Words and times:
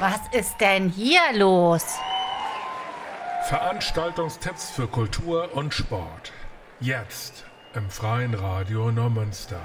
Was 0.00 0.20
ist 0.32 0.58
denn 0.62 0.88
hier 0.88 1.20
los? 1.34 1.84
Veranstaltungstipps 3.48 4.70
für 4.70 4.86
Kultur 4.86 5.54
und 5.54 5.74
Sport. 5.74 6.32
Jetzt 6.80 7.44
im 7.74 7.90
Freien 7.90 8.32
Radio 8.32 8.90
Neumünster. 8.90 9.60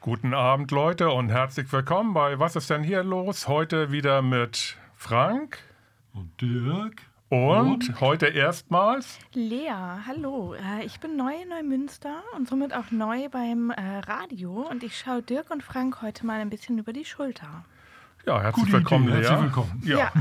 Guten 0.00 0.32
Abend, 0.32 0.70
Leute, 0.70 1.10
und 1.10 1.28
herzlich 1.28 1.70
willkommen 1.70 2.14
bei 2.14 2.38
Was 2.38 2.56
ist 2.56 2.70
denn 2.70 2.82
hier 2.82 3.02
los? 3.02 3.46
Heute 3.46 3.92
wieder 3.92 4.22
mit 4.22 4.78
Frank 4.96 5.58
und 6.14 6.40
Dirk. 6.40 7.02
Und, 7.34 7.88
und 7.88 8.00
heute 8.00 8.26
erstmals 8.26 9.18
Lea, 9.32 9.72
hallo. 10.06 10.54
Äh, 10.54 10.84
ich 10.84 11.00
bin 11.00 11.16
neu 11.16 11.32
in 11.42 11.48
Neumünster 11.48 12.22
und 12.36 12.48
somit 12.48 12.72
auch 12.72 12.92
neu 12.92 13.28
beim 13.28 13.70
äh, 13.70 13.98
Radio 14.06 14.64
und 14.70 14.84
ich 14.84 14.96
schaue 14.96 15.20
Dirk 15.20 15.50
und 15.50 15.60
Frank 15.64 16.00
heute 16.00 16.24
mal 16.24 16.38
ein 16.38 16.48
bisschen 16.48 16.78
über 16.78 16.92
die 16.92 17.04
Schulter. 17.04 17.64
Ja, 18.24 18.40
herzlich 18.40 18.66
Gute 18.66 18.76
willkommen, 18.76 19.08
Idee. 19.08 19.16
Lea. 19.16 19.26
Herzlich 19.26 19.42
willkommen. 19.42 19.82
Ja. 19.84 19.98
ja. 19.98 20.12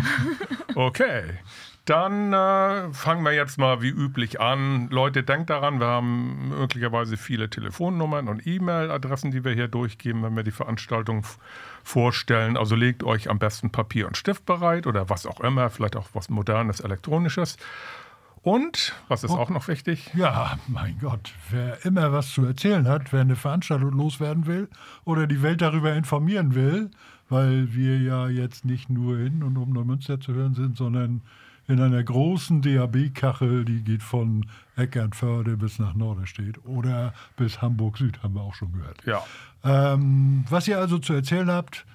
okay. 0.76 1.38
Dann 1.85 2.34
äh, 2.34 2.94
fangen 2.94 3.23
wir 3.23 3.34
jetzt 3.34 3.59
mal 3.59 3.84
wie 3.84 3.90
üblich 3.90 4.40
an. 4.40 4.90
Leute, 4.90 5.21
denkt 5.21 5.52
daran, 5.52 5.80
wir 5.80 5.88
haben 5.88 6.49
möglicherweise 6.49 7.18
viele 7.18 7.48
Telefonnummern 7.48 8.27
und 8.27 8.48
E-Mail-Adressen, 8.48 9.30
die 9.30 9.43
wir 9.43 9.52
hier 9.52 9.68
durchgeben, 9.68 10.23
wenn 10.23 10.35
wir 10.35 10.43
die 10.43 10.52
Veranstaltung 10.52 11.26
vorstellen. 11.84 12.58
Also 12.58 12.76
legt 12.76 13.04
euch 13.04 13.30
am 13.30 13.40
besten 13.40 13.72
Papier 13.72 14.08
und 14.08 14.18
Stift 14.18 14.46
bereit 14.46 14.88
oder 14.88 15.10
was 15.10 15.26
auch 15.26 15.40
immer, 15.41 15.70
vielleicht 15.70 15.96
auch 15.96 16.07
was 16.13 16.30
modernes, 16.30 16.80
elektronisches. 16.80 17.57
Und, 18.41 18.94
was 19.07 19.24
ist 19.24 19.32
oh, 19.32 19.38
auch 19.38 19.49
noch 19.49 19.70
wichtig? 19.70 20.12
Ja, 20.16 20.57
mein 20.68 20.98
Gott, 20.99 21.34
wer 21.49 21.85
immer 21.85 22.12
was 22.12 22.34
zu 22.34 22.44
erzählen 22.46 22.88
hat, 22.90 23.13
wer 23.13 23.22
eine 23.22 23.38
Veranstaltung 23.38 23.91
loswerden 23.91 24.48
will 24.48 24.68
oder 25.05 25.27
die 25.27 25.41
Welt 25.41 25.62
darüber 25.62 25.94
informieren 25.94 26.54
will, 26.54 26.91
weil 27.30 27.74
wir 27.74 27.98
ja 28.00 28.27
jetzt 28.27 28.66
nicht 28.66 28.90
nur 28.90 29.18
in 29.20 29.44
und 29.44 29.55
um 29.55 29.72
Neumünster 29.72 30.20
zu 30.20 30.34
hören 30.34 30.55
sind, 30.55 30.76
sondern 30.76 31.22
in 31.68 31.80
einer 31.80 32.04
großen 32.04 32.62
DAB-Kachel, 32.62 33.64
die 33.66 33.84
geht 33.84 34.04
von 34.04 34.46
Eckernförde 34.76 35.58
bis 35.58 35.80
nach 35.80 35.94
Norderstedt 35.94 36.66
oder 36.66 37.14
bis 37.38 37.62
Hamburg 37.62 37.98
Süd, 37.98 38.22
haben 38.22 38.36
wir 38.36 38.42
auch 38.42 38.56
schon 38.56 38.74
gehört. 38.74 38.98
Ja. 39.06 39.24
Ähm, 39.64 40.44
was 40.50 40.68
ihr 40.68 40.78
also 40.78 41.00
zu 41.00 41.14
erzählen 41.14 41.50
habt, 41.50 41.86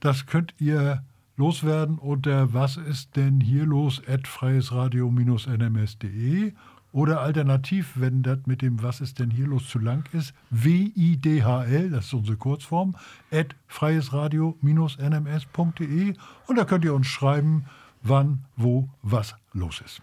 das 0.00 0.24
könnt 0.26 0.54
ihr 0.58 1.04
loswerden 1.36 1.98
unter 1.98 2.52
was 2.52 2.76
ist 2.76 3.14
denn 3.16 3.40
hier 3.40 3.64
los 3.64 4.02
at 4.08 4.26
freiesradio-nms.de 4.26 6.52
oder 6.90 7.20
alternativ, 7.20 7.92
wenn 7.96 8.22
das 8.22 8.38
mit 8.46 8.62
dem 8.62 8.82
Was 8.82 9.02
ist 9.02 9.18
denn 9.18 9.30
hier 9.30 9.46
los 9.46 9.68
zu 9.68 9.78
lang 9.78 10.08
ist, 10.12 10.32
WIDHL, 10.50 11.90
das 11.90 12.06
ist 12.06 12.14
unsere 12.14 12.38
Kurzform, 12.38 12.96
at 13.30 13.54
freiesradio-nms.de 13.68 16.14
und 16.46 16.56
da 16.56 16.64
könnt 16.64 16.84
ihr 16.84 16.94
uns 16.94 17.06
schreiben, 17.06 17.66
wann, 18.02 18.44
wo, 18.56 18.88
was 19.02 19.34
los 19.52 19.80
ist. 19.80 20.00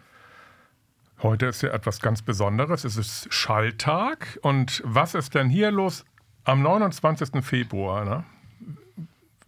Heute 1.22 1.48
ist 1.48 1.62
ja 1.62 1.70
etwas 1.70 2.02
ganz 2.02 2.22
Besonderes. 2.22 2.84
Es 2.84 2.98
ist 2.98 3.34
Schalltag. 3.34 4.38
Und 4.42 4.82
was 4.86 5.16
ist 5.16 5.34
denn 5.34 5.50
hier 5.50 5.72
los? 5.72 6.06
Am 6.44 6.62
29. 6.62 7.44
Februar 7.44 8.06
ne, 8.06 8.24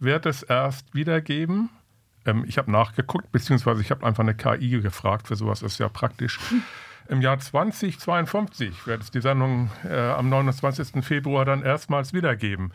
wird 0.00 0.26
es 0.26 0.42
erst 0.42 0.94
wieder 0.94 1.20
geben. 1.20 1.70
Ähm, 2.24 2.44
ich 2.46 2.58
habe 2.58 2.70
nachgeguckt, 2.70 3.30
beziehungsweise 3.32 3.80
ich 3.80 3.90
habe 3.90 4.04
einfach 4.06 4.22
eine 4.22 4.34
KI 4.34 4.80
gefragt. 4.80 5.28
Für 5.28 5.36
sowas 5.36 5.62
ist 5.62 5.78
ja 5.78 5.88
praktisch. 5.88 6.40
Im 7.08 7.22
Jahr 7.22 7.38
2052 7.38 8.86
wird 8.86 9.02
es 9.02 9.10
die 9.10 9.20
Sendung 9.20 9.70
äh, 9.84 9.96
am 9.98 10.28
29. 10.28 11.04
Februar 11.04 11.44
dann 11.44 11.62
erstmals 11.62 12.12
wiedergeben. 12.12 12.72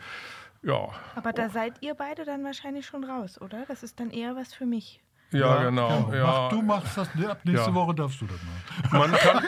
Ja. 0.62 0.88
Aber 1.14 1.32
da 1.32 1.50
seid 1.50 1.74
ihr 1.82 1.94
beide 1.94 2.24
dann 2.24 2.42
wahrscheinlich 2.42 2.86
schon 2.86 3.04
raus, 3.04 3.40
oder? 3.40 3.64
Das 3.68 3.82
ist 3.82 4.00
dann 4.00 4.10
eher 4.10 4.34
was 4.34 4.54
für 4.54 4.66
mich. 4.66 5.03
Ja, 5.34 5.56
ja 5.56 5.64
genau. 5.64 6.12
Ja. 6.12 6.26
Mach, 6.26 6.48
du 6.50 6.62
machst 6.62 6.96
das, 6.96 7.08
ab 7.08 7.40
nächste 7.44 7.70
ja. 7.70 7.74
Woche 7.74 7.94
darfst 7.94 8.20
du 8.20 8.26
das 8.26 8.38
machen. 8.42 8.98
Man 8.98 9.12
kann, 9.12 9.44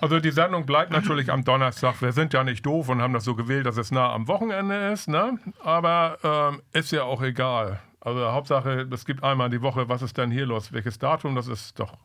also 0.00 0.18
die 0.18 0.32
Sendung 0.32 0.66
bleibt 0.66 0.90
natürlich 0.90 1.30
am 1.30 1.44
Donnerstag. 1.44 2.02
Wir 2.02 2.12
sind 2.12 2.32
ja 2.32 2.42
nicht 2.42 2.66
doof 2.66 2.88
und 2.88 3.00
haben 3.00 3.12
das 3.12 3.24
so 3.24 3.34
gewählt, 3.34 3.66
dass 3.66 3.76
es 3.76 3.92
nah 3.92 4.12
am 4.12 4.26
Wochenende 4.26 4.88
ist. 4.92 5.08
Ne? 5.08 5.38
Aber 5.62 6.18
ähm, 6.24 6.62
ist 6.72 6.90
ja 6.90 7.04
auch 7.04 7.22
egal. 7.22 7.80
Also 8.00 8.32
Hauptsache, 8.32 8.88
es 8.90 9.04
gibt 9.04 9.22
einmal 9.22 9.50
die 9.50 9.62
Woche, 9.62 9.88
was 9.88 10.02
ist 10.02 10.16
denn 10.18 10.30
hier 10.30 10.46
los? 10.46 10.72
Welches 10.72 10.98
Datum? 10.98 11.34
Das 11.36 11.46
ist 11.46 11.78
doch 11.78 11.96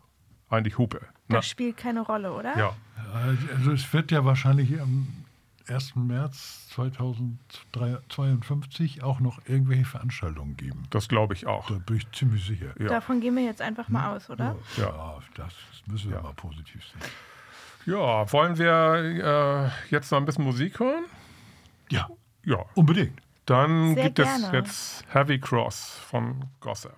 eigentlich 0.49 0.77
Hupe. 0.77 0.99
Ne? 1.27 1.37
Das 1.37 1.47
spielt 1.47 1.77
keine 1.77 2.01
Rolle, 2.01 2.33
oder? 2.33 2.55
Ja. 2.57 2.75
Also 3.13 3.71
es 3.71 3.91
wird 3.93 4.11
ja 4.11 4.25
wahrscheinlich 4.25 4.79
am 4.79 5.24
1. 5.67 5.95
März 5.95 6.67
2052 6.75 9.03
auch 9.03 9.19
noch 9.19 9.39
irgendwelche 9.47 9.85
Veranstaltungen 9.85 10.57
geben. 10.57 10.83
Das 10.89 11.07
glaube 11.07 11.33
ich 11.33 11.47
auch. 11.47 11.67
Da 11.67 11.75
bin 11.75 11.97
ich 11.97 12.11
ziemlich 12.11 12.45
sicher. 12.45 12.73
Ja. 12.79 12.87
Davon 12.87 13.21
gehen 13.21 13.35
wir 13.35 13.43
jetzt 13.43 13.61
einfach 13.61 13.89
mal 13.89 14.15
aus, 14.15 14.29
oder? 14.29 14.55
Ja, 14.77 14.83
ja 14.83 15.19
das 15.35 15.53
müssen 15.87 16.09
wir 16.09 16.17
ja. 16.17 16.23
mal 16.23 16.33
positiv 16.33 16.83
sehen. 16.85 17.01
Ja, 17.85 18.31
wollen 18.31 18.57
wir 18.57 19.71
äh, 19.71 19.93
jetzt 19.93 20.11
noch 20.11 20.19
ein 20.19 20.25
bisschen 20.25 20.43
Musik 20.43 20.79
hören? 20.79 21.05
Ja. 21.89 22.09
Ja. 22.43 22.65
Unbedingt. 22.73 23.21
Dann 23.45 23.93
Sehr 23.93 24.05
gibt 24.05 24.15
gerne. 24.15 24.45
es 24.45 24.51
jetzt 24.51 25.05
Heavy 25.13 25.39
Cross 25.39 25.99
von 26.09 26.45
Gossip. 26.59 26.91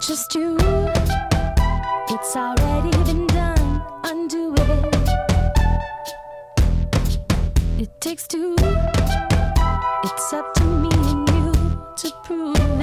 just 0.00 0.34
you. 0.34 0.56
It's 2.08 2.34
already 2.34 2.90
been 3.04 3.26
done. 3.26 3.82
Undo 4.04 4.54
it. 4.56 4.94
It 7.78 8.00
takes 8.00 8.26
two. 8.26 8.56
It's 10.04 10.32
up 10.32 10.54
to 10.54 10.64
me 10.64 10.88
and 10.92 11.28
you 11.28 11.52
to 11.96 12.12
prove. 12.24 12.79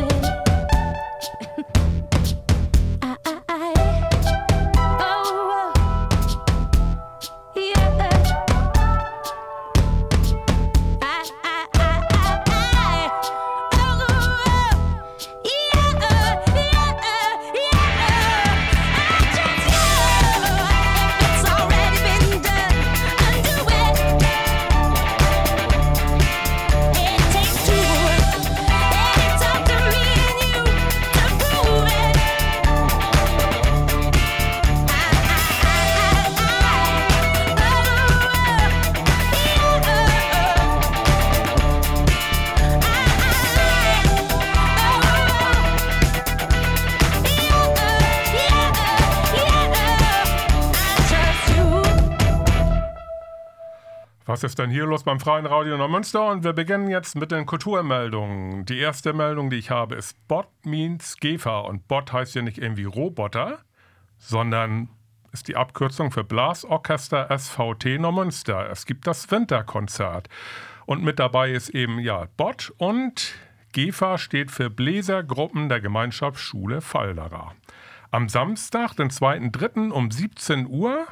Was 54.37 54.43
ist 54.43 54.59
denn 54.59 54.69
hier 54.69 54.85
los 54.85 55.03
beim 55.03 55.19
Freien 55.19 55.47
Radio 55.47 55.77
Neumünster? 55.77 56.29
Und 56.29 56.43
wir 56.43 56.53
beginnen 56.53 56.89
jetzt 56.89 57.15
mit 57.15 57.31
den 57.31 57.47
Kulturmeldungen. 57.47 58.65
Die 58.65 58.77
erste 58.77 59.11
Meldung, 59.11 59.49
die 59.49 59.55
ich 59.55 59.71
habe, 59.71 59.95
ist 59.95 60.15
Bot 60.27 60.47
means 60.63 61.17
Gefa. 61.17 61.61
Und 61.61 61.87
Bot 61.87 62.13
heißt 62.13 62.35
ja 62.35 62.43
nicht 62.43 62.59
irgendwie 62.59 62.83
Roboter, 62.83 63.57
sondern 64.19 64.89
ist 65.31 65.47
die 65.47 65.55
Abkürzung 65.55 66.11
für 66.11 66.23
Blasorchester 66.23 67.35
SVT 67.35 67.99
Neumünster. 67.99 68.69
Es 68.69 68.85
gibt 68.85 69.07
das 69.07 69.31
Winterkonzert. 69.31 70.29
Und 70.85 71.03
mit 71.03 71.17
dabei 71.17 71.49
ist 71.49 71.69
eben 71.69 71.97
ja 71.97 72.27
Bot 72.37 72.71
und 72.77 73.33
GEFA 73.71 74.19
steht 74.19 74.51
für 74.51 74.69
Bläsergruppen 74.69 75.67
der 75.67 75.81
Gemeinschaftsschule 75.81 76.81
Falderer. 76.81 77.55
Am 78.11 78.29
Samstag, 78.29 78.93
den 78.97 79.09
2.3. 79.09 79.89
um 79.89 80.11
17 80.11 80.67
Uhr 80.67 81.07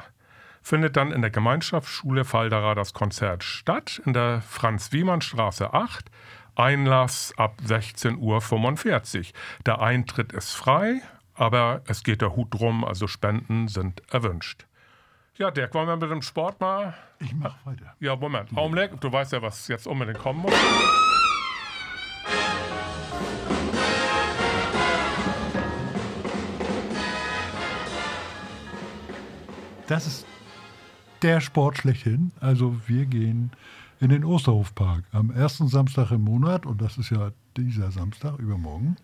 findet 0.66 0.96
dann 0.96 1.12
in 1.12 1.20
der 1.20 1.30
Gemeinschaftsschule 1.30 2.24
Falderer 2.24 2.74
das 2.74 2.92
Konzert 2.92 3.44
statt, 3.44 4.02
in 4.04 4.12
der 4.12 4.40
Franz-Wiemann-Straße 4.40 5.72
8. 5.72 6.10
Einlass 6.56 7.32
ab 7.36 7.60
16.45 7.64 9.18
Uhr. 9.18 9.24
Der 9.64 9.80
Eintritt 9.80 10.32
ist 10.32 10.54
frei, 10.54 11.02
aber 11.34 11.82
es 11.86 12.02
geht 12.02 12.20
der 12.20 12.34
Hut 12.34 12.48
drum, 12.52 12.84
also 12.84 13.06
Spenden 13.06 13.68
sind 13.68 14.02
erwünscht. 14.12 14.66
Ja, 15.36 15.52
Dirk, 15.52 15.72
wollen 15.72 15.86
wir 15.86 15.96
mit 15.96 16.10
dem 16.10 16.22
Sport 16.22 16.60
mal? 16.60 16.94
Ich 17.20 17.32
mach 17.32 17.54
weiter. 17.64 17.94
Ja, 18.00 18.16
Moment. 18.16 18.50
Augenblick, 18.56 19.00
du 19.00 19.12
weißt 19.12 19.34
ja, 19.34 19.42
was 19.42 19.68
jetzt 19.68 19.86
unbedingt 19.86 20.18
kommen 20.18 20.40
muss. 20.40 20.52
Das 29.86 30.08
ist 30.08 30.26
der 31.26 31.40
Sport 31.40 31.78
schlechthin. 31.78 32.30
Also 32.38 32.76
wir 32.86 33.04
gehen 33.04 33.50
in 33.98 34.10
den 34.10 34.24
Osterhofpark 34.24 35.02
am 35.10 35.30
ersten 35.30 35.66
Samstag 35.66 36.12
im 36.12 36.22
Monat 36.22 36.64
und 36.66 36.80
das 36.80 36.98
ist 36.98 37.10
ja 37.10 37.32
dieser 37.56 37.90
Samstag, 37.90 38.38
übermorgen. 38.38 38.96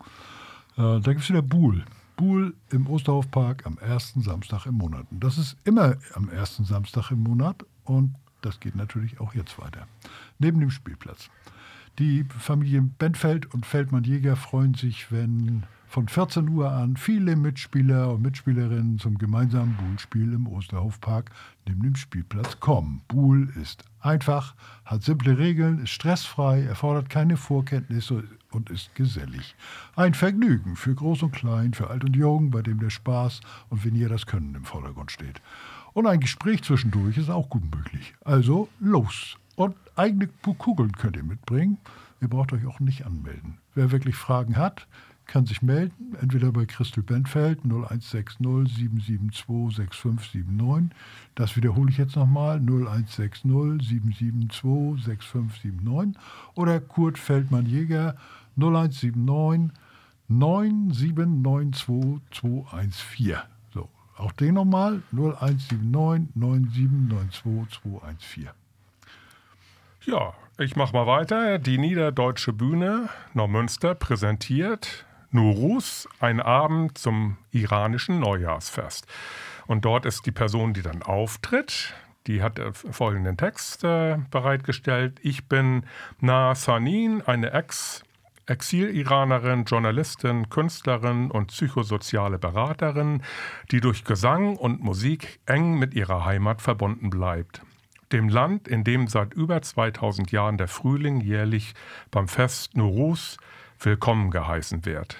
Äh, 0.77 1.01
da 1.01 1.11
gibt 1.11 1.19
es 1.19 1.29
wieder 1.29 1.41
Buhl. 1.41 1.83
Buhl 2.15 2.55
im 2.69 2.87
Osterhofpark 2.87 3.65
am 3.65 3.77
ersten 3.77 4.21
Samstag 4.21 4.65
im 4.67 4.75
Monat. 4.75 5.05
Und 5.11 5.21
das 5.21 5.37
ist 5.37 5.57
immer 5.65 5.97
am 6.13 6.29
ersten 6.29 6.63
Samstag 6.63 7.11
im 7.11 7.23
Monat 7.23 7.65
und 7.83 8.15
das 8.41 8.61
geht 8.61 8.75
natürlich 8.77 9.19
auch 9.19 9.33
jetzt 9.33 9.59
weiter. 9.59 9.85
Neben 10.39 10.61
dem 10.61 10.71
Spielplatz. 10.71 11.29
Die 11.99 12.23
Familien 12.23 12.95
Benfeld 12.97 13.53
und 13.53 13.65
Feldmann-Jäger 13.65 14.37
freuen 14.37 14.75
sich, 14.75 15.11
wenn 15.11 15.63
von 15.93 16.07
14 16.07 16.49
Uhr 16.49 16.71
an 16.71 16.97
viele 16.97 17.35
Mitspieler 17.35 18.11
und 18.11 18.23
Mitspielerinnen 18.23 18.97
zum 18.97 19.19
gemeinsamen 19.19 19.77
Buhlspiel 19.77 20.33
im 20.33 20.47
Osterhofpark 20.47 21.29
neben 21.67 21.83
dem 21.83 21.95
Spielplatz 21.95 22.59
kommen. 22.59 23.03
Buhl 23.07 23.53
ist 23.61 23.83
einfach, 23.99 24.55
hat 24.85 25.03
simple 25.03 25.37
Regeln, 25.37 25.83
ist 25.83 25.91
stressfrei, 25.91 26.63
erfordert 26.63 27.11
keine 27.11 27.37
Vorkenntnisse 27.37 28.23
und 28.49 28.71
ist 28.71 28.95
gesellig. 28.95 29.55
Ein 29.95 30.15
Vergnügen 30.15 30.77
für 30.77 30.95
Groß 30.95 31.21
und 31.21 31.31
Klein, 31.31 31.75
für 31.75 31.91
Alt 31.91 32.03
und 32.03 32.15
Jung, 32.15 32.49
bei 32.49 32.63
dem 32.63 32.79
der 32.79 32.89
Spaß 32.89 33.41
und 33.69 33.85
weniger 33.85 34.09
das 34.09 34.25
Können 34.25 34.55
im 34.55 34.65
Vordergrund 34.65 35.11
steht. 35.11 35.43
Und 35.93 36.07
ein 36.07 36.21
Gespräch 36.21 36.63
zwischendurch 36.63 37.19
ist 37.19 37.29
auch 37.29 37.49
gut 37.49 37.65
möglich. 37.65 38.15
Also 38.25 38.67
los. 38.79 39.37
Und 39.55 39.75
eigene 39.95 40.27
Kugeln 40.57 40.93
könnt 40.93 41.17
ihr 41.17 41.23
mitbringen. 41.23 41.77
Ihr 42.19 42.29
braucht 42.29 42.51
euch 42.51 42.65
auch 42.65 42.79
nicht 42.79 43.05
anmelden. 43.05 43.59
Wer 43.75 43.91
wirklich 43.91 44.15
Fragen 44.15 44.57
hat, 44.57 44.87
kann 45.25 45.45
sich 45.45 45.61
melden, 45.61 46.15
entweder 46.21 46.51
bei 46.51 46.65
Christel 46.65 47.03
Benfeld 47.03 47.63
0160 47.63 48.37
772 48.37 49.75
6579. 49.75 50.95
Das 51.35 51.55
wiederhole 51.55 51.89
ich 51.89 51.97
jetzt 51.97 52.15
nochmal, 52.15 52.57
0160 52.57 53.41
772 53.41 55.03
6579. 55.03 56.21
Oder 56.55 56.79
Kurt 56.79 57.17
Feldmann-Jäger 57.17 58.15
0179 58.57 59.71
9792 60.27 62.21
214. 62.31 63.37
So, 63.73 63.89
auch 64.17 64.31
den 64.33 64.55
nochmal, 64.55 65.01
0179 65.11 65.79
9792 66.35 67.81
214. 67.81 68.49
Ja, 70.05 70.33
ich 70.57 70.75
mache 70.75 70.93
mal 70.93 71.07
weiter. 71.07 71.59
Die 71.59 71.77
Niederdeutsche 71.77 72.51
Bühne 72.51 73.09
Neumünster 73.33 73.95
präsentiert 73.95 75.05
Nuruz, 75.33 76.07
ein 76.19 76.39
Abend 76.39 76.97
zum 76.97 77.37
iranischen 77.51 78.19
Neujahrsfest. 78.19 79.07
Und 79.67 79.85
dort 79.85 80.05
ist 80.05 80.25
die 80.25 80.31
Person, 80.31 80.73
die 80.73 80.81
dann 80.81 81.03
auftritt, 81.03 81.93
die 82.27 82.41
hat 82.41 82.59
äh, 82.59 82.71
folgenden 82.73 83.37
Text 83.37 83.83
äh, 83.83 84.17
bereitgestellt. 84.31 85.19
Ich 85.21 85.47
bin 85.47 85.85
Na 86.19 86.55
Sanin, 86.55 87.21
eine 87.25 87.51
Ex- 87.51 88.03
Exil-Iranerin, 88.45 89.63
Journalistin, 89.63 90.49
Künstlerin 90.49 91.31
und 91.31 91.47
psychosoziale 91.47 92.37
Beraterin, 92.37 93.21
die 93.71 93.79
durch 93.79 94.03
Gesang 94.03 94.57
und 94.57 94.83
Musik 94.83 95.39
eng 95.45 95.79
mit 95.79 95.93
ihrer 95.93 96.25
Heimat 96.25 96.61
verbunden 96.61 97.09
bleibt. 97.09 97.61
Dem 98.11 98.27
Land, 98.29 98.67
in 98.67 98.83
dem 98.83 99.07
seit 99.07 99.33
über 99.33 99.61
2000 99.61 100.31
Jahren 100.31 100.57
der 100.57 100.67
Frühling 100.67 101.21
jährlich 101.21 101.73
beim 102.11 102.27
Fest 102.27 102.75
Nuruz 102.75 103.37
willkommen 103.85 104.31
geheißen 104.31 104.85
wird. 104.85 105.17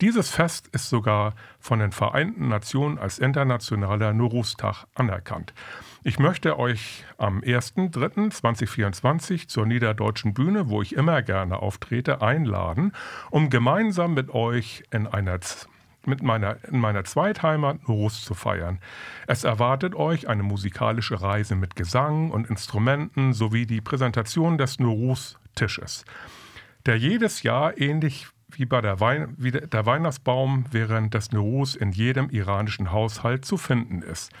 Dieses 0.00 0.30
Fest 0.30 0.68
ist 0.72 0.88
sogar 0.88 1.34
von 1.60 1.78
den 1.78 1.92
Vereinten 1.92 2.48
Nationen 2.48 2.98
als 2.98 3.18
internationaler 3.18 4.12
Nuruz-Tag 4.12 4.86
anerkannt. 4.94 5.54
Ich 6.02 6.18
möchte 6.18 6.58
euch 6.58 7.04
am 7.16 7.40
1.3.2024 7.40 9.48
zur 9.48 9.66
Niederdeutschen 9.66 10.34
Bühne, 10.34 10.68
wo 10.68 10.82
ich 10.82 10.94
immer 10.94 11.22
gerne 11.22 11.62
auftrete, 11.62 12.22
einladen, 12.22 12.92
um 13.30 13.50
gemeinsam 13.50 14.14
mit 14.14 14.30
euch 14.30 14.82
in 14.90 15.06
einer 15.06 15.38
mit 16.06 16.22
meiner, 16.22 16.62
in 16.64 16.80
meiner 16.80 17.04
Zweitheimat 17.04 17.88
Nuruz 17.88 18.24
zu 18.24 18.34
feiern. 18.34 18.78
Es 19.26 19.44
erwartet 19.44 19.94
euch 19.94 20.28
eine 20.28 20.42
musikalische 20.42 21.22
Reise 21.22 21.56
mit 21.56 21.76
Gesang 21.76 22.30
und 22.30 22.50
Instrumenten 22.50 23.32
sowie 23.32 23.64
die 23.64 23.80
Präsentation 23.80 24.58
des 24.58 24.78
Nuruz-Tisches, 24.78 26.04
der 26.86 26.98
jedes 26.98 27.42
Jahr 27.42 27.78
ähnlich 27.78 28.28
wie 28.50 28.66
bei 28.66 28.80
der, 28.80 29.00
Wein 29.00 29.34
wie 29.36 29.50
der 29.50 29.86
Weihnachtsbaum 29.86 30.66
während 30.70 31.14
des 31.14 31.32
Nuruz 31.32 31.74
in 31.74 31.92
jedem 31.92 32.30
iranischen 32.30 32.92
Haushalt 32.92 33.44
zu 33.44 33.56
finden 33.56 34.02
ist. 34.02 34.32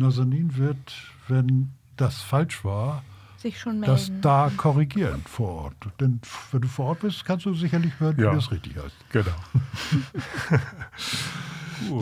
Nazanin 0.00 0.56
wird, 0.56 0.94
wenn 1.28 1.70
das 1.96 2.20
falsch 2.22 2.64
war, 2.64 3.02
sich 3.38 3.58
schon 3.58 3.80
das 3.82 4.08
melden. 4.08 4.22
da 4.22 4.50
korrigieren 4.56 5.22
vor 5.24 5.64
Ort. 5.64 5.74
Denn 6.00 6.20
wenn 6.52 6.60
du 6.60 6.68
vor 6.68 6.86
Ort 6.86 7.00
bist, 7.00 7.24
kannst 7.24 7.46
du 7.46 7.54
sicherlich 7.54 7.98
hören, 8.00 8.16
Ja. 8.18 8.32
wie 8.32 8.36
das 8.36 8.50
richtig 8.50 8.76
heißt. 8.76 8.96
Genau. 9.12 9.30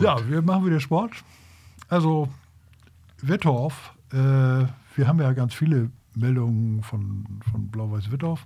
Ja, 0.01 0.17
wir 0.27 0.41
machen 0.41 0.65
wieder 0.65 0.79
Sport. 0.79 1.11
Also, 1.87 2.29
Wittorf, 3.21 3.93
äh, 4.11 4.15
wir 4.17 5.07
haben 5.07 5.19
ja 5.19 5.31
ganz 5.33 5.53
viele 5.53 5.89
Meldungen 6.15 6.83
von, 6.83 7.25
von 7.49 7.67
Blau-Weiß-Wittorf. 7.69 8.45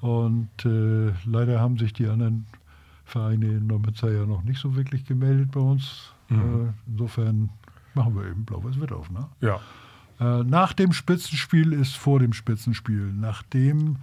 Und 0.00 0.48
äh, 0.64 1.12
leider 1.24 1.60
haben 1.60 1.78
sich 1.78 1.92
die 1.92 2.06
anderen 2.08 2.46
Vereine 3.04 3.46
in 3.46 3.66
Neumünster 3.66 4.10
ja 4.12 4.26
noch 4.26 4.42
nicht 4.42 4.60
so 4.60 4.76
wirklich 4.76 5.04
gemeldet 5.04 5.50
bei 5.52 5.60
uns. 5.60 6.12
Äh, 6.30 6.34
insofern 6.86 7.50
machen 7.94 8.16
wir 8.16 8.26
eben 8.26 8.44
Blau-Weiß-Wittorf. 8.44 9.10
Ne? 9.10 9.28
Ja. 9.40 9.60
Äh, 10.20 10.44
nach 10.44 10.72
dem 10.72 10.92
Spitzenspiel 10.92 11.72
ist 11.72 11.96
vor 11.96 12.18
dem 12.18 12.32
Spitzenspiel, 12.32 13.12
nachdem 13.12 13.96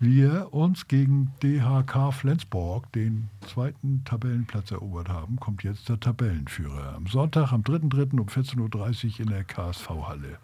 wir 0.00 0.54
uns 0.54 0.86
gegen 0.86 1.32
DHK 1.42 2.12
Flensburg 2.12 2.90
den 2.92 3.28
zweiten 3.40 4.04
Tabellenplatz 4.04 4.70
erobert 4.70 5.08
haben, 5.08 5.36
kommt 5.40 5.64
jetzt 5.64 5.88
der 5.88 5.98
Tabellenführer. 5.98 6.94
Am 6.94 7.06
Sonntag, 7.08 7.52
am 7.52 7.62
3.3. 7.62 8.20
um 8.20 8.26
14.30 8.28 8.58
Uhr 9.14 9.20
in 9.20 9.26
der 9.26 9.44
KSV-Halle. 9.44 10.38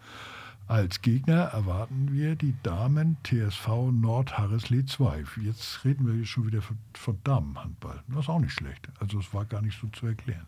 Als 0.67 1.01
Gegner 1.01 1.43
erwarten 1.43 2.11
wir 2.11 2.35
die 2.35 2.55
Damen 2.63 3.17
TSV 3.23 3.91
Nord 3.91 4.37
Harrisley 4.37 4.83
2. 4.83 5.23
Jetzt 5.43 5.85
reden 5.85 6.07
wir 6.07 6.25
schon 6.25 6.47
wieder 6.47 6.61
von, 6.61 6.77
von 6.93 7.17
Damenhandball. 7.23 8.03
Das 8.07 8.21
ist 8.21 8.29
auch 8.29 8.39
nicht 8.39 8.53
schlecht. 8.53 8.89
Also 8.99 9.19
es 9.19 9.31
war 9.33 9.45
gar 9.45 9.61
nicht 9.61 9.79
so 9.79 9.87
zu 9.87 10.07
erklären, 10.07 10.47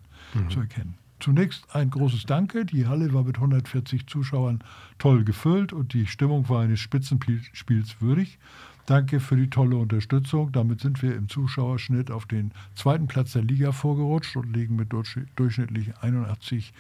zu 0.50 0.60
erkennen. 0.60 0.96
Zunächst 1.20 1.76
ein 1.76 1.90
großes 1.90 2.26
Danke. 2.26 2.66
Die 2.66 2.88
Halle 2.88 3.14
war 3.14 3.24
mit 3.24 3.38
140 3.38 4.08
Zuschauern 4.08 4.64
toll 5.00 5.24
gefüllt 5.24 5.74
und 5.74 5.94
die 5.94 6.06
Stimmung 6.06 6.48
war 6.50 6.62
eines 6.62 6.80
Spitzenspiels 6.80 8.02
würdig. 8.02 8.38
Danke 8.86 9.20
für 9.20 9.36
die 9.36 9.50
tolle 9.50 9.76
Unterstützung. 9.76 10.52
Damit 10.52 10.80
sind 10.82 11.02
wir 11.02 11.16
im 11.16 11.28
Zuschauerschnitt 11.28 12.10
auf 12.12 12.26
den 12.26 12.52
zweiten 12.76 13.08
Platz 13.08 13.34
der 13.34 13.44
Liga 13.44 13.72
vorgerutscht 13.72 14.38
und 14.38 14.56
liegen 14.56 14.76
mit 14.76 14.94
durchsch- 14.94 15.26
durchschnittlich 15.36 15.98
81 16.02 16.74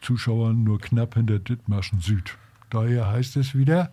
Zuschauern 0.00 0.62
nur 0.62 0.80
knapp 0.80 1.14
hinter 1.14 1.38
Dithmarschen 1.40 2.00
Süd. 2.00 2.38
Daher 2.70 3.08
heißt 3.08 3.36
es 3.36 3.54
wieder, 3.56 3.90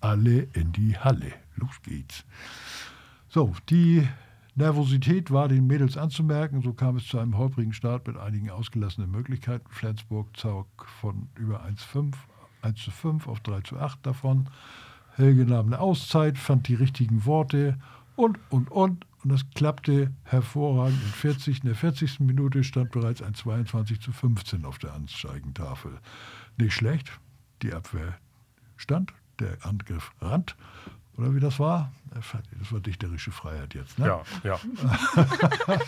alle 0.00 0.48
in 0.54 0.72
die 0.72 0.96
Halle. 0.96 1.32
Los 1.56 1.82
geht's. 1.82 2.24
So, 3.28 3.54
die 3.68 4.08
Nervosität 4.54 5.30
war 5.30 5.48
den 5.48 5.66
Mädels 5.66 5.96
anzumerken. 5.96 6.62
So 6.62 6.72
kam 6.74 6.96
es 6.96 7.06
zu 7.06 7.18
einem 7.18 7.38
holprigen 7.38 7.72
Start 7.72 8.06
mit 8.06 8.16
einigen 8.16 8.50
ausgelassenen 8.50 9.10
Möglichkeiten. 9.10 9.66
Flensburg 9.70 10.36
zog 10.36 10.66
von 11.00 11.28
über 11.36 11.64
1,5 11.64 12.14
1 12.62 12.80
zu 12.82 12.90
5 12.90 13.28
auf 13.28 13.40
3 13.40 13.60
zu 13.62 13.78
8 13.78 14.06
davon. 14.06 14.48
Helge 15.16 15.44
nahm 15.44 15.66
eine 15.66 15.80
Auszeit, 15.80 16.38
fand 16.38 16.68
die 16.68 16.74
richtigen 16.74 17.26
Worte 17.26 17.78
und, 18.16 18.38
und, 18.50 18.70
und. 18.70 19.06
Und 19.22 19.30
das 19.30 19.48
klappte 19.50 20.12
hervorragend. 20.24 21.00
In, 21.00 21.10
40, 21.10 21.60
in 21.60 21.66
der 21.66 21.76
40. 21.76 22.20
Minute 22.20 22.64
stand 22.64 22.90
bereits 22.90 23.22
ein 23.22 23.34
22 23.34 24.00
zu 24.00 24.10
15 24.12 24.64
auf 24.64 24.78
der 24.78 24.94
Anzeigentafel. 24.94 25.92
Nicht 26.56 26.74
schlecht. 26.74 27.20
Die 27.62 27.72
Abwehr 27.72 28.18
stand, 28.76 29.12
der 29.38 29.58
Angriff 29.64 30.10
rand. 30.20 30.56
Oder 31.16 31.34
wie 31.34 31.40
das 31.40 31.58
war? 31.58 31.92
Das 32.14 32.72
war 32.72 32.80
dichterische 32.80 33.30
Freiheit 33.32 33.74
jetzt. 33.74 33.98
Ne? 33.98 34.06
Ja, 34.06 34.22
ja. 34.44 34.58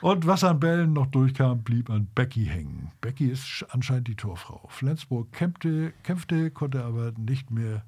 Und 0.00 0.26
was 0.26 0.44
an 0.44 0.60
Bällen 0.60 0.92
noch 0.92 1.06
durchkam, 1.06 1.62
blieb 1.62 1.90
an 1.90 2.06
Becky 2.14 2.46
hängen. 2.46 2.90
Becky 3.00 3.26
ist 3.30 3.44
sch- 3.44 3.64
anscheinend 3.70 4.08
die 4.08 4.14
Torfrau. 4.14 4.66
Flensburg 4.68 5.32
kämpfte, 5.32 5.92
kämpfte, 6.02 6.50
konnte 6.50 6.84
aber 6.84 7.12
nicht 7.18 7.50
mehr 7.50 7.84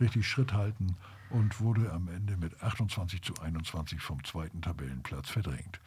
richtig 0.00 0.26
Schritt 0.26 0.52
halten 0.52 0.96
und 1.30 1.60
wurde 1.60 1.92
am 1.92 2.08
Ende 2.08 2.36
mit 2.36 2.62
28 2.62 3.22
zu 3.22 3.34
21 3.40 4.00
vom 4.00 4.22
zweiten 4.24 4.60
Tabellenplatz 4.62 5.28
verdrängt. 5.30 5.80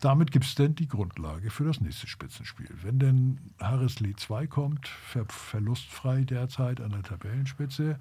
Damit 0.00 0.32
gibt 0.32 0.44
es 0.44 0.54
denn 0.56 0.74
die 0.74 0.88
Grundlage 0.88 1.50
für 1.50 1.64
das 1.64 1.80
nächste 1.80 2.08
Spitzenspiel. 2.08 2.68
Wenn 2.82 2.98
denn 2.98 3.38
Harrisley 3.60 4.16
2 4.16 4.48
kommt, 4.48 4.88
ver 4.88 5.24
verlustfrei 5.28 6.22
derzeit 6.24 6.80
an 6.80 6.90
der 6.90 7.02
Tabellenspitze, 7.04 8.00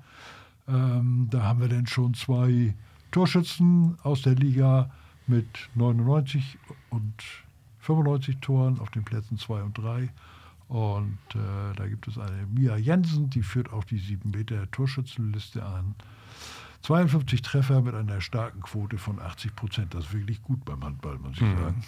ähm, 0.67 1.27
da 1.29 1.43
haben 1.43 1.61
wir 1.61 1.69
dann 1.69 1.87
schon 1.87 2.13
zwei 2.13 2.73
Torschützen 3.11 3.97
aus 4.03 4.21
der 4.21 4.35
Liga 4.35 4.89
mit 5.27 5.69
99 5.75 6.57
und 6.89 7.13
95 7.79 8.37
Toren 8.39 8.79
auf 8.79 8.89
den 8.89 9.03
Plätzen 9.03 9.37
2 9.37 9.63
und 9.63 9.77
3. 9.77 10.09
Und 10.67 11.17
äh, 11.33 11.75
da 11.75 11.87
gibt 11.87 12.07
es 12.07 12.17
eine 12.17 12.45
Mia 12.47 12.77
Jensen, 12.77 13.29
die 13.29 13.43
führt 13.43 13.73
auch 13.73 13.83
die 13.83 13.97
7 13.97 14.31
Meter 14.31 14.69
Torschützenliste 14.71 15.65
an. 15.65 15.95
52 16.83 17.41
Treffer 17.41 17.81
mit 17.81 17.93
einer 17.93 18.21
starken 18.21 18.61
Quote 18.61 18.97
von 18.97 19.19
80 19.19 19.55
Prozent. 19.55 19.93
Das 19.93 20.05
ist 20.05 20.13
wirklich 20.13 20.41
gut 20.41 20.63
beim 20.65 20.83
Handball, 20.83 21.17
muss 21.19 21.33
ich 21.33 21.39
sagen. 21.39 21.83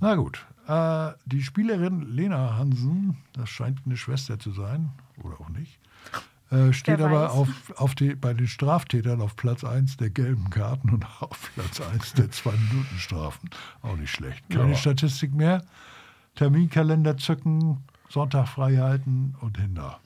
Na 0.00 0.16
gut, 0.16 0.44
äh, 0.66 1.12
die 1.24 1.42
Spielerin 1.42 2.02
Lena 2.02 2.56
Hansen, 2.56 3.16
das 3.32 3.48
scheint 3.48 3.80
eine 3.86 3.96
Schwester 3.96 4.38
zu 4.38 4.50
sein, 4.50 4.90
oder 5.22 5.40
auch 5.40 5.48
nicht, 5.48 5.78
äh, 6.50 6.72
steht 6.72 7.00
aber 7.00 7.32
auf, 7.32 7.48
auf 7.76 7.94
die, 7.94 8.14
bei 8.14 8.34
den 8.34 8.46
Straftätern 8.46 9.20
auf 9.20 9.36
Platz 9.36 9.64
1 9.64 9.96
der 9.96 10.10
gelben 10.10 10.50
Karten 10.50 10.90
und 10.90 11.06
auf 11.20 11.50
Platz 11.54 11.80
1 11.80 12.14
der 12.14 12.26
2-Minuten-Strafen. 12.26 13.50
Auch 13.82 13.96
nicht 13.96 14.10
schlecht. 14.10 14.48
Keine 14.50 14.70
Ja. 14.72 14.76
Statistik 14.76 15.34
mehr. 15.34 15.64
Terminkalender 16.34 17.16
zücken, 17.16 17.84
Sonntag 18.08 18.48
frei 18.48 18.76
halten 18.76 19.34
und 19.40 19.58
hinter. 19.58 20.00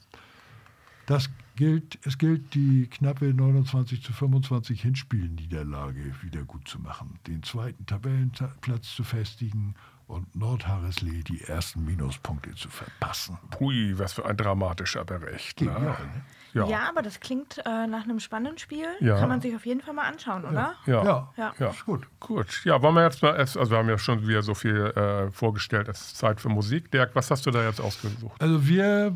Das 1.07 1.29
gilt, 1.55 1.99
es 2.05 2.17
gilt, 2.17 2.53
die 2.53 2.87
knappe 2.87 3.33
29 3.33 4.01
zu 4.03 4.13
25 4.13 4.81
Hinspielniederlage 4.81 6.13
wieder 6.21 6.43
gut 6.43 6.67
zu 6.67 6.79
machen, 6.79 7.19
den 7.27 7.43
zweiten 7.43 7.85
Tabellenplatz 7.85 8.95
zu 8.95 9.03
festigen 9.03 9.75
und 10.09 10.35
Nordharrisley 10.35 11.23
die 11.23 11.41
ersten 11.43 11.85
Minuspunkte 11.85 12.53
zu 12.55 12.69
verpassen. 12.69 13.37
Pui, 13.51 13.97
was 13.97 14.13
für 14.13 14.25
ein 14.25 14.35
dramatischer 14.37 15.05
Bericht. 15.05 15.61
Ne? 15.61 15.67
Genial, 15.67 15.95
ne? 16.05 16.21
Ja. 16.53 16.65
Ja, 16.67 16.89
aber 16.89 17.03
das 17.03 17.19
klingt 17.19 17.59
äh, 17.63 17.85
nach 17.85 18.03
einem 18.05 18.19
spannenden 18.19 18.57
Spiel. 18.57 18.87
Ja. 18.99 19.19
Kann 19.19 19.29
man 19.29 19.39
sich 19.39 19.55
auf 19.55 19.67
jeden 19.67 19.81
Fall 19.81 19.93
mal 19.93 20.07
anschauen, 20.07 20.45
oder? 20.45 20.73
Ja. 20.87 21.03
Ja, 21.03 21.33
Ja. 21.37 21.53
Ja. 21.59 21.69
ist 21.69 21.85
gut. 21.85 22.07
Gut, 22.19 22.65
ja, 22.65 22.81
wollen 22.81 22.95
wir 22.95 23.03
jetzt 23.03 23.21
mal, 23.21 23.35
erst- 23.35 23.55
also 23.55 23.69
wir 23.71 23.77
haben 23.77 23.87
ja 23.87 23.99
schon 23.99 24.27
wieder 24.27 24.41
so 24.41 24.55
viel 24.55 24.75
äh, 24.95 25.29
vorgestellt, 25.31 25.87
es 25.89 26.01
ist 26.01 26.17
Zeit 26.17 26.41
für 26.41 26.49
Musik. 26.49 26.89
Dirk, 26.91 27.11
was 27.13 27.29
hast 27.29 27.45
du 27.45 27.51
da 27.51 27.63
jetzt 27.63 27.79
ausgesucht? 27.79 28.41
Also 28.41 28.67
wir, 28.67 29.15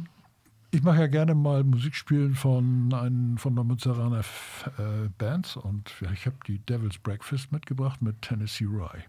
ich 0.69 0.83
mache 0.83 0.99
ja 0.99 1.07
gerne 1.07 1.33
mal 1.33 1.63
Musik 1.63 1.95
spielen 1.95 2.35
von 2.35 2.93
einem 2.93 3.37
von 3.39 3.55
der 3.55 3.63
Münzeraner 3.63 4.19
F- 4.19 4.69
äh, 4.77 5.09
Bands 5.17 5.55
und 5.57 5.91
ich 6.13 6.27
habe 6.27 6.37
die 6.45 6.59
Devil's 6.59 6.99
Breakfast 6.99 7.51
mitgebracht 7.51 7.99
mit 8.03 8.21
Tennessee 8.21 8.65
Rye. 8.65 9.03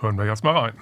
Hören 0.00 0.18
wir 0.18 0.26
jetzt 0.26 0.44
mal 0.44 0.54
rein. 0.54 0.74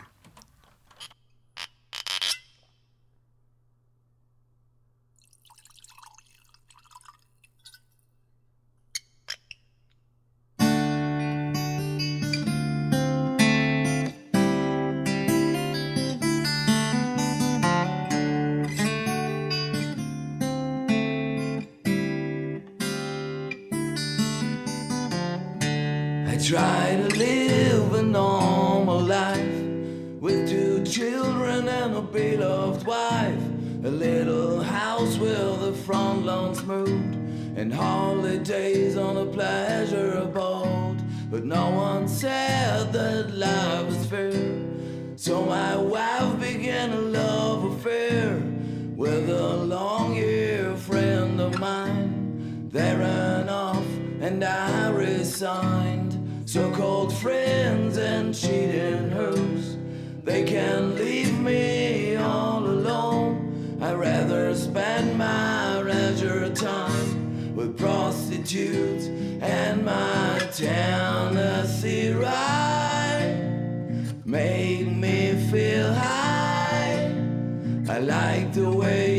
Try 26.53 26.95
to 26.97 27.17
live 27.17 27.95
a 27.95 28.03
normal 28.03 29.01
life 29.01 29.63
with 30.21 30.47
two 30.47 30.85
children 30.85 31.67
and 31.67 31.97
a 31.97 32.03
beloved 32.03 32.87
wife. 32.87 33.43
A 33.85 33.91
little 33.91 34.61
house 34.63 35.17
where 35.17 35.57
the 35.57 35.73
front 35.73 36.27
lawn's 36.27 36.63
moved, 36.63 37.15
and 37.57 37.73
holidays 37.73 38.99
on 38.99 39.17
a 39.17 39.25
pleasure 39.25 40.27
boat. 40.27 40.99
But 41.31 41.47
no 41.47 41.71
one 41.71 42.07
said 42.07 42.93
that 42.93 43.31
life 43.35 43.87
was 43.87 44.05
fair. 44.05 44.63
So 45.17 45.47
my 45.47 45.75
wife 45.75 46.39
began 46.39 46.91
a 46.93 47.01
love 47.01 47.65
affair 47.65 48.37
with 48.95 49.31
a 49.31 49.57
long 49.57 50.15
year 50.17 50.77
friend 50.77 51.41
of 51.41 51.59
mine. 51.59 52.69
They 52.71 52.95
ran 52.95 53.49
off 53.49 53.87
and 54.21 54.45
I 54.45 54.91
resigned. 54.91 55.92
So-called 56.53 57.11
friends 57.15 57.97
and 57.97 58.35
cheating 58.35 59.11
hoes. 59.11 59.79
They 60.23 60.45
can 60.45 60.97
leave 60.97 61.41
me 61.41 62.17
all 62.17 62.63
alone. 62.67 63.79
I'd 63.81 63.95
rather 63.95 64.55
spend 64.55 65.17
my 65.17 65.81
leisure 65.81 66.51
time 66.55 67.57
with 67.57 67.79
prostitutes 67.79 69.07
and 69.41 69.83
my 69.83 70.41
Tennessee 70.53 72.13
ride. 72.13 73.35
Make 74.27 74.89
me 74.89 75.49
feel 75.51 75.91
high. 75.95 77.15
I 77.89 77.99
like 77.99 78.53
the 78.53 78.71
way 78.71 79.12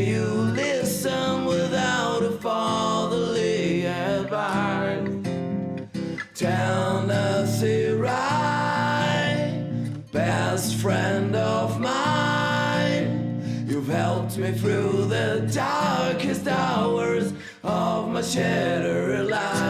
You've 14.36 14.52
me 14.52 14.58
through 14.58 15.04
the 15.04 15.48
darkest 15.54 16.48
hours 16.48 17.32
of 17.62 18.08
my 18.08 18.20
shattered 18.20 19.28
life. 19.28 19.63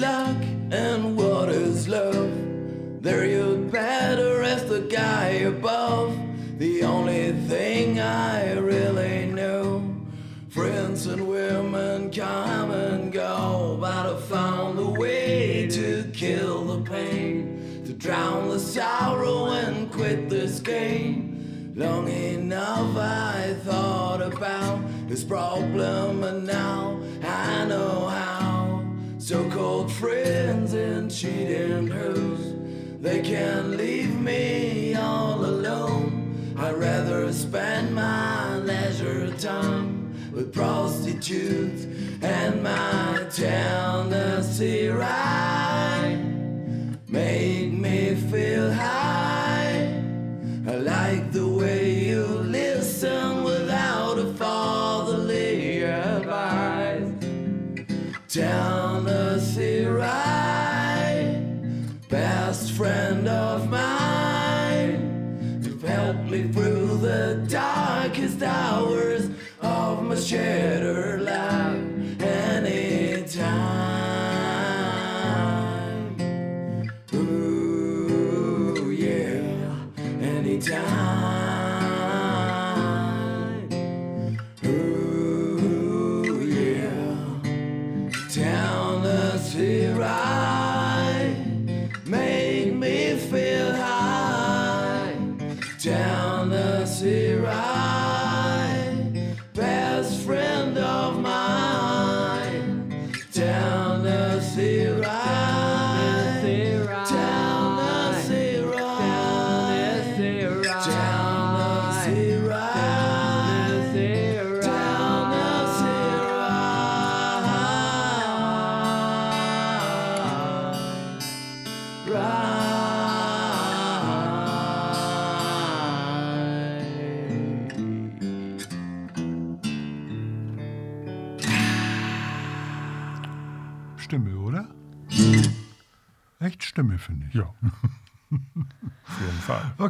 Luck 0.00 0.42
and 0.70 1.14
what 1.14 1.50
is 1.50 1.86
love? 1.86 2.32
There 3.02 3.26
you'd 3.26 3.70
better 3.70 4.42
ask 4.42 4.66
the 4.66 4.80
guy 4.80 5.28
above. 5.54 6.16
The 6.58 6.84
only 6.84 7.32
thing 7.48 8.00
I 8.00 8.54
really 8.54 9.26
know. 9.26 9.94
Friends 10.48 11.06
and 11.06 11.28
women 11.28 12.10
come 12.10 12.70
and 12.70 13.12
go, 13.12 13.76
but 13.78 14.06
I 14.06 14.20
found 14.22 14.78
a 14.78 14.90
way 14.90 15.68
to 15.68 16.10
kill 16.14 16.64
the 16.64 16.80
pain, 16.90 17.82
to 17.84 17.92
drown 17.92 18.48
the 18.48 18.58
sorrow 18.58 19.50
and 19.50 19.92
quit 19.92 20.30
this 20.30 20.60
game. 20.60 21.72
Long 21.76 22.08
enough 22.08 22.96
I 22.96 23.54
thought 23.64 24.22
about 24.22 24.80
this 25.08 25.24
problem, 25.24 26.09
cheating 31.10 31.88
hoes, 31.88 32.54
they 33.00 33.20
can't 33.20 33.70
leave 33.70 34.14
me 34.14 34.94
all 34.94 35.44
alone. 35.44 36.54
I'd 36.56 36.76
rather 36.76 37.32
spend 37.32 37.94
my 37.94 38.58
leisure 38.58 39.32
time 39.38 40.14
with 40.32 40.52
prostitutes 40.52 41.84
and 42.22 42.62
my 42.62 43.26
Tennessee 43.30 44.88
ride. 44.88 45.49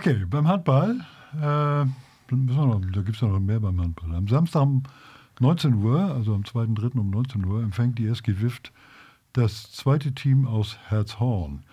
Okay, 0.00 0.24
beim 0.24 0.48
Handball, 0.48 1.04
äh, 1.34 1.36
da 1.36 1.86
gibt 2.30 3.16
es 3.16 3.20
noch 3.20 3.38
mehr 3.38 3.60
beim 3.60 3.78
Handball. 3.78 4.14
Am 4.14 4.26
Samstag 4.28 4.62
um 4.62 4.82
19 5.40 5.74
Uhr, 5.74 6.00
also 6.00 6.34
am 6.34 6.40
2.3. 6.40 6.98
um 6.98 7.10
19 7.10 7.44
Uhr, 7.44 7.62
empfängt 7.62 7.98
die 7.98 8.06
SG 8.06 8.40
Wift 8.40 8.72
das 9.34 9.72
zweite 9.72 10.14
Team 10.14 10.46
aus 10.46 10.78
Herzhorn, 10.88 11.64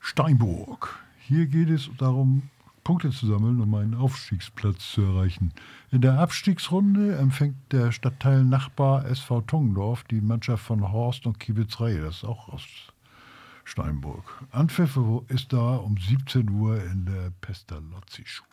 Steinburg. 0.00 0.98
Hier 1.18 1.44
geht 1.44 1.68
es 1.68 1.90
darum, 1.98 2.44
Punkte 2.82 3.10
zu 3.10 3.26
sammeln, 3.26 3.60
um 3.60 3.74
einen 3.74 3.94
Aufstiegsplatz 3.94 4.92
zu 4.92 5.02
erreichen. 5.02 5.52
In 5.90 6.00
der 6.00 6.18
Abstiegsrunde 6.18 7.18
empfängt 7.18 7.56
der 7.72 7.92
Stadtteil 7.92 8.42
Nachbar 8.42 9.04
SV 9.04 9.42
Tongendorf 9.42 10.02
die 10.04 10.22
Mannschaft 10.22 10.64
von 10.64 10.80
Horst 10.92 11.26
und 11.26 11.38
Kiebitzrei, 11.38 11.96
das 11.96 12.16
ist 12.16 12.24
auch 12.24 12.48
aus 12.48 12.64
Steinburg. 13.66 14.24
Anpfiff 14.52 14.98
ist 15.28 15.52
da 15.52 15.76
um 15.76 15.96
17 15.98 16.48
Uhr 16.50 16.82
in 16.82 17.04
der 17.04 17.32
Pestalozzi-Schule. 17.40 18.50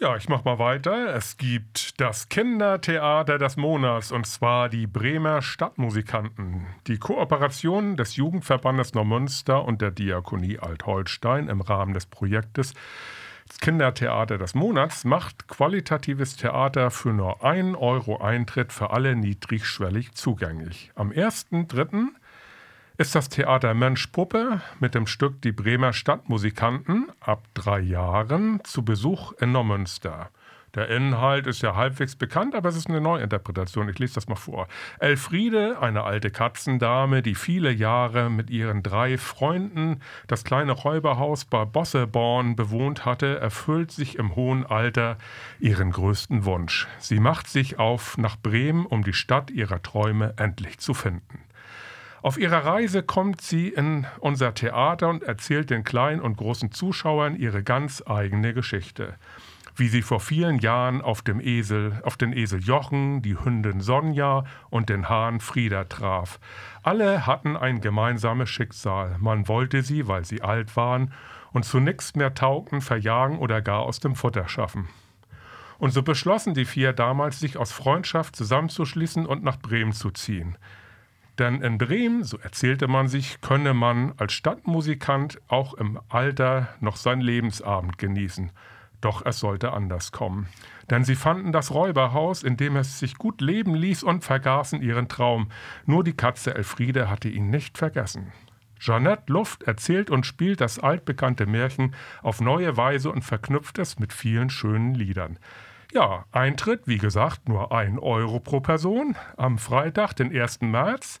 Ja, 0.00 0.16
ich 0.16 0.28
mach 0.28 0.44
mal 0.44 0.58
weiter. 0.58 1.14
Es 1.14 1.36
gibt 1.36 2.00
das 2.00 2.28
Kindertheater 2.28 3.38
des 3.38 3.56
Monats 3.56 4.10
und 4.10 4.26
zwar 4.26 4.68
die 4.68 4.88
Bremer 4.88 5.40
Stadtmusikanten. 5.40 6.66
Die 6.88 6.98
Kooperation 6.98 7.96
des 7.96 8.16
Jugendverbandes 8.16 8.94
Neumünster 8.94 9.64
und 9.64 9.80
der 9.80 9.92
Diakonie 9.92 10.58
Altholstein 10.58 11.48
im 11.48 11.60
Rahmen 11.60 11.94
des 11.94 12.06
Projektes 12.06 12.74
Kindertheater 13.60 14.38
des 14.38 14.54
Monats 14.54 15.04
macht 15.04 15.48
qualitatives 15.48 16.36
Theater 16.36 16.90
für 16.90 17.12
nur 17.12 17.44
1 17.44 17.76
Euro 17.76 18.18
Eintritt 18.18 18.72
für 18.72 18.90
alle 18.90 19.16
niedrigschwellig 19.16 20.12
zugänglich. 20.12 20.90
Am 20.94 21.10
1.3. 21.10 22.08
ist 22.96 23.16
das 23.16 23.28
Theater 23.28 23.74
Mensch 23.74 24.06
Puppe 24.08 24.60
mit 24.78 24.94
dem 24.94 25.08
Stück 25.08 25.42
Die 25.42 25.50
Bremer 25.50 25.92
Stadtmusikanten 25.92 27.10
ab 27.18 27.42
drei 27.52 27.80
Jahren 27.80 28.60
zu 28.62 28.84
Besuch 28.84 29.32
in 29.40 29.50
Neumünster. 29.50 30.30
Der 30.76 30.88
Inhalt 30.88 31.48
ist 31.48 31.62
ja 31.62 31.74
halbwegs 31.74 32.14
bekannt, 32.14 32.54
aber 32.54 32.68
es 32.68 32.76
ist 32.76 32.88
eine 32.88 33.00
Neuinterpretation. 33.00 33.88
Ich 33.88 33.98
lese 33.98 34.14
das 34.14 34.28
mal 34.28 34.36
vor. 34.36 34.68
Elfriede, 35.00 35.80
eine 35.80 36.04
alte 36.04 36.30
Katzendame, 36.30 37.22
die 37.22 37.34
viele 37.34 37.72
Jahre 37.72 38.30
mit 38.30 38.48
ihren 38.48 38.84
drei 38.84 39.18
Freunden 39.18 40.00
das 40.28 40.44
kleine 40.44 40.72
Räuberhaus 40.72 41.44
bei 41.44 41.64
Bosseborn 41.64 42.54
bewohnt 42.54 43.04
hatte, 43.04 43.38
erfüllt 43.38 43.90
sich 43.90 44.18
im 44.18 44.36
hohen 44.36 44.66
Alter 44.66 45.18
ihren 45.58 45.90
größten 45.90 46.44
Wunsch. 46.44 46.86
Sie 46.98 47.18
macht 47.18 47.48
sich 47.48 47.78
auf 47.80 48.18
nach 48.18 48.36
Bremen, 48.36 48.86
um 48.86 49.02
die 49.02 49.12
Stadt 49.14 49.50
ihrer 49.50 49.82
Träume 49.82 50.34
endlich 50.36 50.78
zu 50.78 50.94
finden. 50.94 51.40
Auf 52.24 52.38
ihrer 52.38 52.64
Reise 52.64 53.02
kommt 53.02 53.42
sie 53.42 53.68
in 53.68 54.06
unser 54.18 54.54
Theater 54.54 55.10
und 55.10 55.24
erzählt 55.24 55.68
den 55.68 55.84
kleinen 55.84 56.22
und 56.22 56.38
großen 56.38 56.72
Zuschauern 56.72 57.36
ihre 57.36 57.62
ganz 57.62 58.02
eigene 58.06 58.54
Geschichte. 58.54 59.16
Wie 59.76 59.88
sie 59.88 60.00
vor 60.00 60.20
vielen 60.20 60.58
Jahren 60.58 61.02
auf 61.02 61.20
dem 61.20 61.38
Esel, 61.38 62.00
auf 62.02 62.16
den 62.16 62.32
Esel 62.32 62.62
Jochen, 62.62 63.20
die 63.20 63.38
Hündin 63.38 63.82
Sonja 63.82 64.44
und 64.70 64.88
den 64.88 65.10
Hahn 65.10 65.38
Frieda 65.38 65.84
traf. 65.84 66.40
Alle 66.82 67.26
hatten 67.26 67.58
ein 67.58 67.82
gemeinsames 67.82 68.48
Schicksal. 68.48 69.16
Man 69.18 69.46
wollte 69.46 69.82
sie, 69.82 70.08
weil 70.08 70.24
sie 70.24 70.40
alt 70.40 70.74
waren 70.78 71.12
und 71.52 71.66
zu 71.66 71.78
nichts 71.78 72.16
mehr 72.16 72.32
taugten, 72.32 72.80
verjagen 72.80 73.38
oder 73.38 73.60
gar 73.60 73.80
aus 73.80 74.00
dem 74.00 74.14
Futter 74.14 74.48
schaffen. 74.48 74.88
Und 75.76 75.90
so 75.90 76.02
beschlossen 76.02 76.54
die 76.54 76.64
vier 76.64 76.94
damals, 76.94 77.38
sich 77.38 77.58
aus 77.58 77.70
Freundschaft 77.70 78.34
zusammenzuschließen 78.34 79.26
und 79.26 79.44
nach 79.44 79.58
Bremen 79.58 79.92
zu 79.92 80.10
ziehen. 80.10 80.56
Denn 81.38 81.62
in 81.62 81.78
Bremen, 81.78 82.22
so 82.22 82.38
erzählte 82.38 82.86
man 82.86 83.08
sich, 83.08 83.40
könne 83.40 83.74
man 83.74 84.14
als 84.18 84.32
Stadtmusikant 84.32 85.40
auch 85.48 85.74
im 85.74 85.98
Alter 86.08 86.68
noch 86.80 86.96
seinen 86.96 87.22
Lebensabend 87.22 87.98
genießen. 87.98 88.52
Doch 89.00 89.26
es 89.26 89.40
sollte 89.40 89.72
anders 89.72 90.12
kommen. 90.12 90.48
Denn 90.90 91.04
sie 91.04 91.16
fanden 91.16 91.52
das 91.52 91.72
Räuberhaus, 91.72 92.42
in 92.42 92.56
dem 92.56 92.76
es 92.76 92.98
sich 93.00 93.16
gut 93.16 93.40
leben 93.40 93.74
ließ 93.74 94.02
und 94.02 94.24
vergaßen 94.24 94.80
ihren 94.80 95.08
Traum. 95.08 95.48
Nur 95.84 96.04
die 96.04 96.16
Katze 96.16 96.54
Elfriede 96.54 97.10
hatte 97.10 97.28
ihn 97.28 97.50
nicht 97.50 97.76
vergessen. 97.78 98.32
Jeanette 98.78 99.32
Luft 99.32 99.62
erzählt 99.64 100.10
und 100.10 100.26
spielt 100.26 100.60
das 100.60 100.78
altbekannte 100.78 101.46
Märchen 101.46 101.94
auf 102.22 102.40
neue 102.40 102.76
Weise 102.76 103.10
und 103.10 103.22
verknüpft 103.22 103.78
es 103.78 103.98
mit 103.98 104.12
vielen 104.12 104.50
schönen 104.50 104.94
Liedern. 104.94 105.38
Ja, 105.94 106.24
Eintritt, 106.32 106.88
wie 106.88 106.98
gesagt, 106.98 107.48
nur 107.48 107.70
ein 107.70 108.00
Euro 108.00 108.40
pro 108.40 108.58
Person. 108.58 109.14
Am 109.36 109.58
Freitag, 109.58 110.14
den 110.14 110.36
1. 110.36 110.62
März, 110.62 111.20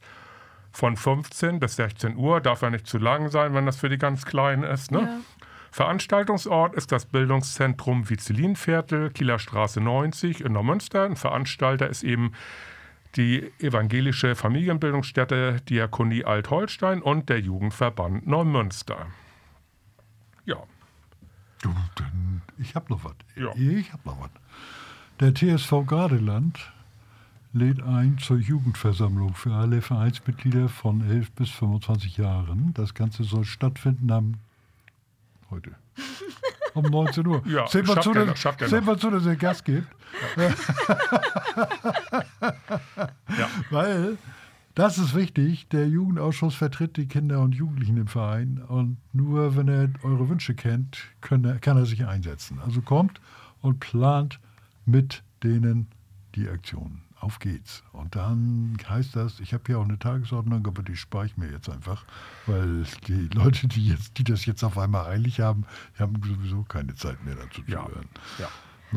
von 0.72 0.96
15 0.96 1.60
bis 1.60 1.76
16 1.76 2.16
Uhr. 2.16 2.40
Darf 2.40 2.62
ja 2.62 2.70
nicht 2.70 2.88
zu 2.88 2.98
lang 2.98 3.28
sein, 3.30 3.54
wenn 3.54 3.66
das 3.66 3.76
für 3.76 3.88
die 3.88 3.98
ganz 3.98 4.24
Kleinen 4.24 4.64
ist. 4.64 4.90
Ne? 4.90 5.20
Veranstaltungsort 5.70 6.74
ist 6.74 6.90
das 6.90 7.06
Bildungszentrum 7.06 8.10
Vizelinviertel, 8.10 9.10
Kieler 9.10 9.38
Straße 9.38 9.80
90 9.80 10.44
in 10.44 10.54
Neumünster. 10.54 11.04
Ein 11.04 11.14
Veranstalter 11.14 11.88
ist 11.88 12.02
eben 12.02 12.32
die 13.14 13.52
evangelische 13.60 14.34
Familienbildungsstätte 14.34 15.60
Diakonie 15.68 16.24
Altholstein 16.24 17.00
und 17.00 17.28
der 17.28 17.38
Jugendverband 17.38 18.26
Neumünster. 18.26 19.06
Ja, 20.44 20.64
Du, 21.64 21.74
dann, 21.94 22.42
ich 22.58 22.74
habe 22.74 22.92
noch 22.92 23.04
was. 23.04 23.14
Ja. 23.36 23.50
Ich 23.56 23.90
habe 23.90 24.02
noch 24.04 24.20
was. 24.20 24.28
Der 25.20 25.32
TSV 25.34 25.84
Gardeland 25.86 26.58
lädt 27.52 27.82
ein 27.82 28.18
zur 28.18 28.38
Jugendversammlung 28.38 29.34
für 29.34 29.52
alle 29.54 29.80
Vereinsmitglieder 29.80 30.68
von 30.68 31.08
11 31.08 31.30
bis 31.32 31.50
25 31.50 32.16
Jahren. 32.16 32.72
Das 32.74 32.94
Ganze 32.94 33.22
soll 33.24 33.44
stattfinden 33.44 34.10
am 34.10 34.34
heute. 35.50 35.72
Um 36.74 36.86
19 36.86 37.24
Uhr. 37.28 37.40
Ja, 37.46 37.66
mal 37.86 37.94
schafft 37.94 38.02
zu, 38.02 38.12
dass- 38.12 38.26
noch. 38.26 38.36
mal 38.84 38.98
zu, 38.98 39.08
dass 39.08 39.24
ihr 39.26 39.36
Gas 39.36 39.62
gibt. 39.62 39.86
Ja. 43.38 43.48
Weil, 43.70 44.18
das 44.74 44.98
ist 44.98 45.14
wichtig, 45.14 45.68
der 45.68 45.88
Jugendausschuss 45.88 46.56
vertritt 46.56 46.96
die 46.96 47.06
Kinder 47.06 47.40
und 47.42 47.54
Jugendlichen 47.54 47.96
im 47.96 48.08
Verein 48.08 48.60
und 48.66 48.96
nur 49.12 49.56
wenn 49.56 49.68
er 49.68 49.88
eure 50.02 50.28
Wünsche 50.28 50.54
kennt, 50.56 50.98
er, 51.44 51.58
kann 51.60 51.76
er 51.76 51.86
sich 51.86 52.04
einsetzen. 52.06 52.58
Also 52.64 52.80
kommt 52.82 53.20
und 53.62 53.78
plant 53.78 54.40
mit 54.86 55.22
denen 55.42 55.88
die 56.34 56.48
Aktion. 56.48 57.00
Auf 57.20 57.38
geht's. 57.38 57.82
Und 57.92 58.16
dann 58.16 58.76
heißt 58.86 59.16
das, 59.16 59.40
ich 59.40 59.54
habe 59.54 59.62
hier 59.66 59.78
auch 59.78 59.84
eine 59.84 59.98
Tagesordnung, 59.98 60.66
aber 60.66 60.82
die 60.82 60.94
spare 60.96 61.24
ich 61.24 61.36
mir 61.38 61.50
jetzt 61.50 61.70
einfach, 61.70 62.04
weil 62.46 62.84
die 63.06 63.28
Leute, 63.32 63.66
die, 63.66 63.88
jetzt, 63.88 64.18
die 64.18 64.24
das 64.24 64.44
jetzt 64.44 64.62
auf 64.62 64.76
einmal 64.76 65.06
eilig 65.06 65.40
haben, 65.40 65.64
die 65.96 66.02
haben 66.02 66.20
sowieso 66.22 66.64
keine 66.64 66.94
Zeit 66.96 67.24
mehr 67.24 67.34
dazu 67.36 67.62
zu 67.62 67.70
Ja. 67.70 67.86
hören. 67.88 68.08
ja. 68.38 68.48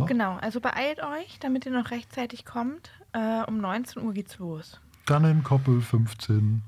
Genau, 0.06 0.36
also 0.38 0.60
beeilt 0.60 1.02
euch, 1.02 1.40
damit 1.40 1.66
ihr 1.66 1.72
noch 1.72 1.90
rechtzeitig 1.90 2.46
kommt. 2.46 2.92
Äh, 3.14 3.44
um 3.48 3.60
19 3.60 4.04
Uhr 4.04 4.14
geht's 4.14 4.38
los. 4.38 4.80
Dann 5.06 5.24
in 5.26 5.44
Koppel 5.44 5.82
15 5.82 6.62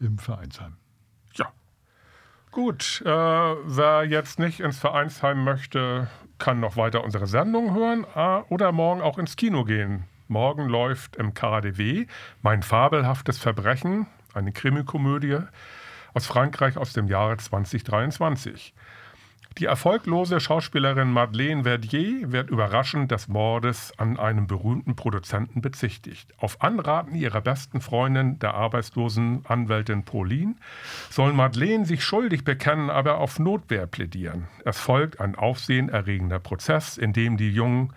im 0.00 0.18
Vereinsheim. 0.18 0.74
Ja. 1.34 1.50
Gut, 2.52 3.02
äh, 3.04 3.08
wer 3.08 4.04
jetzt 4.04 4.38
nicht 4.38 4.60
ins 4.60 4.78
Vereinsheim 4.78 5.42
möchte, 5.42 6.08
kann 6.38 6.60
noch 6.60 6.76
weiter 6.76 7.04
unsere 7.04 7.26
Sendung 7.26 7.74
hören 7.74 8.06
äh, 8.14 8.42
oder 8.52 8.72
morgen 8.72 9.00
auch 9.00 9.18
ins 9.18 9.36
Kino 9.36 9.64
gehen. 9.64 10.04
Morgen 10.28 10.68
läuft 10.68 11.16
im 11.16 11.34
KDW 11.34 12.06
Mein 12.42 12.62
fabelhaftes 12.62 13.38
Verbrechen, 13.38 14.06
eine 14.34 14.52
Krimikomödie 14.52 15.38
aus 16.14 16.26
Frankreich 16.26 16.76
aus 16.76 16.92
dem 16.92 17.08
Jahre 17.08 17.36
2023. 17.36 18.74
Die 19.58 19.64
erfolglose 19.64 20.38
Schauspielerin 20.38 21.10
Madeleine 21.10 21.64
Verdier 21.64 22.30
wird 22.30 22.50
überraschend 22.50 23.10
des 23.10 23.26
Mordes 23.26 23.90
an 23.96 24.18
einem 24.18 24.46
berühmten 24.46 24.96
Produzenten 24.96 25.62
bezichtigt. 25.62 26.34
Auf 26.36 26.60
Anraten 26.60 27.14
ihrer 27.14 27.40
besten 27.40 27.80
Freundin, 27.80 28.38
der 28.38 28.52
arbeitslosen 28.52 29.46
Anwältin 29.48 30.04
Pauline, 30.04 30.56
soll 31.08 31.32
Madeleine 31.32 31.86
sich 31.86 32.04
schuldig 32.04 32.44
bekennen, 32.44 32.90
aber 32.90 33.16
auf 33.16 33.38
Notwehr 33.38 33.86
plädieren. 33.86 34.46
Es 34.66 34.78
folgt 34.78 35.20
ein 35.20 35.36
aufsehenerregender 35.36 36.38
Prozess, 36.38 36.98
in 36.98 37.14
dem 37.14 37.38
die 37.38 37.50
jungen 37.50 37.94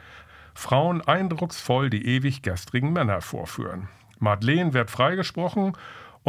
Frauen 0.54 1.02
eindrucksvoll 1.02 1.90
die 1.90 2.06
ewig 2.06 2.42
gestrigen 2.42 2.94
Männer 2.94 3.20
vorführen. 3.20 3.90
Madeleine 4.18 4.74
wird 4.74 4.92
freigesprochen 4.92 5.74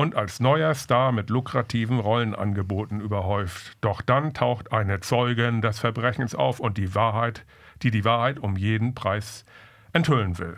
und 0.01 0.17
als 0.17 0.41
neuer 0.41 0.73
Star 0.73 1.13
mit 1.13 1.29
lukrativen 1.29 2.01
Rollenangeboten 2.01 3.03
überhäuft. 3.03 3.77
Doch 3.83 4.01
dann 4.01 4.33
taucht 4.33 4.73
eine 4.73 5.01
Zeugin 5.01 5.61
des 5.61 5.79
Verbrechens 5.79 6.35
auf 6.35 6.59
und 6.59 6.79
die 6.79 6.95
Wahrheit, 6.95 7.45
die 7.83 7.91
die 7.91 8.07
Wahrheit 8.07 8.39
um 8.39 8.57
jeden 8.57 8.95
Preis 8.95 9.45
enthüllen 9.93 10.39
will. 10.39 10.57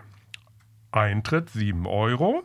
Eintritt 0.93 1.51
7 1.51 1.89
Euro. 1.89 2.45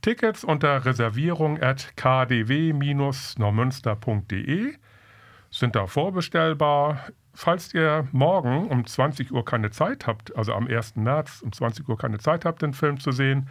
Tickets 0.00 0.42
unter 0.42 0.86
Reservierung 0.86 1.62
at 1.62 1.94
kdw-neumünster.de 1.96 4.74
sind 5.50 5.76
da 5.76 5.86
vorbestellbar. 5.86 7.10
Falls 7.34 7.74
ihr 7.74 8.08
morgen 8.12 8.68
um 8.68 8.86
20 8.86 9.32
Uhr 9.32 9.44
keine 9.44 9.70
Zeit 9.70 10.06
habt, 10.06 10.34
also 10.34 10.54
am 10.54 10.66
1. 10.66 10.96
März 10.96 11.42
um 11.42 11.52
20 11.52 11.86
Uhr 11.90 11.98
keine 11.98 12.16
Zeit 12.16 12.46
habt, 12.46 12.62
den 12.62 12.72
Film 12.72 13.00
zu 13.00 13.12
sehen, 13.12 13.50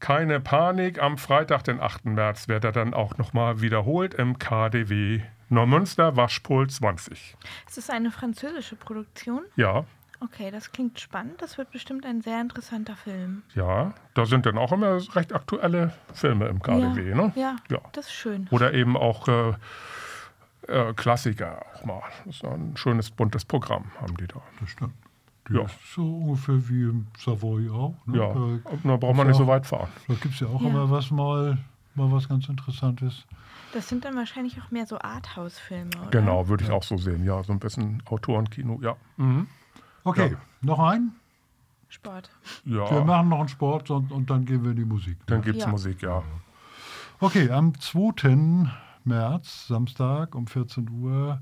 keine 0.00 0.40
Panik. 0.40 1.00
Am 1.02 1.18
Freitag, 1.18 1.64
den 1.64 1.80
8. 1.80 2.06
März, 2.06 2.48
wird 2.48 2.64
er 2.64 2.72
dann 2.72 2.94
auch 2.94 3.16
nochmal 3.18 3.60
wiederholt 3.60 4.14
im 4.14 4.38
KDW 4.38 5.20
Neumünster 5.48 6.16
Waschpol 6.16 6.68
20. 6.70 7.36
Es 7.68 7.76
ist 7.76 7.90
eine 7.90 8.10
französische 8.10 8.76
Produktion. 8.76 9.42
Ja, 9.56 9.84
Okay, 10.22 10.50
das 10.50 10.70
klingt 10.70 11.00
spannend. 11.00 11.40
Das 11.40 11.56
wird 11.56 11.70
bestimmt 11.70 12.04
ein 12.04 12.20
sehr 12.20 12.42
interessanter 12.42 12.94
Film. 12.94 13.42
ja, 13.54 13.94
da 14.12 14.26
sind 14.26 14.44
dann 14.44 14.58
auch 14.58 14.70
immer 14.70 14.98
recht 15.16 15.32
aktuelle 15.32 15.94
Filme 16.12 16.46
im 16.48 16.60
KDW, 16.60 17.08
ja, 17.08 17.16
ne? 17.16 17.32
ja, 17.36 17.56
Ja. 17.70 17.78
das 17.92 18.04
ist 18.08 18.12
schön. 18.12 18.46
Oder 18.50 18.74
eben 18.74 18.98
auch 18.98 19.28
äh, 19.28 19.54
äh, 20.68 20.92
Klassiker 20.92 21.62
auch 21.74 21.84
mal. 21.86 22.02
Das 22.26 22.36
ist 22.36 22.44
ein 22.44 22.76
schönes, 22.76 23.10
buntes 23.10 23.46
Programm 23.46 23.90
haben 23.98 24.14
die 24.18 24.26
da. 24.26 24.42
Das 24.60 24.68
stimmt. 24.68 24.92
Die 25.48 25.54
Ja. 25.54 25.62
ist 25.62 25.74
so 25.94 26.02
ungefähr 26.18 26.68
wie 26.68 26.82
im 26.84 27.06
Savoy 27.18 27.68
auch. 27.70 27.94
Ne? 28.06 28.18
Ja, 28.18 28.32
Da, 28.34 28.76
da 28.84 28.96
braucht 28.96 29.16
man 29.16 29.26
nicht 29.26 29.36
so 29.36 29.46
weit 29.46 29.66
fahren. 29.66 29.88
da 30.06 30.14
gibt 30.14 30.34
es 30.34 30.40
ja 30.40 30.46
auch 30.48 30.60
Ja. 30.60 30.68
immer 30.68 30.90
was 30.90 31.10
mal, 31.10 31.58
mal 31.94 32.10
was 32.12 32.28
ganz 32.28 32.48
Interessantes. 32.48 33.26
Das 33.72 33.88
sind 33.88 34.04
dann 34.04 34.16
wahrscheinlich 34.16 34.60
auch 34.60 34.70
mehr 34.70 34.86
so 34.86 34.98
Arthouse-Filme, 34.98 35.90
oder? 36.00 36.10
Genau, 36.10 36.48
würde 36.48 36.64
ich 36.64 36.70
auch 36.70 36.82
so 36.82 36.96
sehen. 36.96 37.24
Ja, 37.24 37.42
so 37.44 37.52
ein 37.52 37.58
bisschen 37.58 38.02
Autorenkino, 38.06 38.80
ja. 38.82 38.96
Mhm. 39.16 39.46
Okay, 40.04 40.32
Ja. 40.32 40.38
noch 40.62 40.78
ein? 40.78 41.12
Sport. 41.88 42.30
Wir 42.64 42.84
Ja, 42.84 43.04
machen 43.04 43.28
noch 43.30 43.40
einen 43.40 43.48
Sport 43.48 43.90
und, 43.90 44.12
und 44.12 44.30
dann 44.30 44.44
gehen 44.44 44.62
wir 44.62 44.70
in 44.70 44.76
die 44.76 44.84
Musik. 44.84 45.18
ne? 45.18 45.24
dann 45.26 45.42
gibt 45.42 45.58
es 45.58 45.64
Ja. 45.64 45.70
Musik, 45.70 46.02
ja. 46.02 46.22
Okay, 47.18 47.50
am 47.50 47.78
2. 47.78 48.70
März, 49.04 49.66
Samstag 49.66 50.34
um 50.34 50.46
14 50.46 50.88
Uhr, 50.90 51.40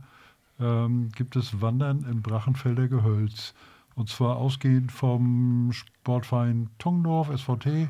ähm, 0.58 1.10
gibt 1.14 1.36
es 1.36 1.60
Wandern 1.60 2.04
im 2.10 2.22
Brachenfelder 2.22 2.88
Gehölz. 2.88 3.54
Und 3.98 4.08
zwar 4.08 4.36
ausgehend 4.36 4.92
vom 4.92 5.72
Sportverein 5.72 6.70
Tungdorf, 6.78 7.36
SVT. 7.36 7.88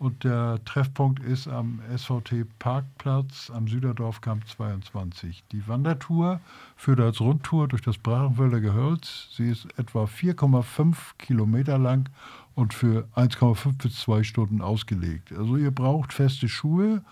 Und 0.00 0.24
der 0.24 0.58
Treffpunkt 0.64 1.22
ist 1.22 1.46
am 1.46 1.80
SVT 1.96 2.44
Parkplatz 2.58 3.52
am 3.54 3.68
Süderdorfkamp 3.68 4.48
22. 4.48 5.44
Die 5.52 5.68
Wandertour 5.68 6.40
führt 6.74 6.98
als 6.98 7.20
Rundtour 7.20 7.68
durch 7.68 7.82
das 7.82 7.98
Brachenfelder 7.98 8.60
Gehölz. 8.60 9.28
Sie 9.36 9.48
ist 9.48 9.68
etwa 9.78 10.06
4,5 10.06 10.96
Kilometer 11.18 11.78
lang 11.78 12.10
und 12.56 12.74
für 12.74 13.06
1,5 13.14 13.80
bis 13.80 14.00
2 14.00 14.24
Stunden 14.24 14.60
ausgelegt. 14.60 15.30
Also 15.30 15.56
ihr 15.56 15.70
braucht 15.70 16.12
feste 16.12 16.48
Schuhe 16.48 17.04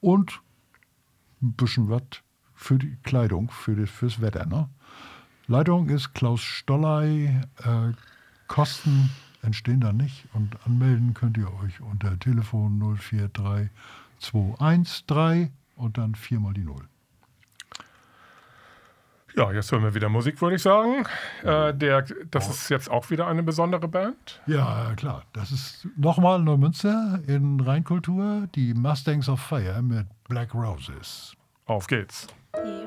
und 0.00 0.40
ein 1.42 1.52
bisschen 1.52 1.90
was 1.90 2.04
für 2.54 2.78
die 2.78 2.96
Kleidung, 3.02 3.50
für 3.50 3.76
das, 3.76 3.90
fürs 3.90 4.22
Wetter. 4.22 4.46
Ne? 4.46 4.70
Leitung 5.46 5.88
ist 5.88 6.14
Klaus 6.14 6.40
Stollei. 6.40 7.42
Äh, 7.64 7.92
Kosten 8.46 9.10
entstehen 9.42 9.80
da 9.80 9.92
nicht 9.92 10.26
und 10.34 10.56
anmelden 10.66 11.14
könnt 11.14 11.36
ihr 11.36 11.52
euch 11.62 11.80
unter 11.80 12.18
Telefon 12.18 12.96
043213 14.20 15.50
und 15.76 15.98
dann 15.98 16.14
viermal 16.14 16.54
die 16.54 16.64
Null. 16.64 16.86
Ja, 19.34 19.50
jetzt 19.50 19.72
hören 19.72 19.82
wir 19.82 19.94
wieder 19.94 20.10
Musik, 20.10 20.42
würde 20.42 20.56
ich 20.56 20.62
sagen. 20.62 21.06
Äh, 21.42 21.72
der, 21.72 22.02
das 22.30 22.48
oh. 22.48 22.50
ist 22.50 22.68
jetzt 22.68 22.90
auch 22.90 23.08
wieder 23.08 23.26
eine 23.26 23.42
besondere 23.42 23.88
Band. 23.88 24.42
Ja, 24.46 24.92
klar. 24.94 25.24
Das 25.32 25.50
ist 25.50 25.88
nochmal 25.96 26.42
Neumünster 26.42 27.20
in 27.26 27.58
Rheinkultur, 27.60 28.48
die 28.54 28.74
Mustangs 28.74 29.30
of 29.30 29.40
Fire 29.40 29.80
mit 29.80 30.06
Black 30.28 30.54
Roses. 30.54 31.34
Auf 31.64 31.86
geht's. 31.86 32.26
Ja. 32.54 32.81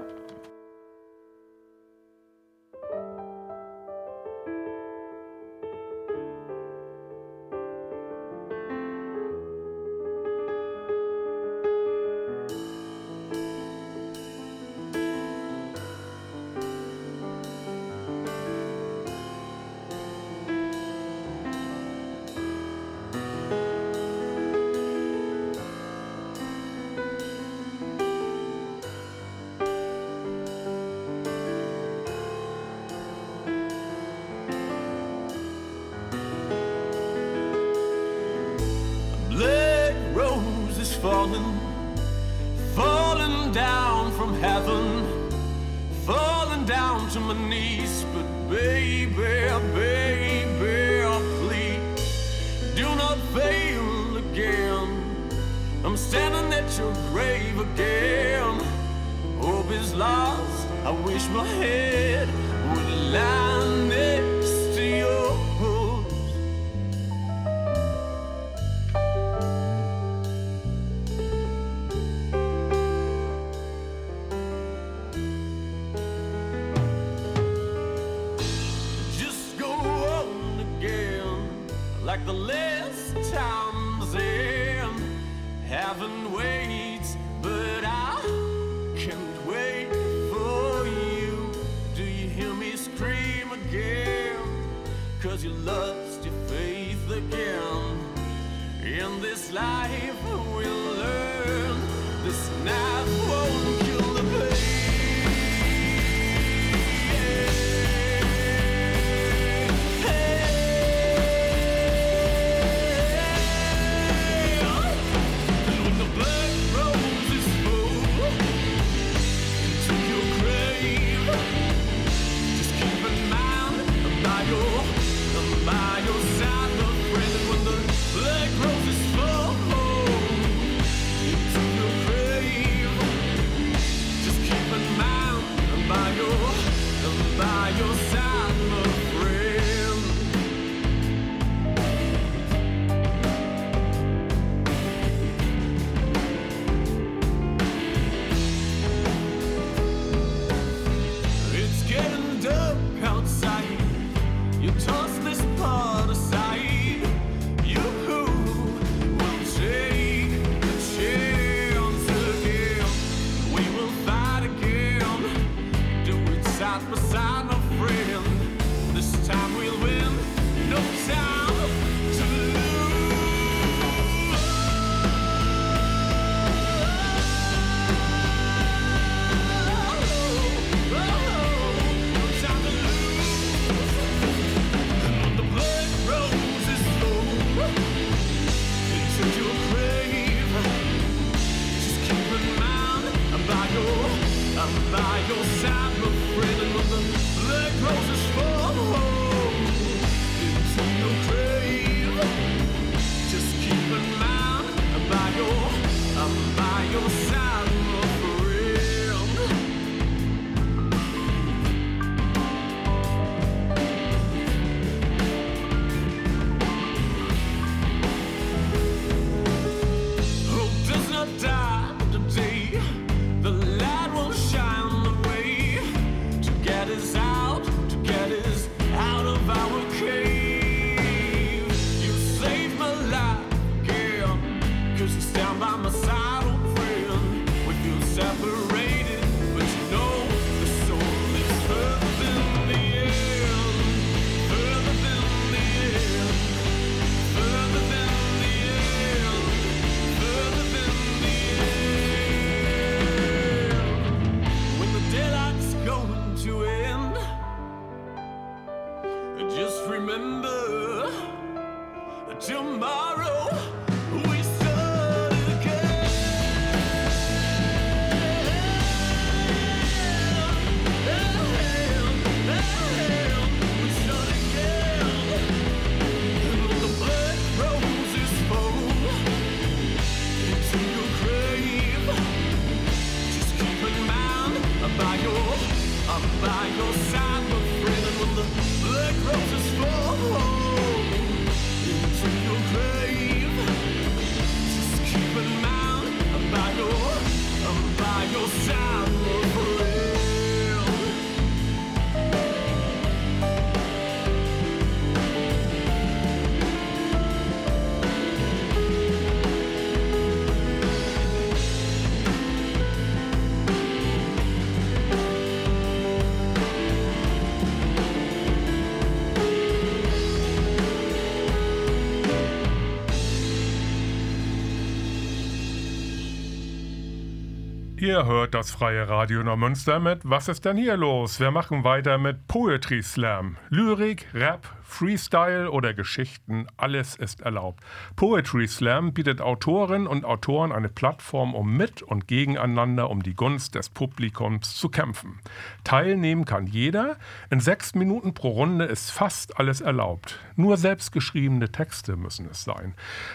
Ihr 328.05 328.23
hört 328.27 328.53
das 328.53 328.69
freie 328.69 329.09
Radio 329.09 329.41
Neumünster 329.41 329.99
mit 329.99 330.19
Was 330.23 330.47
ist 330.47 330.63
denn 330.63 330.77
hier 330.77 330.95
los? 330.95 331.39
Wir 331.39 331.49
machen 331.49 331.83
weiter 331.83 332.19
mit 332.19 332.45
Poetry 332.47 333.01
Slam. 333.01 333.57
Lyrik, 333.71 334.27
Rap, 334.31 334.75
Freestyle 334.87 335.71
oder 335.71 335.93
Geschichten, 335.93 336.67
alles 336.77 337.15
ist 337.15 337.41
erlaubt. 337.41 337.83
Poetry 338.15 338.67
Slam 338.67 339.13
bietet 339.13 339.41
Autorinnen 339.41 340.07
und 340.07 340.23
Autoren 340.23 340.71
eine 340.71 340.87
Plattform, 340.87 341.55
um 341.55 341.75
mit 341.75 342.03
und 342.03 342.27
gegeneinander 342.27 343.09
um 343.09 343.23
die 343.23 343.33
Gunst 343.33 343.75
des 343.75 343.89
Publikums 343.89 344.77
zu 344.77 344.89
kämpfen. 344.89 345.39
Teilnehmen 345.83 346.45
kann 346.45 346.67
jeder. 346.67 347.17
In 347.49 347.59
sechs 347.59 347.95
Minuten 347.95 348.35
pro 348.35 348.49
Runde 348.49 348.85
ist 348.85 349.09
fast 349.09 349.59
alles 349.59 349.81
erlaubt. 349.81 350.39
Nur 350.55 350.77
selbstgeschriebene 350.77 351.71
Texte 351.71 352.15
müssen 352.15 352.47
es 352.49 352.63
sein. 352.63 352.93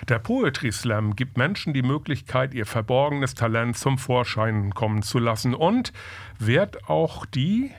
Der 0.09 0.21
Poetry 0.21 0.71
Slam 0.71 1.17
gibt 1.17 1.37
Menschen 1.37 1.75
die 1.75 1.83
Möglichkeit, 1.83 2.55
ihr 2.55 2.65
verborgenes 2.65 3.35
Talent 3.35 3.77
zum 3.77 3.99
Vorschein 3.99 4.60
kommen 4.75 5.03
zu 5.03 5.19
lassen 5.19 5.55
und 5.55 5.93
wehrt 6.39 6.89
auch 6.89 7.27
die, 7.27 7.71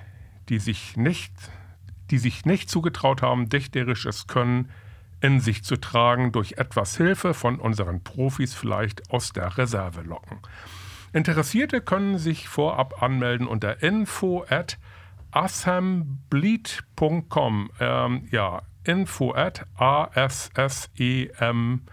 die 0.50 0.60
sich 0.60 0.98
nicht, 0.98 1.34
die 2.10 2.18
sich 2.18 2.46
nicht 2.46 2.70
zugetraut 2.70 3.22
haben, 3.22 3.50
dichterisches 3.50 4.28
Können 4.28 4.70
in 5.22 5.40
sich 5.40 5.64
zu 5.64 5.78
tragen, 5.78 6.32
durch 6.32 6.54
etwas 6.54 6.98
Hilfe 6.98 7.34
von 7.34 7.60
unseren 7.60 8.04
Profis 8.04 8.56
vielleicht 8.56 9.12
aus 9.12 9.34
der 9.34 9.58
Reserve 9.58 10.02
locken. 10.02 10.40
Interessierte 11.14 11.82
können 11.82 12.18
sich 12.18 12.48
vorab 12.48 13.04
anmelden 13.04 13.46
unter 13.48 13.84
info 13.84 14.46
at 14.50 14.78
assembleed.com. 15.32 17.72
Ähm, 17.80 18.28
ja, 18.32 18.62
info 18.84 19.34
at 19.34 19.66
a 19.76 20.10
s 20.14 20.50
s 20.56 20.90
e 20.98 21.30
m 21.40 21.84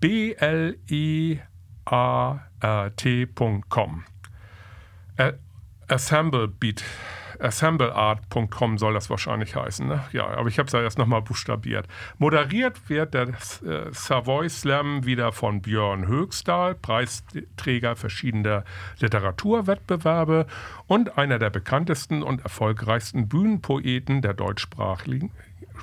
b 0.00 0.34
l 0.34 0.78
e 0.86 1.38
a 1.86 2.40
r 2.60 2.96
t.com. 2.96 4.04
Ä- 5.18 5.34
Assemblebeat, 5.88 6.84
assembleart.com 7.40 8.76
soll 8.78 8.92
das 8.92 9.08
wahrscheinlich 9.08 9.56
heißen. 9.56 9.86
Ne? 9.86 10.04
Ja, 10.12 10.26
aber 10.26 10.48
ich 10.48 10.58
habe 10.58 10.66
es 10.66 10.72
ja 10.72 10.82
erst 10.82 10.98
nochmal 10.98 11.22
buchstabiert. 11.22 11.86
Moderiert 12.18 12.88
wird 12.90 13.14
der 13.14 13.28
äh, 13.28 13.90
Savoy 13.90 14.50
Slam 14.50 15.06
wieder 15.06 15.32
von 15.32 15.62
Björn 15.62 16.06
Höchstahl, 16.06 16.74
Preisträger 16.74 17.96
verschiedener 17.96 18.64
Literaturwettbewerbe 18.98 20.46
und 20.86 21.16
einer 21.16 21.38
der 21.38 21.50
bekanntesten 21.50 22.22
und 22.22 22.42
erfolgreichsten 22.42 23.28
Bühnenpoeten 23.28 24.20
der 24.20 24.34
deutschsprachigen 24.34 25.30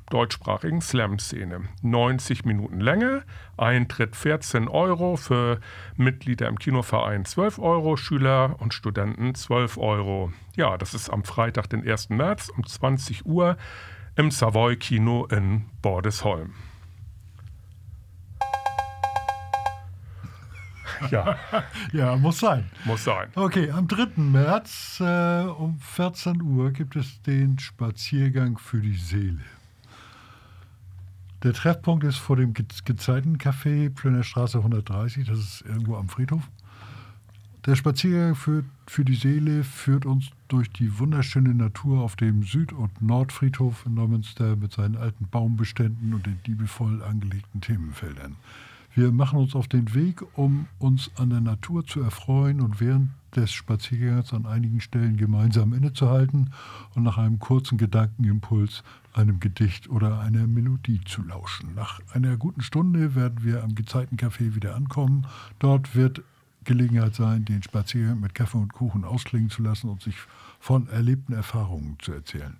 deutschsprachigen 0.10 0.81
Slam-Szene. 0.81 1.62
90 1.81 2.45
Minuten 2.45 2.79
Länge, 2.79 3.23
Eintritt 3.58 4.15
14 4.15 4.67
Euro, 4.67 5.15
für 5.15 5.60
Mitglieder 5.97 6.47
im 6.47 6.60
Kinoverein 6.60 7.25
12 7.25 7.60
Euro, 7.60 7.97
Schüler 7.97 8.55
und 8.60 8.73
Studenten 8.73 9.36
12 9.36 9.77
Euro. 9.77 10.31
Ja, 10.55 10.77
das 10.77 10.93
ist 10.93 11.10
am 11.10 11.23
Freitag, 11.23 11.69
den 11.69 11.88
1. 11.88 12.10
März 12.10 12.49
um 12.49 12.65
20 12.65 13.25
Uhr 13.25 13.58
im 14.15 14.31
Savoy 14.31 14.77
Kino 14.77 15.25
in 15.25 15.65
Bordesholm. 15.81 16.53
Ja, 21.12 21.38
Ja, 21.91 22.15
muss 22.15 22.39
sein. 22.39 22.69
muss 22.86 23.03
sein. 23.03 23.29
Okay, 23.36 23.69
am 23.71 23.88
3. 23.88 24.08
März 24.21 24.99
äh, 25.01 25.41
um 25.43 25.79
14 25.79 26.41
Uhr 26.41 26.71
gibt 26.71 26.95
es 26.95 27.21
den 27.21 27.60
Spaziergang 27.60 28.58
für 28.58 28.79
die 28.79 28.95
Seele. 28.95 29.39
Der 31.45 31.53
Treffpunkt 31.53 32.03
ist 32.03 32.17
vor 32.17 32.38
dem 32.38 32.55
Ge 32.55 32.65
Gezeitencafé 32.86 33.91
Plöner 33.91 34.23
Straße 34.23 34.58
130, 34.58 35.27
das 35.27 35.38
ist 35.38 35.63
irgendwo 35.67 35.95
am 35.95 36.10
Friedhof. 36.10 36.41
Der 37.67 37.75
Spaziergang 37.75 38.34
für, 38.34 38.63
für 38.88 39.05
die 39.05 39.13
Seele 39.13 39.63
führt 39.63 40.08
uns 40.08 40.31
durch 40.47 40.71
die 40.71 40.97
wunderschöne 40.97 41.53
Natur 41.53 42.01
auf 42.01 42.15
dem 42.15 42.41
Süd- 42.41 42.73
und 42.73 42.99
Nordfriedhof 42.99 43.86
in 43.86 43.93
Neumünster 43.93 44.55
mit 44.55 44.73
seinen 44.73 44.97
alten 44.97 45.27
Baumbeständen 45.27 46.15
und 46.15 46.25
den 46.25 46.39
liebevoll 46.47 47.03
angelegten 47.03 47.62
Themenfeldern. 47.62 48.38
Wir 48.95 49.12
machen 49.12 49.39
uns 49.39 49.55
auf 49.55 49.67
den 49.67 49.93
Weg, 49.93 50.23
um 50.38 50.67
uns 50.79 51.12
an 51.17 51.29
der 51.29 51.41
Natur 51.41 51.86
zu 51.86 51.99
erfreuen 51.99 52.62
und 52.62 52.79
während 52.79 53.10
des 53.36 53.51
Spaziergangs 53.51 54.31
an 54.34 54.45
einigen 54.45 54.79
Stellen 54.79 55.17
gemeinsam 55.17 55.73
innezuhalten 55.73 56.51
und 56.95 57.03
nach 57.03 57.17
einem 57.17 57.38
kurzen 57.39 57.77
Gedankenimpuls, 57.77 58.86
einem 59.12 59.41
Gedicht 59.41 59.89
oder 59.89 60.21
einer 60.21 60.47
Melodie 60.47 61.01
zu 61.03 61.23
lauschen. 61.23 61.75
Nach 61.75 61.99
einer 62.13 62.38
guten 62.38 62.62
Stunde 62.62 63.15
werden 63.15 63.43
wir 63.43 63.65
am 63.65 63.71
Gezeitencafé 63.71 64.55
wieder 64.55 64.77
ankommen. 64.77 65.27
Dort 65.60 65.93
wird 65.93 66.23
Gelegenheit 66.63 67.15
sein, 67.15 67.43
den 67.43 67.63
Spaziergang 67.63 68.21
mit 68.21 68.34
Kaffee 68.34 68.60
und 68.60 68.71
Kuchen 68.71 69.03
ausklingen 69.03 69.49
zu 69.49 69.62
lassen 69.62 69.89
und 69.89 70.03
sich 70.03 70.15
von 70.62 70.88
erlebten 70.88 71.34
Erfahrungen 71.34 71.97
zu 71.99 72.13
erzählen. 72.13 72.55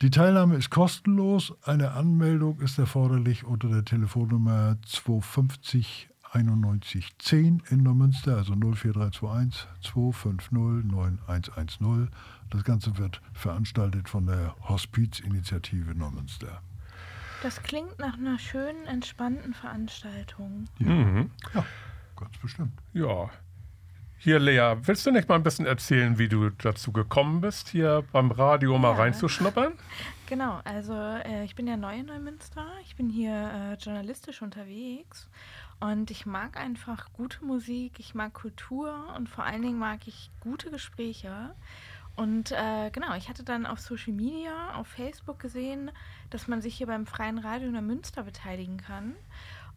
Die 0.00 0.10
Teilnahme 0.10 0.54
ist 0.54 0.70
kostenlos. 0.70 1.52
Eine 1.64 1.90
Anmeldung 1.90 2.60
ist 2.60 2.78
erforderlich 2.78 3.42
unter 3.42 3.68
der 3.68 3.84
Telefonnummer 3.84 4.76
250 4.86 6.08
91 6.30 7.18
10 7.18 7.64
in 7.70 7.82
Neumünster, 7.82 8.36
also 8.36 8.52
04321 8.54 9.66
250 9.82 10.52
9110. 10.52 12.10
Das 12.50 12.62
Ganze 12.62 12.96
wird 12.96 13.20
veranstaltet 13.32 14.08
von 14.08 14.26
der 14.26 14.54
Hospizinitiative 14.68 15.96
Neumünster. 15.96 16.62
Das 17.42 17.60
klingt 17.64 17.98
nach 17.98 18.16
einer 18.16 18.38
schönen, 18.38 18.86
entspannten 18.86 19.52
Veranstaltung. 19.52 20.66
Mhm. 20.78 21.32
Ja, 21.54 21.64
ganz 22.14 22.38
bestimmt. 22.38 22.72
Ja. 22.92 23.30
Hier, 24.20 24.40
Lea, 24.40 24.74
willst 24.82 25.06
du 25.06 25.12
nicht 25.12 25.28
mal 25.28 25.36
ein 25.36 25.44
bisschen 25.44 25.64
erzählen, 25.66 26.18
wie 26.18 26.28
du 26.28 26.50
dazu 26.50 26.90
gekommen 26.92 27.40
bist, 27.40 27.68
hier 27.68 28.02
beim 28.12 28.30
Radio 28.32 28.76
mal 28.76 28.92
Ja. 28.92 28.96
reinzuschnuppern? 29.02 29.74
Genau, 30.26 30.60
also 30.64 30.92
äh, 30.92 31.44
ich 31.44 31.54
bin 31.54 31.66
ja 31.68 31.76
neu 31.76 31.94
in 32.00 32.06
Neumünster. 32.06 32.66
Ich 32.84 32.96
bin 32.96 33.08
hier 33.08 33.32
äh, 33.32 33.74
journalistisch 33.82 34.42
unterwegs 34.42 35.28
und 35.80 36.10
ich 36.10 36.26
mag 36.26 36.56
einfach 36.58 37.12
gute 37.12 37.44
Musik, 37.44 37.94
ich 37.98 38.14
mag 38.14 38.34
Kultur 38.34 38.92
und 39.16 39.28
vor 39.28 39.44
allen 39.44 39.62
Dingen 39.62 39.78
mag 39.78 40.00
ich 40.06 40.30
gute 40.40 40.70
Gespräche. 40.70 41.54
Und 42.16 42.50
äh, 42.50 42.90
genau, 42.90 43.14
ich 43.14 43.28
hatte 43.28 43.44
dann 43.44 43.64
auf 43.64 43.78
Social 43.78 44.12
Media, 44.12 44.74
auf 44.74 44.88
Facebook 44.88 45.38
gesehen, 45.38 45.92
dass 46.30 46.48
man 46.48 46.60
sich 46.60 46.74
hier 46.74 46.88
beim 46.88 47.06
Freien 47.06 47.38
Radio 47.38 47.70
Neumünster 47.70 48.24
beteiligen 48.24 48.78
kann. 48.78 49.14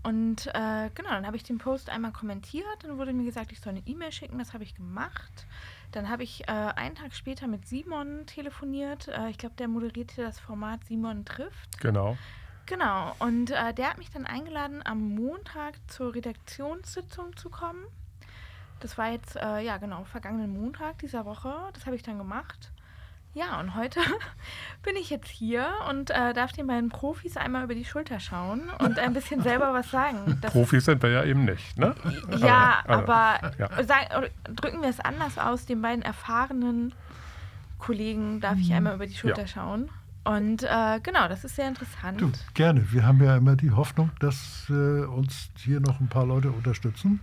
Und 0.04 0.48
äh, 0.48 0.90
genau, 0.96 1.12
dann 1.12 1.28
habe 1.28 1.38
ich 1.38 1.44
den 1.44 1.60
Post 1.60 1.90
einmal 1.90 2.12
kommentiert, 2.12 2.66
dann 2.82 2.98
wurde 2.98 3.14
mir 3.14 3.24
gesagt, 3.24 3.52
ich 3.52 3.60
soll 3.60 3.72
eine 3.72 3.84
E-Mail 3.86 4.12
schicken, 4.12 4.40
das 4.40 4.54
habe 4.54 4.64
ich 4.64 4.74
gemacht. 4.74 5.46
Dann 5.92 6.10
habe 6.10 6.24
ich 6.24 6.48
äh, 6.48 6.52
einen 6.52 6.96
Tag 6.96 7.14
später 7.14 7.48
mit 7.48 7.68
Simon 7.68 8.26
telefoniert. 8.26 9.10
Äh, 9.10 9.30
ich 9.30 9.38
glaube, 9.38 9.56
der 9.58 9.68
moderierte 9.68 10.24
das 10.24 10.40
Format 10.40 10.84
Simon 10.86 11.26
trifft. 11.26 11.80
Genau. 11.80 12.18
Genau, 12.66 13.14
und 13.20 13.52
äh, 13.52 13.74
der 13.74 13.90
hat 13.90 13.98
mich 13.98 14.10
dann 14.12 14.26
eingeladen, 14.26 14.82
am 14.86 15.16
Montag 15.16 15.76
zur 15.88 16.16
Redaktionssitzung 16.16 17.36
zu 17.36 17.50
kommen. 17.50 17.84
Das 18.80 18.98
war 18.98 19.12
jetzt, 19.12 19.36
äh, 19.36 19.60
ja 19.60 19.78
genau, 19.78 20.06
vergangenen 20.06 20.54
Montag 20.54 21.00
dieser 21.00 21.26
Woche. 21.26 21.54
Das 21.74 21.86
habe 21.86 21.96
ich 21.96 22.04
dann 22.04 22.18
gemacht. 22.18 22.72
Ja, 23.34 23.60
und 23.62 23.76
heute 23.76 24.00
bin 24.84 24.96
ich 24.98 25.10
jetzt 25.10 25.30
hier 25.30 25.68
und 25.90 26.10
äh, 26.10 26.34
darf 26.34 26.52
den 26.52 26.68
beiden 26.68 26.90
Profis 26.90 27.38
einmal 27.38 27.64
über 27.64 27.76
die 27.76 27.86
Schulter 27.86 28.20
schauen 28.20 28.70
und 28.80 29.00
ein 29.00 29.14
bisschen 29.14 29.42
selber 29.44 29.74
was 29.74 29.90
sagen. 29.90 30.38
Das 30.42 30.52
Profis 30.52 30.86
sind 30.86 31.02
wir 31.02 31.12
ja 31.12 31.24
eben 31.24 31.46
nicht, 31.46 31.78
ne? 31.78 31.96
ja, 32.38 32.82
Also, 32.86 33.04
aber 33.04 33.54
ja. 33.58 33.84
Sag, 33.84 34.18
oder 34.18 34.28
drücken 34.54 34.82
wir 34.82 34.90
es 34.90 35.00
anders 35.00 35.38
aus, 35.38 35.66
den 35.66 35.82
beiden 35.82 36.02
erfahrenen 36.04 36.94
Kollegen 37.80 38.42
darf 38.42 38.58
ich 38.60 38.74
einmal 38.74 38.96
über 38.96 39.08
die 39.08 39.16
Schulter 39.16 39.42
Ja. 39.44 39.48
schauen. 39.48 39.90
Und 40.24 40.62
äh, 40.64 41.00
genau, 41.02 41.28
das 41.30 41.44
ist 41.46 41.56
sehr 41.56 41.68
interessant. 41.68 42.22
Du, 42.22 42.32
gerne. 42.54 42.92
Wir 42.92 43.08
haben 43.08 43.24
ja 43.24 43.38
immer 43.38 43.56
die 43.56 43.72
Hoffnung, 43.72 44.12
dass 44.20 44.66
äh, 44.70 44.74
uns 45.06 45.50
hier 45.58 45.80
noch 45.80 46.00
ein 46.00 46.10
paar 46.10 46.28
Leute 46.28 46.52
unterstützen. 46.52 47.22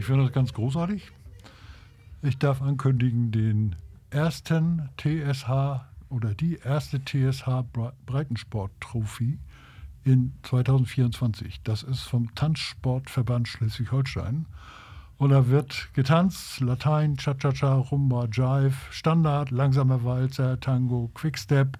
Ich 0.03 0.07
finde 0.07 0.25
das 0.25 0.33
ganz 0.33 0.51
großartig. 0.51 1.13
Ich 2.23 2.37
darf 2.37 2.61
ankündigen, 2.61 3.31
den 3.31 3.77
ersten 4.09 4.89
TSH 4.97 5.79
oder 6.09 6.33
die 6.33 6.55
erste 6.57 6.99
TSH 6.99 7.47
Bre- 7.73 7.93
Breitensport-Trophy 8.05 9.39
in 10.03 10.33
2024. 10.43 11.61
Das 11.63 11.83
ist 11.83 12.01
vom 12.01 12.35
Tanzsportverband 12.35 13.47
Schleswig-Holstein. 13.47 14.45
Und 15.19 15.29
da 15.29 15.47
wird 15.47 15.87
getanzt, 15.93 16.59
Latein, 16.59 17.15
Cha-Cha-Cha, 17.15 17.73
Rumba, 17.73 18.25
Jive, 18.25 18.75
Standard, 18.91 19.51
langsamer 19.51 20.03
Walzer, 20.03 20.59
Tango, 20.59 21.11
Quickstep. 21.13 21.79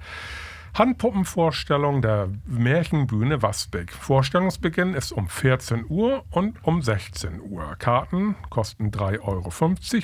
Handpuppenvorstellung 0.74 2.00
der 2.00 2.30
Märchenbühne 2.46 3.42
Wasbeck. 3.42 3.92
Vorstellungsbeginn 3.92 4.94
ist 4.94 5.12
um 5.12 5.28
14 5.28 5.84
Uhr 5.86 6.24
und 6.30 6.56
um 6.64 6.80
16 6.80 7.42
Uhr. 7.42 7.76
Karten 7.78 8.36
kosten 8.48 8.90
3,50 8.90 9.20
Euro 9.20 9.52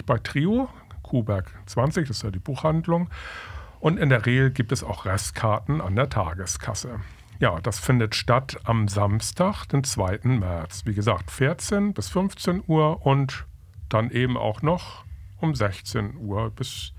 bei 0.05 0.19
Trio, 0.19 0.69
Kuhberg 1.03 1.51
20, 1.65 2.07
das 2.07 2.19
ist 2.19 2.23
ja 2.23 2.31
die 2.31 2.39
Buchhandlung. 2.39 3.09
Und 3.81 3.99
in 3.99 4.11
der 4.11 4.27
Regel 4.27 4.51
gibt 4.51 4.73
es 4.73 4.85
auch 4.85 5.07
Restkarten 5.07 5.81
an 5.81 5.97
der 5.97 6.11
Tageskasse. 6.11 7.01
Ja, 7.41 7.61
das 7.61 7.79
findet 7.79 8.15
statt 8.15 8.59
am 8.65 8.89
Samstag, 8.89 9.67
den 9.67 9.85
2. 9.85 10.21
März. 10.25 10.83
Wie 10.87 10.95
gesagt, 10.95 11.31
14 11.31 11.95
bis 11.95 12.09
15 12.09 12.65
Uhr 12.67 13.07
und 13.07 13.47
dann 13.89 14.11
eben 14.11 14.37
auch 14.37 14.63
noch 14.63 15.05
um 15.41 15.55
16 15.55 16.17
Uhr 16.17 16.51
bis 16.51 16.93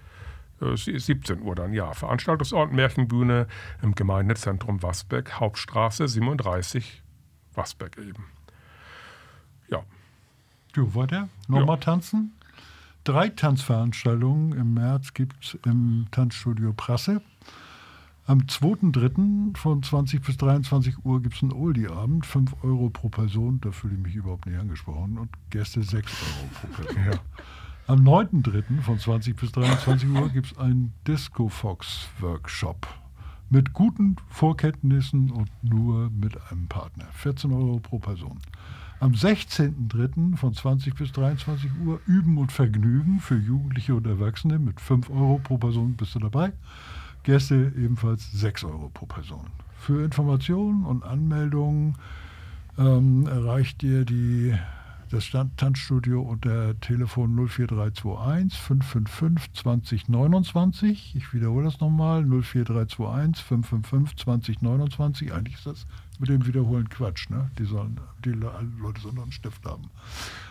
äh, 0.62 0.76
17 0.76 1.42
Uhr 1.42 1.56
dann, 1.56 1.74
ja. 1.74 1.94
Veranstaltungsort 1.94 2.72
Märchenbühne 2.72 3.48
im 3.82 3.96
Gemeindezentrum 3.96 4.82
Wasbeck, 4.82 5.40
Hauptstraße 5.40 6.08
37, 6.08 7.04
Wasbeck 7.54 7.98
eben. 7.98 8.26
Ja, 9.68 9.84
Du, 10.74 10.94
weiter? 10.94 11.30
Nochmal 11.48 11.80
tanzen? 11.80 12.34
Drei 13.04 13.30
Tanzveranstaltungen 13.30 14.52
im 14.54 14.76
März 14.76 15.14
gibt 15.14 15.44
es 15.44 15.58
im 15.66 16.06
Tanzstudio 16.12 16.74
Prasse. 16.74 17.22
Am 18.30 18.42
2.3. 18.42 19.58
von 19.58 19.82
20 19.82 20.22
bis 20.22 20.38
23 20.38 21.04
Uhr 21.04 21.20
gibt 21.20 21.34
es 21.34 21.42
einen 21.42 21.52
Oldie-Abend, 21.52 22.28
5 22.28 22.64
Euro 22.64 22.92
pro 22.92 23.10
Person, 23.10 23.60
da 23.60 23.72
fühle 23.72 23.96
ich 23.96 24.00
mich 24.02 24.14
überhaupt 24.14 24.46
nicht 24.46 24.60
angesprochen, 24.60 25.18
und 25.18 25.32
Gäste 25.50 25.82
6 25.82 26.14
Euro 26.22 26.50
pro 26.54 26.84
Person. 26.84 27.20
Am 27.88 28.08
9.3. 28.08 28.82
von 28.82 29.00
20 29.00 29.36
bis 29.36 29.52
23 29.54 30.10
Uhr 30.10 30.30
gibt 30.30 30.52
es 30.52 30.58
einen 30.60 30.94
Disco-Fox-Workshop 31.08 32.86
mit 33.50 33.74
guten 33.74 34.18
Vorkenntnissen 34.30 35.32
und 35.32 35.50
nur 35.64 36.12
mit 36.12 36.38
einem 36.52 36.68
Partner. 36.68 37.08
14 37.14 37.52
Euro 37.52 37.80
pro 37.80 37.98
Person. 37.98 38.38
Am 39.00 39.14
16.03. 39.14 40.38
von 40.38 40.54
20 40.54 40.94
bis 40.94 41.12
23 41.14 41.72
Uhr 41.84 42.00
Üben 42.06 42.38
und 42.38 42.52
Vergnügen 42.52 43.22
für 43.22 43.38
Jugendliche 43.38 43.96
und 43.96 44.06
Erwachsene 44.06 44.60
mit 44.60 44.80
5 44.80 45.10
Euro 45.10 45.42
pro 45.44 45.58
Person 45.58 45.96
bist 45.96 46.14
du 46.14 46.20
dabei. 46.20 46.54
Gäste 47.30 47.72
ebenfalls 47.78 48.32
6 48.32 48.64
Euro 48.64 48.90
pro 48.90 49.06
Person. 49.06 49.46
Für 49.78 50.04
Informationen 50.04 50.84
und 50.84 51.04
Anmeldungen 51.04 51.96
ähm, 52.78 53.28
erreicht 53.28 53.84
ihr 53.84 54.04
die, 54.04 54.56
das 55.12 55.26
Stand- 55.26 55.56
Tanzstudio 55.58 56.22
unter 56.24 56.80
Telefon 56.80 57.36
04321 57.48 58.60
555 58.60 59.54
2029. 59.54 61.16
Ich 61.16 61.32
wiederhole 61.34 61.66
das 61.66 61.80
nochmal, 61.80 62.24
04321 62.26 63.44
555 63.46 64.18
2029. 64.18 65.32
Eigentlich 65.34 65.56
ist 65.56 65.68
das 65.68 65.86
mit 66.20 66.30
dem 66.30 66.48
Wiederholen 66.48 66.90
Quatsch. 66.90 67.30
Ne? 67.30 67.52
Die, 67.60 67.66
sollen, 67.66 68.00
die 68.26 68.32
Le- 68.32 68.52
Leute 68.82 69.02
sollen 69.02 69.16
noch 69.16 69.24
einen 69.24 69.32
Stift 69.32 69.64
haben. 69.66 69.84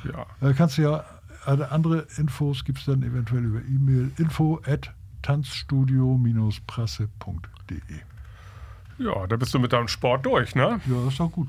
ja. 0.05 0.27
Äh, 0.49 0.55
kannst 0.55 0.79
du 0.79 0.83
ja, 0.83 1.05
andere 1.45 2.07
Infos 2.19 2.65
gibt 2.65 2.79
es 2.79 2.85
dann 2.85 3.03
eventuell 3.03 3.45
über 3.45 3.61
E-Mail 3.61 4.11
info 4.19 4.61
at 4.67 4.93
tanzstudio-prasse.de. 5.23 8.01
Ja, 8.99 9.27
da 9.27 9.37
bist 9.37 9.55
du 9.55 9.59
mit 9.59 9.73
deinem 9.73 9.89
Sport 9.89 10.27
durch, 10.27 10.55
ne? 10.55 10.81
Ja, 10.87 11.05
das 11.05 11.13
ist 11.13 11.21
doch 11.21 11.31
gut. 11.31 11.49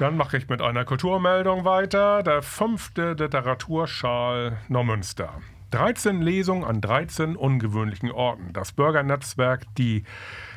Dann 0.00 0.16
mache 0.16 0.38
ich 0.38 0.48
mit 0.48 0.62
einer 0.62 0.86
Kulturmeldung 0.86 1.66
weiter. 1.66 2.22
Der 2.22 2.40
fünfte 2.40 3.12
Literaturschal 3.12 4.56
Neumünster. 4.68 5.42
13 5.72 6.22
Lesungen 6.22 6.64
an 6.64 6.80
13 6.80 7.36
ungewöhnlichen 7.36 8.10
Orten. 8.10 8.54
Das 8.54 8.72
Bürgernetzwerk 8.72 9.66
Die 9.76 10.04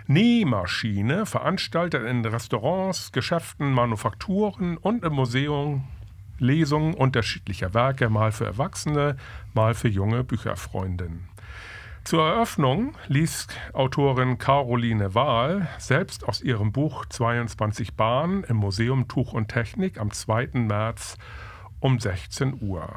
Nähmaschine 0.07 1.25
veranstaltet 1.25 2.05
in 2.05 2.25
Restaurants, 2.25 3.11
Geschäften, 3.11 3.71
Manufakturen 3.71 4.77
und 4.77 5.03
im 5.03 5.13
Museum 5.13 5.83
Lesungen 6.39 6.93
unterschiedlicher 6.93 7.73
Werke, 7.73 8.09
mal 8.09 8.31
für 8.31 8.45
Erwachsene, 8.45 9.17
mal 9.53 9.73
für 9.73 9.87
junge 9.87 10.23
Bücherfreundinnen. 10.23 11.29
Zur 12.03 12.27
Eröffnung 12.27 12.95
liest 13.07 13.55
Autorin 13.71 14.37
Caroline 14.37 15.15
Wahl 15.15 15.69
selbst 15.77 16.27
aus 16.27 16.41
ihrem 16.41 16.73
Buch 16.73 17.05
22 17.05 17.93
Bahnen 17.93 18.43
im 18.43 18.57
Museum 18.57 19.07
Tuch 19.07 19.31
und 19.31 19.47
Technik 19.47 19.97
am 19.97 20.11
2. 20.11 20.49
März 20.53 21.17
um 21.79 21.97
16 21.99 22.61
Uhr. 22.61 22.89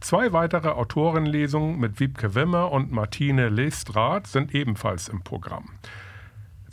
Zwei 0.00 0.34
weitere 0.34 0.68
Autorenlesungen 0.68 1.80
mit 1.80 2.00
Wiebke 2.00 2.34
Wimmer 2.34 2.70
und 2.70 2.92
Martine 2.92 3.48
Lestrath 3.48 4.26
sind 4.26 4.54
ebenfalls 4.54 5.08
im 5.08 5.22
Programm. 5.22 5.70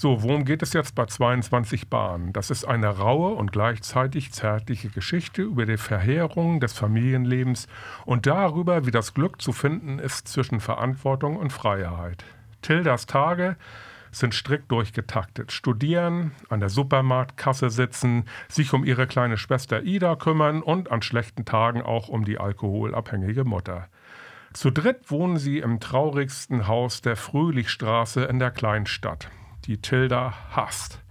So, 0.01 0.23
worum 0.23 0.45
geht 0.45 0.63
es 0.63 0.73
jetzt 0.73 0.95
bei 0.95 1.05
22 1.05 1.87
Bahnen? 1.87 2.33
Das 2.33 2.49
ist 2.49 2.65
eine 2.65 2.87
raue 2.87 3.35
und 3.35 3.51
gleichzeitig 3.51 4.31
zärtliche 4.31 4.89
Geschichte 4.89 5.43
über 5.43 5.67
die 5.67 5.77
Verheerung 5.77 6.59
des 6.59 6.73
Familienlebens 6.73 7.67
und 8.07 8.25
darüber, 8.25 8.87
wie 8.87 8.89
das 8.89 9.13
Glück 9.13 9.39
zu 9.43 9.51
finden 9.51 9.99
ist 9.99 10.27
zwischen 10.27 10.59
Verantwortung 10.59 11.37
und 11.37 11.53
Freiheit. 11.53 12.25
Tildas 12.63 13.05
Tage 13.05 13.57
sind 14.11 14.33
strikt 14.33 14.71
durchgetaktet. 14.71 15.51
Studieren, 15.51 16.31
an 16.49 16.61
der 16.61 16.69
Supermarktkasse 16.69 17.69
sitzen, 17.69 18.25
sich 18.49 18.73
um 18.73 18.83
ihre 18.83 19.05
kleine 19.05 19.37
Schwester 19.37 19.83
Ida 19.83 20.15
kümmern 20.15 20.63
und 20.63 20.89
an 20.89 21.03
schlechten 21.03 21.45
Tagen 21.45 21.83
auch 21.83 22.07
um 22.07 22.25
die 22.25 22.39
alkoholabhängige 22.39 23.43
Mutter. 23.43 23.87
Zu 24.53 24.71
dritt 24.71 25.11
wohnen 25.11 25.37
sie 25.37 25.59
im 25.59 25.79
traurigsten 25.79 26.67
Haus 26.67 27.01
der 27.01 27.15
Fröhlichstraße 27.15 28.23
in 28.23 28.39
der 28.39 28.49
Kleinstadt, 28.49 29.29
die 29.65 29.81
Tilda 29.81 30.33
hasst. 30.51 31.01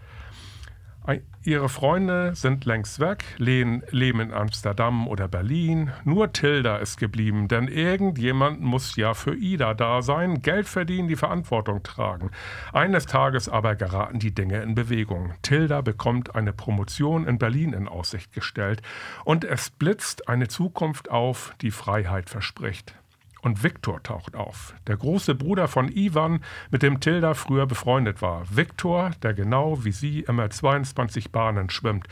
Ihre 1.42 1.70
Freunde 1.70 2.34
sind 2.34 2.66
längst 2.66 3.00
weg, 3.00 3.24
leben 3.38 3.82
in 3.90 4.30
Amsterdam 4.30 5.08
oder 5.08 5.26
Berlin. 5.26 5.90
Nur 6.04 6.34
Tilda 6.34 6.76
ist 6.76 6.98
geblieben, 6.98 7.48
denn 7.48 7.66
irgendjemand 7.66 8.60
muss 8.60 8.94
ja 8.96 9.14
für 9.14 9.34
Ida 9.34 9.72
da 9.72 10.02
sein, 10.02 10.42
Geld 10.42 10.68
verdienen, 10.68 11.08
die 11.08 11.16
Verantwortung 11.16 11.82
tragen. 11.82 12.30
Eines 12.74 13.06
Tages 13.06 13.48
aber 13.48 13.74
geraten 13.74 14.18
die 14.18 14.34
Dinge 14.34 14.60
in 14.60 14.74
Bewegung. 14.74 15.32
Tilda 15.40 15.80
bekommt 15.80 16.34
eine 16.34 16.52
Promotion 16.52 17.26
in 17.26 17.38
Berlin 17.38 17.72
in 17.72 17.88
Aussicht 17.88 18.34
gestellt 18.34 18.82
und 19.24 19.42
es 19.44 19.70
blitzt 19.70 20.28
eine 20.28 20.48
Zukunft 20.48 21.10
auf, 21.10 21.54
die 21.62 21.70
Freiheit 21.70 22.28
verspricht. 22.28 22.94
Und 23.42 23.62
Viktor 23.62 24.02
taucht 24.02 24.36
auf, 24.36 24.74
der 24.86 24.96
große 24.96 25.34
Bruder 25.34 25.66
von 25.68 25.88
Ivan, 25.88 26.44
mit 26.70 26.82
dem 26.82 27.00
Tilda 27.00 27.34
früher 27.34 27.66
befreundet 27.66 28.20
war. 28.20 28.44
Viktor, 28.54 29.10
der 29.22 29.34
genau 29.34 29.84
wie 29.84 29.92
sie 29.92 30.20
immer 30.20 30.50
22 30.50 31.32
Bahnen 31.32 31.70
schwimmt. 31.70 32.06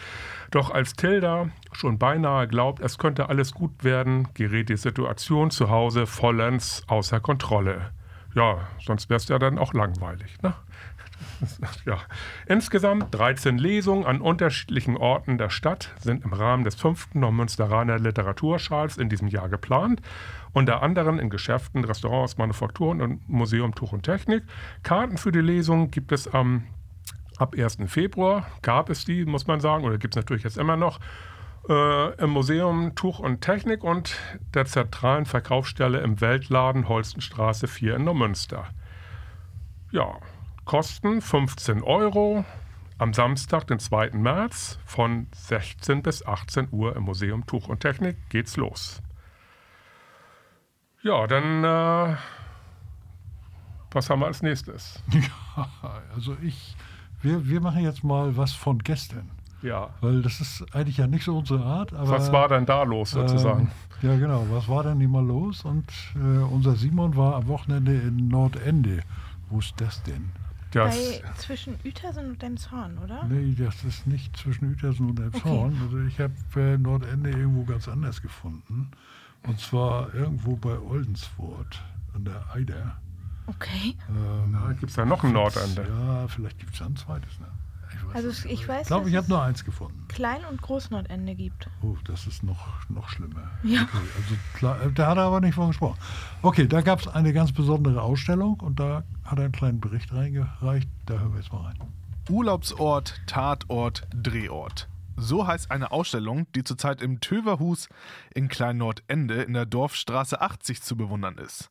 Doch 0.50 0.70
als 0.70 0.94
Tilda 0.94 1.50
schon 1.72 1.98
beinahe 1.98 2.48
glaubt, 2.48 2.80
es 2.80 2.98
könnte 2.98 3.28
alles 3.28 3.52
gut 3.52 3.84
werden, 3.84 4.28
gerät 4.34 4.70
die 4.70 4.76
Situation 4.76 5.50
zu 5.50 5.68
Hause 5.68 6.06
vollends 6.06 6.82
außer 6.88 7.20
Kontrolle. 7.20 7.90
Ja, 8.34 8.68
sonst 8.84 9.10
wäre 9.10 9.18
es 9.18 9.28
ja 9.28 9.38
dann 9.38 9.58
auch 9.58 9.74
langweilig. 9.74 10.40
Ne? 10.42 10.54
Ja. 11.84 11.98
Insgesamt 12.46 13.14
13 13.14 13.58
Lesungen 13.58 14.06
an 14.06 14.20
unterschiedlichen 14.20 14.96
Orten 14.96 15.38
der 15.38 15.50
Stadt 15.50 15.92
sind 16.00 16.24
im 16.24 16.32
Rahmen 16.32 16.64
des 16.64 16.74
fünften 16.74 17.20
Neumünsteraner 17.20 17.98
Literaturschals 17.98 18.98
in 18.98 19.08
diesem 19.08 19.28
Jahr 19.28 19.48
geplant. 19.48 20.00
Unter 20.58 20.82
anderem 20.82 21.20
in 21.20 21.30
Geschäften, 21.30 21.84
Restaurants, 21.84 22.36
Manufakturen 22.36 23.00
und 23.00 23.28
Museum 23.28 23.76
Tuch 23.76 23.92
und 23.92 24.02
Technik. 24.02 24.42
Karten 24.82 25.16
für 25.16 25.30
die 25.30 25.38
Lesung 25.38 25.92
gibt 25.92 26.10
es 26.10 26.26
am 26.26 26.64
ab 27.36 27.54
1. 27.56 27.78
Februar. 27.86 28.44
Gab 28.60 28.90
es 28.90 29.04
die, 29.04 29.24
muss 29.24 29.46
man 29.46 29.60
sagen, 29.60 29.84
oder 29.84 29.98
gibt 29.98 30.16
es 30.16 30.20
natürlich 30.20 30.42
jetzt 30.42 30.58
immer 30.58 30.76
noch. 30.76 30.98
Äh, 31.68 32.12
Im 32.20 32.30
Museum 32.30 32.96
Tuch 32.96 33.20
und 33.20 33.40
Technik 33.40 33.84
und 33.84 34.18
der 34.52 34.66
zentralen 34.66 35.26
Verkaufsstelle 35.26 36.00
im 36.00 36.20
Weltladen 36.20 36.88
Holstenstraße 36.88 37.68
4 37.68 37.94
in 37.94 38.02
Neumünster. 38.02 38.66
Ja, 39.92 40.16
Kosten 40.64 41.20
15 41.20 41.84
Euro. 41.84 42.44
Am 42.98 43.14
Samstag, 43.14 43.68
den 43.68 43.78
2. 43.78 44.10
März 44.10 44.80
von 44.84 45.28
16 45.36 46.02
bis 46.02 46.26
18 46.26 46.66
Uhr 46.72 46.96
im 46.96 47.04
Museum 47.04 47.46
Tuch 47.46 47.68
und 47.68 47.78
Technik 47.78 48.16
geht's 48.28 48.56
los. 48.56 49.00
Ja, 51.08 51.26
dann 51.26 51.64
äh, 51.64 52.16
was 53.92 54.10
haben 54.10 54.20
wir 54.20 54.26
als 54.26 54.42
nächstes? 54.42 55.02
Ja, 55.56 55.66
also 56.14 56.36
ich, 56.42 56.76
wir, 57.22 57.48
wir 57.48 57.62
machen 57.62 57.82
jetzt 57.82 58.04
mal 58.04 58.36
was 58.36 58.52
von 58.52 58.78
gestern. 58.78 59.30
Ja, 59.62 59.88
Weil 60.02 60.20
das 60.20 60.40
ist 60.40 60.66
eigentlich 60.72 60.98
ja 60.98 61.06
nicht 61.06 61.24
so 61.24 61.38
unsere 61.38 61.64
Art. 61.64 61.94
Aber, 61.94 62.10
was 62.10 62.30
war 62.30 62.46
denn 62.48 62.66
da 62.66 62.82
los 62.82 63.12
sozusagen? 63.12 63.72
Ähm, 64.02 64.08
ja, 64.08 64.16
genau. 64.16 64.46
Was 64.50 64.68
war 64.68 64.84
denn 64.84 65.00
immer 65.00 65.22
los? 65.22 65.64
Und 65.64 65.90
äh, 66.14 66.18
unser 66.18 66.76
Simon 66.76 67.16
war 67.16 67.36
am 67.36 67.48
Wochenende 67.48 67.92
in 67.92 68.28
Nordende. 68.28 69.00
Wo 69.48 69.60
ist 69.60 69.80
das 69.80 70.02
denn? 70.02 70.30
das, 70.72 71.20
Bei, 71.22 71.32
zwischen 71.38 71.76
Uetersen 71.84 72.32
und 72.32 72.42
Elmshorn, 72.42 72.98
oder? 72.98 73.24
Nee, 73.24 73.54
das 73.58 73.82
ist 73.82 74.06
nicht 74.06 74.36
zwischen 74.36 74.70
Uetersen 74.70 75.08
und 75.08 75.18
Elbshorn. 75.18 75.74
Also 75.82 75.98
ich 76.00 76.20
habe 76.20 76.34
äh, 76.56 76.76
Nordende 76.76 77.30
irgendwo 77.30 77.64
ganz 77.64 77.88
anders 77.88 78.20
gefunden. 78.20 78.90
Und 79.46 79.60
zwar 79.60 80.12
irgendwo 80.14 80.56
bei 80.56 80.78
Oldensfurt 80.78 81.82
an 82.14 82.24
der 82.24 82.44
Eider. 82.54 82.96
Okay. 83.46 83.96
Ähm, 84.10 84.56
gibt 84.78 84.90
es 84.90 84.96
da 84.96 85.04
noch 85.06 85.24
ein 85.24 85.32
Nordende? 85.32 85.86
Ja, 85.88 86.28
vielleicht 86.28 86.58
gibt 86.58 86.74
es 86.74 86.82
ein 86.82 86.96
zweites. 86.96 87.40
Ne? 87.40 87.46
Ich 87.94 88.04
weiß 88.06 88.14
Also 88.16 88.28
es 88.28 88.44
ich 88.44 88.50
nicht. 88.50 88.68
weiß, 88.68 88.86
glaube, 88.88 89.08
ich 89.08 89.16
habe 89.16 89.26
nur 89.28 89.42
eins 89.42 89.64
gefunden. 89.64 90.04
Klein- 90.08 90.44
und 90.50 90.60
Großnordende 90.60 91.34
gibt. 91.34 91.70
Oh, 91.80 91.96
das 92.04 92.26
ist 92.26 92.42
noch, 92.42 92.58
noch 92.90 93.08
schlimmer. 93.08 93.50
Ja. 93.62 93.82
Okay, 93.84 93.96
also 94.16 94.34
klar, 94.54 94.82
äh, 94.82 94.92
da 94.92 95.06
hat 95.08 95.16
er 95.16 95.24
aber 95.24 95.40
nicht 95.40 95.54
von 95.54 95.68
gesprochen. 95.68 95.98
Okay, 96.42 96.66
da 96.66 96.82
gab 96.82 97.00
es 97.00 97.08
eine 97.08 97.32
ganz 97.32 97.52
besondere 97.52 98.02
Ausstellung 98.02 98.60
und 98.60 98.78
da 98.80 99.04
hat 99.24 99.38
er 99.38 99.44
einen 99.44 99.52
kleinen 99.52 99.80
Bericht 99.80 100.12
reingereicht. 100.12 100.88
Da 101.06 101.14
hören 101.14 101.32
wir 101.32 101.40
jetzt 101.40 101.52
mal 101.52 101.62
rein. 101.62 101.78
Urlaubsort, 102.28 103.18
Tatort, 103.26 104.06
Drehort. 104.14 104.88
So 105.20 105.48
heißt 105.48 105.72
eine 105.72 105.90
Ausstellung, 105.90 106.46
die 106.52 106.62
zurzeit 106.62 107.02
im 107.02 107.18
Töverhus 107.18 107.88
in 108.32 108.46
Klein-Nordende 108.46 109.42
in 109.42 109.52
der 109.52 109.66
Dorfstraße 109.66 110.40
80 110.40 110.80
zu 110.80 110.96
bewundern 110.96 111.38
ist. 111.38 111.70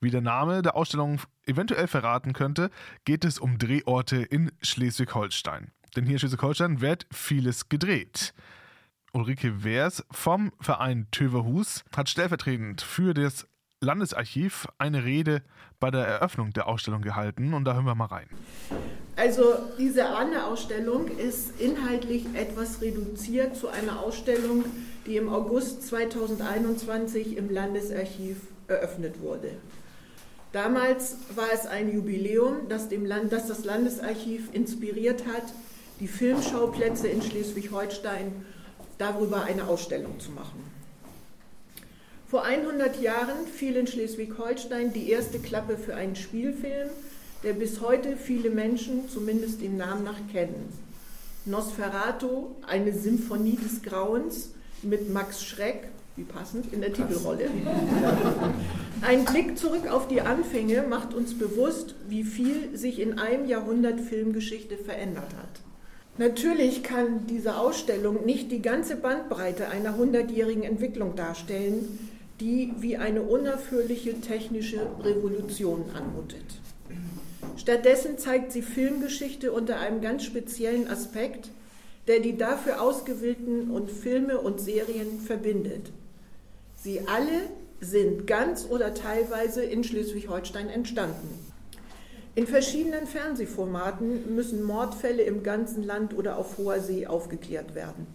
Wie 0.00 0.10
der 0.10 0.20
Name 0.20 0.60
der 0.60 0.76
Ausstellung 0.76 1.18
eventuell 1.46 1.86
verraten 1.86 2.34
könnte, 2.34 2.70
geht 3.06 3.24
es 3.24 3.38
um 3.38 3.56
Drehorte 3.56 4.16
in 4.16 4.52
Schleswig-Holstein. 4.60 5.72
Denn 5.96 6.04
hier 6.04 6.14
in 6.14 6.18
Schleswig-Holstein 6.18 6.82
wird 6.82 7.06
vieles 7.10 7.70
gedreht. 7.70 8.34
Ulrike 9.14 9.64
Wehrs 9.64 10.04
vom 10.10 10.52
Verein 10.60 11.06
Töverhus 11.10 11.84
hat 11.96 12.10
stellvertretend 12.10 12.82
für 12.82 13.14
das 13.14 13.46
Landesarchiv 13.80 14.68
eine 14.76 15.04
Rede 15.04 15.42
bei 15.80 15.90
der 15.90 16.06
Eröffnung 16.06 16.52
der 16.52 16.68
Ausstellung 16.68 17.00
gehalten 17.00 17.54
und 17.54 17.64
da 17.64 17.72
hören 17.72 17.86
wir 17.86 17.94
mal 17.94 18.06
rein. 18.06 18.28
Also 19.14 19.54
diese 19.78 20.06
Ahne-Ausstellung 20.06 21.08
ist 21.18 21.60
inhaltlich 21.60 22.24
etwas 22.34 22.80
reduziert 22.80 23.56
zu 23.56 23.68
einer 23.68 24.00
Ausstellung, 24.00 24.64
die 25.06 25.16
im 25.16 25.28
August 25.28 25.86
2021 25.88 27.36
im 27.36 27.50
Landesarchiv 27.50 28.36
eröffnet 28.68 29.20
wurde. 29.20 29.50
Damals 30.52 31.16
war 31.34 31.48
es 31.52 31.66
ein 31.66 31.92
Jubiläum, 31.92 32.68
das, 32.68 32.88
dem 32.88 33.04
Land, 33.04 33.32
das 33.32 33.48
das 33.48 33.64
Landesarchiv 33.64 34.52
inspiriert 34.52 35.24
hat, 35.26 35.44
die 36.00 36.08
Filmschauplätze 36.08 37.08
in 37.08 37.22
Schleswig-Holstein 37.22 38.44
darüber 38.98 39.44
eine 39.44 39.66
Ausstellung 39.66 40.20
zu 40.20 40.30
machen. 40.30 40.62
Vor 42.28 42.44
100 42.44 43.00
Jahren 43.00 43.46
fiel 43.46 43.76
in 43.76 43.86
Schleswig-Holstein 43.86 44.92
die 44.92 45.10
erste 45.10 45.38
Klappe 45.38 45.76
für 45.76 45.94
einen 45.94 46.16
Spielfilm, 46.16 46.88
der 47.42 47.54
bis 47.54 47.80
heute 47.80 48.16
viele 48.16 48.50
Menschen 48.50 49.08
zumindest 49.08 49.60
dem 49.60 49.76
Namen 49.76 50.04
nach 50.04 50.20
kennen. 50.30 50.68
Nosferatu, 51.44 52.48
eine 52.66 52.92
Symphonie 52.92 53.56
des 53.56 53.82
Grauens 53.82 54.50
mit 54.82 55.12
Max 55.12 55.44
Schreck, 55.44 55.88
wie 56.16 56.22
passend, 56.22 56.72
in 56.72 56.80
der 56.80 56.92
Titelrolle. 56.92 57.48
Ein 59.00 59.24
Blick 59.24 59.58
zurück 59.58 59.90
auf 59.90 60.06
die 60.06 60.20
Anfänge 60.20 60.82
macht 60.82 61.14
uns 61.14 61.36
bewusst, 61.36 61.96
wie 62.08 62.22
viel 62.22 62.76
sich 62.76 63.00
in 63.00 63.18
einem 63.18 63.48
Jahrhundert 63.48 64.00
Filmgeschichte 64.00 64.76
verändert 64.76 65.34
hat. 65.36 65.60
Natürlich 66.18 66.82
kann 66.82 67.26
diese 67.26 67.56
Ausstellung 67.56 68.26
nicht 68.26 68.52
die 68.52 68.60
ganze 68.60 68.96
Bandbreite 68.96 69.68
einer 69.68 69.96
hundertjährigen 69.96 70.62
Entwicklung 70.62 71.16
darstellen, 71.16 71.98
die 72.38 72.72
wie 72.78 72.98
eine 72.98 73.22
unaufhörliche 73.22 74.20
technische 74.20 74.80
Revolution 75.02 75.84
anmutet. 75.94 76.44
Stattdessen 77.56 78.18
zeigt 78.18 78.52
sie 78.52 78.62
Filmgeschichte 78.62 79.52
unter 79.52 79.78
einem 79.78 80.00
ganz 80.00 80.24
speziellen 80.24 80.88
Aspekt, 80.88 81.50
der 82.08 82.20
die 82.20 82.36
dafür 82.36 82.80
ausgewählten 82.80 83.70
und 83.70 83.90
Filme 83.90 84.38
und 84.38 84.60
Serien 84.60 85.20
verbindet. 85.20 85.90
Sie 86.76 87.02
alle 87.06 87.42
sind 87.80 88.26
ganz 88.26 88.66
oder 88.68 88.94
teilweise 88.94 89.62
in 89.62 89.84
Schleswig-Holstein 89.84 90.68
entstanden. 90.68 91.52
In 92.34 92.46
verschiedenen 92.46 93.06
Fernsehformaten 93.06 94.34
müssen 94.34 94.62
Mordfälle 94.62 95.22
im 95.22 95.42
ganzen 95.42 95.84
Land 95.84 96.16
oder 96.16 96.38
auf 96.38 96.56
hoher 96.56 96.80
See 96.80 97.06
aufgeklärt 97.06 97.74
werden. 97.74 98.06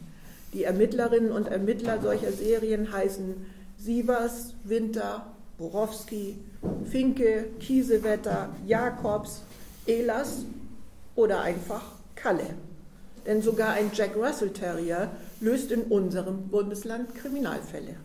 Die 0.54 0.64
Ermittlerinnen 0.64 1.32
und 1.32 1.50
Ermittler 1.50 2.02
solcher 2.02 2.32
Serien 2.32 2.92
heißen 2.92 3.46
Sievers, 3.78 4.56
Winter, 4.64 5.37
Borowski, 5.58 6.38
Finke, 6.86 7.49
Kiesewetter, 7.60 8.49
Jakobs, 8.66 9.43
Ehlers 9.86 10.45
oder 11.16 11.41
einfach 11.41 11.84
Kalle. 12.16 12.55
Denn 13.26 13.41
sogar 13.41 13.74
ein 13.74 13.91
Jack 13.93 14.16
Russell 14.16 14.51
Terrier 14.51 15.12
löst 15.41 15.72
in 15.72 15.84
unserem 15.84 16.47
Bundesland 16.49 17.14
Kriminalfälle. 17.16 17.97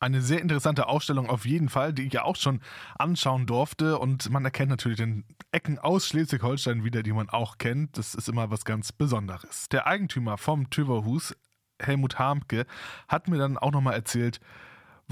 Eine 0.00 0.20
sehr 0.20 0.40
interessante 0.40 0.88
Ausstellung 0.88 1.30
auf 1.30 1.46
jeden 1.46 1.68
Fall, 1.68 1.92
die 1.92 2.02
ich 2.02 2.12
ja 2.12 2.24
auch 2.24 2.34
schon 2.34 2.60
anschauen 2.98 3.46
durfte. 3.46 3.98
Und 3.98 4.30
man 4.30 4.44
erkennt 4.44 4.70
natürlich 4.70 4.98
den 4.98 5.24
Ecken 5.52 5.78
aus 5.78 6.08
Schleswig-Holstein 6.08 6.82
wieder, 6.82 7.04
die 7.04 7.12
man 7.12 7.28
auch 7.28 7.58
kennt. 7.58 7.96
Das 7.98 8.16
ist 8.16 8.28
immer 8.28 8.50
was 8.50 8.64
ganz 8.64 8.90
Besonderes. 8.90 9.68
Der 9.68 9.86
Eigentümer 9.86 10.38
vom 10.38 10.70
Töverhus, 10.70 11.36
Helmut 11.80 12.18
Harmke, 12.18 12.66
hat 13.06 13.28
mir 13.28 13.38
dann 13.38 13.58
auch 13.58 13.70
nochmal 13.70 13.94
erzählt, 13.94 14.40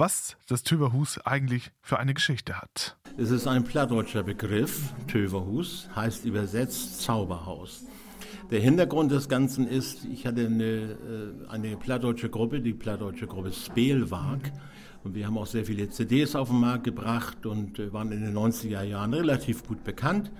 was 0.01 0.39
das 0.49 0.63
Töverhus 0.63 1.19
eigentlich 1.27 1.73
für 1.83 1.99
eine 1.99 2.15
Geschichte 2.15 2.59
hat. 2.59 2.97
Es 3.19 3.31
ist 3.31 3.47
ein 3.47 3.65
plattdeutscher 3.65 4.23
Begriff, 4.23 4.95
Töverhus, 5.07 5.91
heißt 5.95 6.25
übersetzt 6.25 7.03
Zauberhaus. 7.03 7.85
Der 8.51 8.61
Hintergrund 8.61 9.13
des 9.13 9.29
Ganzen 9.29 9.69
ist, 9.69 10.07
ich 10.07 10.27
hatte 10.27 10.47
eine, 10.47 10.65
äh, 10.65 11.49
eine 11.51 11.77
plattdeutsche 11.77 12.31
Gruppe, 12.31 12.61
die 12.61 12.73
plattdeutsche 12.73 13.27
Gruppe 13.27 13.53
Spelwag. 13.53 14.51
Und 15.05 15.15
wir 15.15 15.27
haben 15.27 15.37
auch 15.37 15.47
sehr 15.47 15.67
viele 15.67 15.91
CDs 15.91 16.35
auf 16.35 16.49
den 16.49 16.61
Markt 16.61 16.85
gebracht 16.85 17.45
und 17.45 17.79
äh, 17.79 17.93
waren 17.93 18.11
in 18.11 18.23
den 18.23 18.35
90er 18.35 18.83
Jahren 18.83 19.13
relativ 19.13 19.67
gut 19.67 19.85
bekannt. 19.85 20.33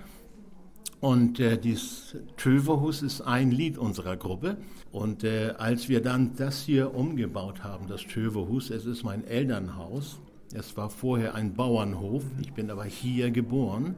Und 1.01 1.39
äh, 1.39 1.57
dieses 1.57 2.15
Töverhus 2.37 3.01
ist 3.01 3.21
ein 3.21 3.49
Lied 3.49 3.79
unserer 3.79 4.15
Gruppe. 4.15 4.57
Und 4.91 5.23
äh, 5.23 5.53
als 5.57 5.89
wir 5.89 6.01
dann 6.01 6.35
das 6.35 6.61
hier 6.61 6.93
umgebaut 6.93 7.63
haben, 7.63 7.87
das 7.87 8.01
Töverhus, 8.01 8.69
es 8.69 8.85
ist 8.85 9.03
mein 9.03 9.25
Elternhaus, 9.25 10.19
es 10.53 10.77
war 10.77 10.89
vorher 10.89 11.33
ein 11.33 11.55
Bauernhof, 11.55 12.23
ich 12.41 12.53
bin 12.53 12.69
aber 12.69 12.83
hier 12.83 13.31
geboren, 13.31 13.95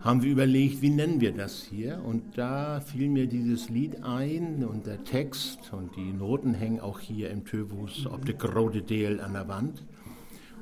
haben 0.00 0.22
wir 0.22 0.30
überlegt, 0.30 0.80
wie 0.82 0.90
nennen 0.90 1.20
wir 1.20 1.32
das 1.32 1.64
hier? 1.64 2.00
Und 2.04 2.38
da 2.38 2.80
fiel 2.80 3.08
mir 3.08 3.26
dieses 3.26 3.68
Lied 3.68 4.04
ein 4.04 4.64
und 4.64 4.86
der 4.86 5.02
Text 5.04 5.72
und 5.72 5.96
die 5.96 6.12
Noten 6.12 6.54
hängen 6.54 6.80
auch 6.80 7.00
hier 7.00 7.30
im 7.30 7.44
Töverhus 7.44 8.06
auf 8.06 8.20
der 8.20 8.34
Grote 8.34 8.82
Deel 8.82 9.20
an 9.20 9.32
der 9.32 9.48
Wand. 9.48 9.84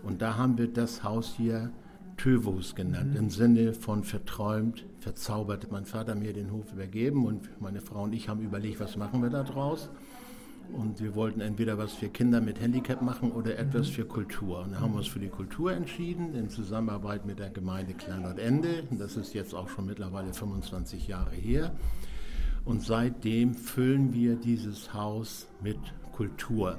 Und 0.03 0.22
da 0.22 0.37
haben 0.37 0.57
wir 0.59 0.68
das 0.68 1.05
Haus 1.05 1.35
hier 1.37 1.70
Tövus 2.17 2.75
genannt, 2.75 3.17
im 3.17 3.31
Sinne 3.31 3.75
von 3.75 4.05
verträumt, 4.05 4.85
verzaubert. 5.01 5.71
Mein 5.71 5.85
Vater 5.85 6.12
hat 6.12 6.19
mir 6.19 6.33
den 6.33 6.53
Hof 6.53 6.73
übergeben 6.73 7.27
und 7.27 7.61
meine 7.61 7.81
Frau 7.81 8.05
und 8.05 8.12
ich 8.12 8.29
haben 8.29 8.41
überlegt, 8.41 8.81
was 8.81 8.97
machen 8.97 9.23
wir 9.23 9.31
da 9.31 9.43
draus. 9.43 9.91
Und 10.73 11.01
wir 11.01 11.15
wollten 11.15 11.41
entweder 11.41 11.77
was 11.77 11.93
für 11.93 12.09
Kinder 12.09 12.41
mit 12.41 12.61
Handicap 12.61 13.03
machen 13.03 13.33
oder 13.33 13.59
etwas 13.59 13.89
für 13.89 14.05
Kultur. 14.05 14.61
Und 14.61 14.73
da 14.73 14.81
haben 14.81 14.93
wir 14.93 14.99
uns 14.99 15.09
für 15.09 15.19
die 15.19 15.29
Kultur 15.29 15.73
entschieden, 15.73 16.35
in 16.35 16.49
Zusammenarbeit 16.49 17.27
mit 17.27 17.39
der 17.39 17.51
Gemeinde 17.51 17.93
Kleinordende. 17.93 18.85
Das 18.91 19.17
ist 19.17 19.35
jetzt 19.35 19.55
auch 19.55 19.69
schon 19.69 19.87
mittlerweile 19.87 20.33
25 20.33 21.07
Jahre 21.07 21.35
her. 21.35 21.73
Und 22.65 22.83
seitdem 22.83 23.55
füllen 23.55 24.15
wir 24.15 24.37
dieses 24.37 24.95
Haus 24.95 25.47
mit 25.62 25.79
Kultur. 26.12 26.79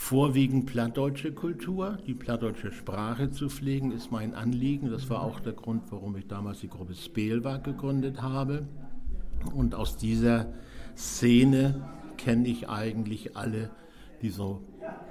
Vorwiegend 0.00 0.64
plattdeutsche 0.64 1.32
Kultur, 1.32 1.98
die 2.06 2.14
plattdeutsche 2.14 2.72
Sprache 2.72 3.30
zu 3.30 3.50
pflegen, 3.50 3.92
ist 3.92 4.10
mein 4.10 4.32
Anliegen. 4.32 4.90
Das 4.90 5.10
war 5.10 5.22
auch 5.22 5.38
der 5.40 5.52
Grund, 5.52 5.82
warum 5.90 6.16
ich 6.16 6.26
damals 6.26 6.60
die 6.60 6.68
Gruppe 6.68 6.94
Spelwag 6.94 7.64
gegründet 7.64 8.22
habe. 8.22 8.66
Und 9.54 9.74
aus 9.74 9.98
dieser 9.98 10.46
Szene 10.96 11.82
kenne 12.16 12.48
ich 12.48 12.70
eigentlich 12.70 13.36
alle, 13.36 13.70
die 14.22 14.30
so 14.30 14.62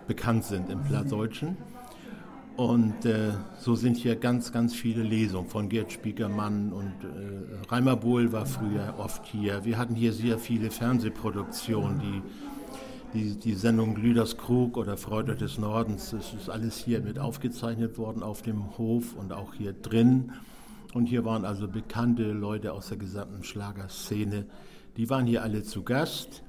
bekannt 0.08 0.46
sind 0.46 0.70
im 0.72 0.82
Plattdeutschen. 0.82 1.58
Und 2.56 3.06
äh, 3.06 3.34
so 3.60 3.76
sind 3.76 3.98
hier 3.98 4.16
ganz, 4.16 4.52
ganz 4.52 4.74
viele 4.74 5.04
Lesungen 5.04 5.48
von 5.48 5.70
Gerd 5.70 5.92
Spiekermann 5.92 6.72
und 6.72 6.94
äh, 7.04 7.68
Reimer 7.70 7.98
Bohl 7.98 8.32
war 8.32 8.48
früher 8.48 8.96
oft 8.98 9.26
hier. 9.28 9.64
Wir 9.64 9.78
hatten 9.78 9.94
hier 9.94 10.12
sehr 10.12 10.40
viele 10.40 10.72
Fernsehproduktionen, 10.72 12.00
die 12.00 12.22
die, 13.18 13.36
die 13.36 13.56
Sendung 13.56 13.96
Lüders 13.96 14.38
Krug 14.38 14.78
oder 14.78 14.96
Freude 14.96 15.36
des 15.36 15.58
Nordens, 15.58 16.12
das 16.12 16.34
ist 16.34 16.50
alles 16.50 16.78
hier 16.78 17.02
mit 17.02 17.18
aufgezeichnet 17.18 17.98
worden 17.98 18.22
auf 18.22 18.42
dem 18.42 18.78
Hof 18.78 19.16
und 19.16 19.34
auch 19.34 19.54
hier 19.56 19.74
drin. 19.74 20.34
Und 20.94 21.08
hier 21.08 21.26
waren 21.26 21.44
also 21.44 21.68
bekannte 21.68 22.32
Leute 22.32 22.74
aus 22.74 22.90
der 22.90 22.98
gesamten 22.98 23.44
Schlagerszene. 23.44 24.46
Die 24.98 25.10
waren 25.10 25.26
hier 25.26 25.44
alle 25.44 25.64
zu 25.64 25.84
Gast. 25.84 26.44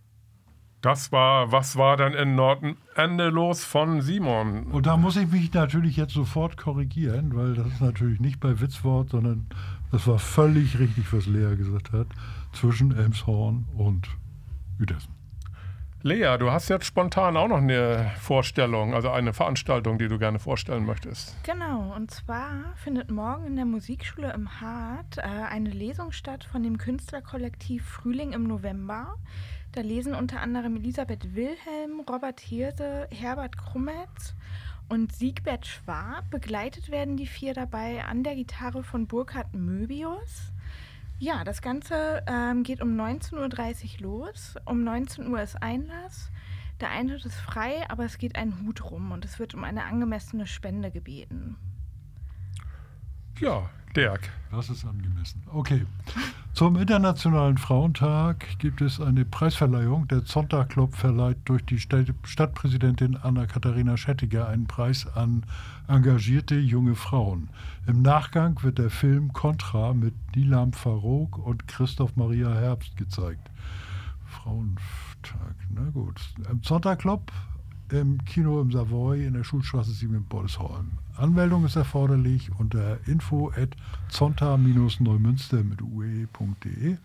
Das 0.81 1.11
war, 1.11 1.51
was 1.51 1.75
war 1.75 1.97
denn 1.97 2.13
in 2.13 2.35
Nordende 2.35 3.29
los 3.29 3.63
von 3.63 4.01
Simon? 4.01 4.67
Und 4.67 4.85
da 4.85 4.95
muss 4.95 5.17
ich 5.17 5.31
mich 5.31 5.51
natürlich 5.53 5.97
jetzt 5.97 6.13
sofort 6.13 6.55
korrigieren, 6.55 7.35
weil 7.35 7.55
das 7.55 7.65
ist 7.67 7.81
natürlich 7.81 8.19
nicht 8.19 8.39
bei 8.39 8.59
Witzwort, 8.59 9.09
sondern 9.09 9.47
das 9.91 10.05
war 10.05 10.19
völlig 10.19 10.77
richtig, 10.77 11.11
was 11.11 11.25
Lea 11.25 11.55
gesagt 11.55 11.91
hat, 11.93 12.07
zwischen 12.53 12.95
Elmshorn 12.95 13.65
und 13.75 14.07
Uetersen. 14.79 15.17
Lea, 16.03 16.37
du 16.37 16.51
hast 16.51 16.69
jetzt 16.69 16.85
spontan 16.85 17.35
auch 17.35 17.47
noch 17.47 17.57
eine 17.57 18.11
Vorstellung, 18.19 18.93
also 18.93 19.09
eine 19.09 19.33
Veranstaltung, 19.33 19.97
die 19.97 20.07
du 20.07 20.19
gerne 20.19 20.37
vorstellen 20.37 20.85
möchtest. 20.85 21.35
Genau, 21.43 21.91
und 21.95 22.11
zwar 22.11 22.75
findet 22.75 23.09
morgen 23.09 23.47
in 23.47 23.55
der 23.55 23.65
Musikschule 23.65 24.31
im 24.31 24.61
Hart 24.61 25.17
äh, 25.17 25.21
eine 25.21 25.71
Lesung 25.71 26.11
statt 26.11 26.43
von 26.43 26.61
dem 26.61 26.77
Künstlerkollektiv 26.77 27.83
Frühling 27.83 28.33
im 28.33 28.43
November. 28.43 29.15
Da 29.77 29.83
lesen 29.83 30.15
unter 30.15 30.41
anderem 30.41 30.75
Elisabeth 30.77 31.35
Wilhelm, 31.35 31.99
Robert 32.09 32.39
Hirse, 32.39 33.07
Herbert 33.11 33.59
Krummetz 33.59 34.33
und 34.89 35.13
Siegbert 35.13 35.67
Schwab. 35.67 36.31
Begleitet 36.31 36.89
werden 36.89 37.15
die 37.15 37.27
vier 37.27 37.53
dabei 37.53 38.03
an 38.03 38.23
der 38.23 38.33
Gitarre 38.33 38.81
von 38.81 39.05
Burkhard 39.05 39.53
Möbius. 39.53 40.51
Ja, 41.19 41.43
das 41.43 41.61
Ganze 41.61 42.23
ähm, 42.25 42.63
geht 42.63 42.81
um 42.81 42.99
19.30 42.99 44.01
Uhr 44.01 44.01
los. 44.01 44.55
Um 44.65 44.83
19 44.83 45.27
Uhr 45.27 45.43
ist 45.43 45.61
Einlass. 45.61 46.31
Der 46.81 46.89
Eintritt 46.89 47.25
ist 47.25 47.39
frei, 47.39 47.87
aber 47.87 48.03
es 48.03 48.17
geht 48.17 48.35
ein 48.35 48.59
Hut 48.65 48.83
rum 48.89 49.11
und 49.11 49.25
es 49.25 49.37
wird 49.37 49.53
um 49.53 49.63
eine 49.63 49.83
angemessene 49.83 50.47
Spende 50.47 50.89
gebeten. 50.89 51.55
Ja, 53.39 53.69
Dirk. 53.97 54.29
Das 54.51 54.69
ist 54.69 54.85
angemessen. 54.85 55.41
Okay. 55.51 55.83
Zum 56.53 56.77
Internationalen 56.77 57.57
Frauentag 57.57 58.45
gibt 58.59 58.79
es 58.81 59.01
eine 59.01 59.25
Preisverleihung. 59.25 60.07
Der 60.07 60.23
Zonta 60.23 60.65
Club 60.65 60.95
verleiht 60.95 61.37
durch 61.45 61.65
die 61.65 61.79
Stadt 61.79 62.13
Stadtpräsidentin 62.23 63.17
Anna-Katharina 63.17 63.97
Schettiger 63.97 64.47
einen 64.49 64.67
Preis 64.67 65.07
an 65.15 65.43
engagierte 65.87 66.59
junge 66.59 66.93
Frauen. 66.93 67.49
Im 67.87 68.03
Nachgang 68.03 68.61
wird 68.61 68.77
der 68.77 68.91
Film 68.91 69.33
Contra 69.33 69.95
mit 69.95 70.13
Nilam 70.35 70.73
Farouk 70.73 71.39
und 71.39 71.67
Christoph 71.67 72.15
Maria 72.15 72.53
Herbst 72.53 72.97
gezeigt. 72.97 73.49
Frauentag, 74.27 75.55
na 75.73 75.89
gut. 75.89 76.21
Im 76.51 76.61
Zonta 76.61 76.95
Club 76.95 77.31
im 77.91 78.23
Kino 78.25 78.61
im 78.61 78.71
Savoy 78.71 79.25
in 79.25 79.33
der 79.33 79.43
Schulstraße 79.43 79.91
7 79.91 80.13
in 80.13 80.25
Bollesholm. 80.25 80.91
Anmeldung 81.17 81.65
ist 81.65 81.75
erforderlich 81.75 82.51
unter 82.59 82.99
info 83.07 83.51
at 83.55 83.69
zonta-neumünster 84.09 85.63
mit 85.63 85.81
ue.de. 85.81 86.97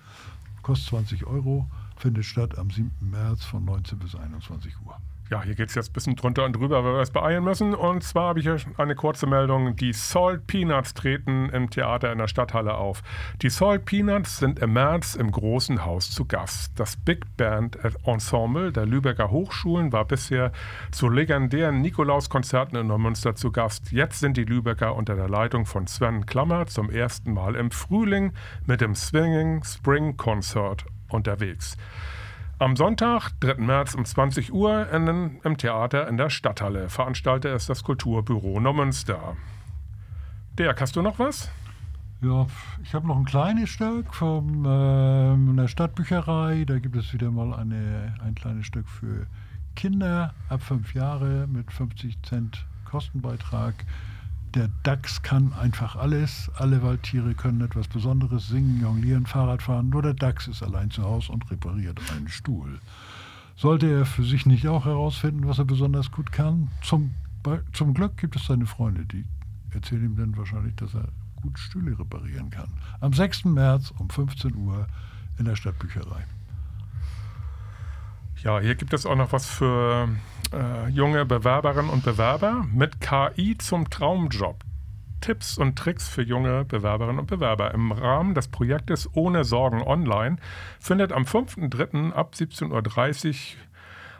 Kostet 0.62 0.88
20 0.90 1.26
Euro, 1.26 1.66
findet 2.02 2.24
statt 2.24 2.58
am 2.58 2.68
7. 2.68 2.90
März 3.00 3.44
von 3.44 3.64
19 3.64 3.98
bis 4.00 4.16
21 4.16 4.74
Uhr. 4.84 4.96
Ja, 5.30 5.42
hier 5.42 5.54
geht 5.54 5.68
es 5.68 5.76
jetzt 5.76 5.90
ein 5.90 5.92
bisschen 5.94 6.16
drunter 6.16 6.44
und 6.44 6.54
drüber, 6.54 6.84
weil 6.84 6.94
wir 6.94 7.00
es 7.00 7.10
beeilen 7.12 7.44
müssen. 7.44 7.74
Und 7.74 8.02
zwar 8.02 8.30
habe 8.30 8.40
ich 8.40 8.44
hier 8.44 8.58
eine 8.76 8.94
kurze 8.94 9.26
Meldung. 9.26 9.76
Die 9.76 9.92
Salt 9.94 10.46
Peanuts 10.46 10.92
treten 10.92 11.48
im 11.48 11.70
Theater 11.70 12.12
in 12.12 12.18
der 12.18 12.26
Stadthalle 12.26 12.74
auf. 12.74 13.02
Die 13.40 13.48
Salt 13.48 13.86
Peanuts 13.86 14.38
sind 14.38 14.58
im 14.58 14.74
März 14.74 15.14
im 15.14 15.30
Großen 15.30 15.86
Haus 15.86 16.10
zu 16.10 16.26
Gast. 16.26 16.78
Das 16.78 16.96
Big 16.96 17.24
Band 17.38 17.78
Ensemble 18.04 18.72
der 18.72 18.84
Lübecker 18.84 19.30
Hochschulen 19.30 19.92
war 19.92 20.04
bisher 20.04 20.52
zu 20.90 21.08
legendären 21.08 21.80
Nikolauskonzerten 21.80 22.76
in 22.76 22.88
Neumünster 22.88 23.34
zu 23.34 23.52
Gast. 23.52 23.90
Jetzt 23.92 24.20
sind 24.20 24.36
die 24.36 24.44
Lübecker 24.44 24.96
unter 24.96 25.14
der 25.14 25.30
Leitung 25.30 25.64
von 25.64 25.86
Sven 25.86 26.26
Klammer 26.26 26.66
zum 26.66 26.90
ersten 26.90 27.32
Mal 27.32 27.54
im 27.54 27.70
Frühling 27.70 28.32
mit 28.66 28.82
dem 28.82 28.94
Swinging 28.94 29.64
Spring 29.64 30.16
Concert 30.18 30.84
unterwegs. 31.12 31.76
Am 32.58 32.76
Sonntag, 32.76 33.30
3. 33.40 33.54
März 33.56 33.94
um 33.94 34.04
20 34.04 34.52
Uhr 34.52 34.88
in, 34.92 35.40
im 35.42 35.56
Theater 35.56 36.06
in 36.08 36.16
der 36.16 36.30
Stadthalle. 36.30 36.88
Veranstalter 36.88 37.54
ist 37.54 37.68
das 37.68 37.82
Kulturbüro 37.82 38.60
Neumünster. 38.60 39.36
Dirk, 40.58 40.80
hast 40.80 40.94
du 40.94 41.02
noch 41.02 41.18
was? 41.18 41.50
Ja, 42.20 42.46
ich 42.84 42.94
habe 42.94 43.08
noch 43.08 43.16
ein 43.16 43.24
kleines 43.24 43.68
Stück 43.68 44.14
von 44.14 44.64
ähm, 44.64 45.56
der 45.56 45.66
Stadtbücherei. 45.66 46.64
Da 46.64 46.78
gibt 46.78 46.94
es 46.94 47.12
wieder 47.12 47.32
mal 47.32 47.52
eine, 47.52 48.14
ein 48.24 48.36
kleines 48.36 48.66
Stück 48.66 48.88
für 48.88 49.26
Kinder 49.74 50.32
ab 50.48 50.62
fünf 50.62 50.94
Jahre 50.94 51.48
mit 51.48 51.72
50 51.72 52.22
Cent 52.22 52.64
Kostenbeitrag. 52.84 53.74
Der 54.54 54.68
Dachs 54.82 55.22
kann 55.22 55.54
einfach 55.54 55.96
alles. 55.96 56.50
Alle 56.56 56.82
Waldtiere 56.82 57.34
können 57.34 57.62
etwas 57.62 57.88
Besonderes 57.88 58.48
singen, 58.48 58.82
jonglieren, 58.82 59.24
Fahrrad 59.24 59.62
fahren. 59.62 59.88
Nur 59.88 60.02
der 60.02 60.12
Dachs 60.12 60.46
ist 60.46 60.62
allein 60.62 60.90
zu 60.90 61.02
Hause 61.02 61.32
und 61.32 61.50
repariert 61.50 61.98
einen 62.14 62.28
Stuhl. 62.28 62.78
Sollte 63.56 63.90
er 63.90 64.04
für 64.04 64.24
sich 64.24 64.44
nicht 64.44 64.68
auch 64.68 64.84
herausfinden, 64.84 65.48
was 65.48 65.58
er 65.58 65.64
besonders 65.64 66.10
gut 66.10 66.32
kann? 66.32 66.68
Zum, 66.82 67.14
zum 67.72 67.94
Glück 67.94 68.18
gibt 68.18 68.36
es 68.36 68.44
seine 68.44 68.66
Freunde, 68.66 69.06
die 69.06 69.24
erzählen 69.70 70.04
ihm 70.04 70.16
dann 70.16 70.36
wahrscheinlich, 70.36 70.74
dass 70.76 70.94
er 70.94 71.08
gut 71.40 71.58
Stühle 71.58 71.98
reparieren 71.98 72.50
kann. 72.50 72.68
Am 73.00 73.14
6. 73.14 73.46
März 73.46 73.90
um 73.98 74.10
15 74.10 74.54
Uhr 74.54 74.86
in 75.38 75.46
der 75.46 75.56
Stadtbücherei. 75.56 76.26
Ja, 78.42 78.58
hier 78.58 78.74
gibt 78.74 78.92
es 78.92 79.06
auch 79.06 79.14
noch 79.14 79.30
was 79.30 79.46
für 79.46 80.08
äh, 80.52 80.88
junge 80.88 81.24
Bewerberinnen 81.24 81.88
und 81.88 82.02
Bewerber 82.02 82.66
mit 82.72 83.00
KI 83.00 83.56
zum 83.56 83.88
Traumjob. 83.88 84.64
Tipps 85.20 85.58
und 85.58 85.78
Tricks 85.78 86.08
für 86.08 86.22
junge 86.22 86.64
Bewerberinnen 86.64 87.20
und 87.20 87.26
Bewerber. 87.26 87.72
Im 87.72 87.92
Rahmen 87.92 88.34
des 88.34 88.48
Projektes 88.48 89.08
Ohne 89.14 89.44
Sorgen 89.44 89.80
Online 89.80 90.38
findet 90.80 91.12
am 91.12 91.22
5.3. 91.22 92.10
ab 92.10 92.32
17.30 92.34 93.28
Uhr 93.28 93.34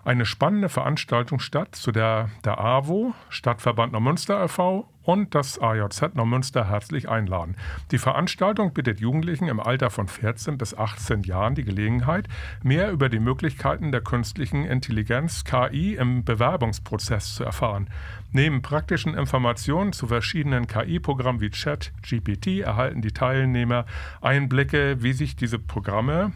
eine 0.05 0.25
spannende 0.25 0.69
Veranstaltung 0.69 1.41
statt, 1.41 1.75
zu 1.75 1.91
der 1.91 2.31
der 2.45 2.61
AWO, 2.61 3.15
Stadtverband 3.29 3.93
Neumünster 3.93 4.45
e.V. 4.45 4.89
und 5.03 5.35
das 5.35 5.61
AJZ 5.61 6.15
Neumünster 6.15 6.69
herzlich 6.69 7.09
einladen. 7.09 7.57
Die 7.91 7.99
Veranstaltung 7.99 8.73
bietet 8.73 9.01
Jugendlichen 9.01 9.49
im 9.49 9.61
Alter 9.61 9.91
von 9.91 10.09
14 10.09 10.59
bis 10.59 10.77
18 10.77 11.23
Jahren 11.23 11.55
die 11.55 11.65
Gelegenheit, 11.65 12.29
mehr 12.63 12.91
über 12.91 13.09
die 13.09 13.19
Möglichkeiten 13.19 13.93
der 13.93 14.01
künstlichen 14.01 14.65
Intelligenz 14.65 15.45
KI 15.45 15.95
im 15.95 16.25
Bewerbungsprozess 16.25 17.35
zu 17.35 17.45
erfahren. 17.45 17.89
Neben 18.31 18.63
praktischen 18.63 19.15
Informationen 19.15 19.93
zu 19.93 20.07
verschiedenen 20.07 20.67
KI-Programmen 20.67 21.41
wie 21.41 21.51
Chat, 21.51 21.93
GPT 22.03 22.61
erhalten 22.61 23.03
die 23.03 23.13
Teilnehmer 23.13 23.85
Einblicke, 24.21 25.03
wie 25.03 25.13
sich 25.13 25.37
diese 25.37 25.59
Programme 25.59 26.33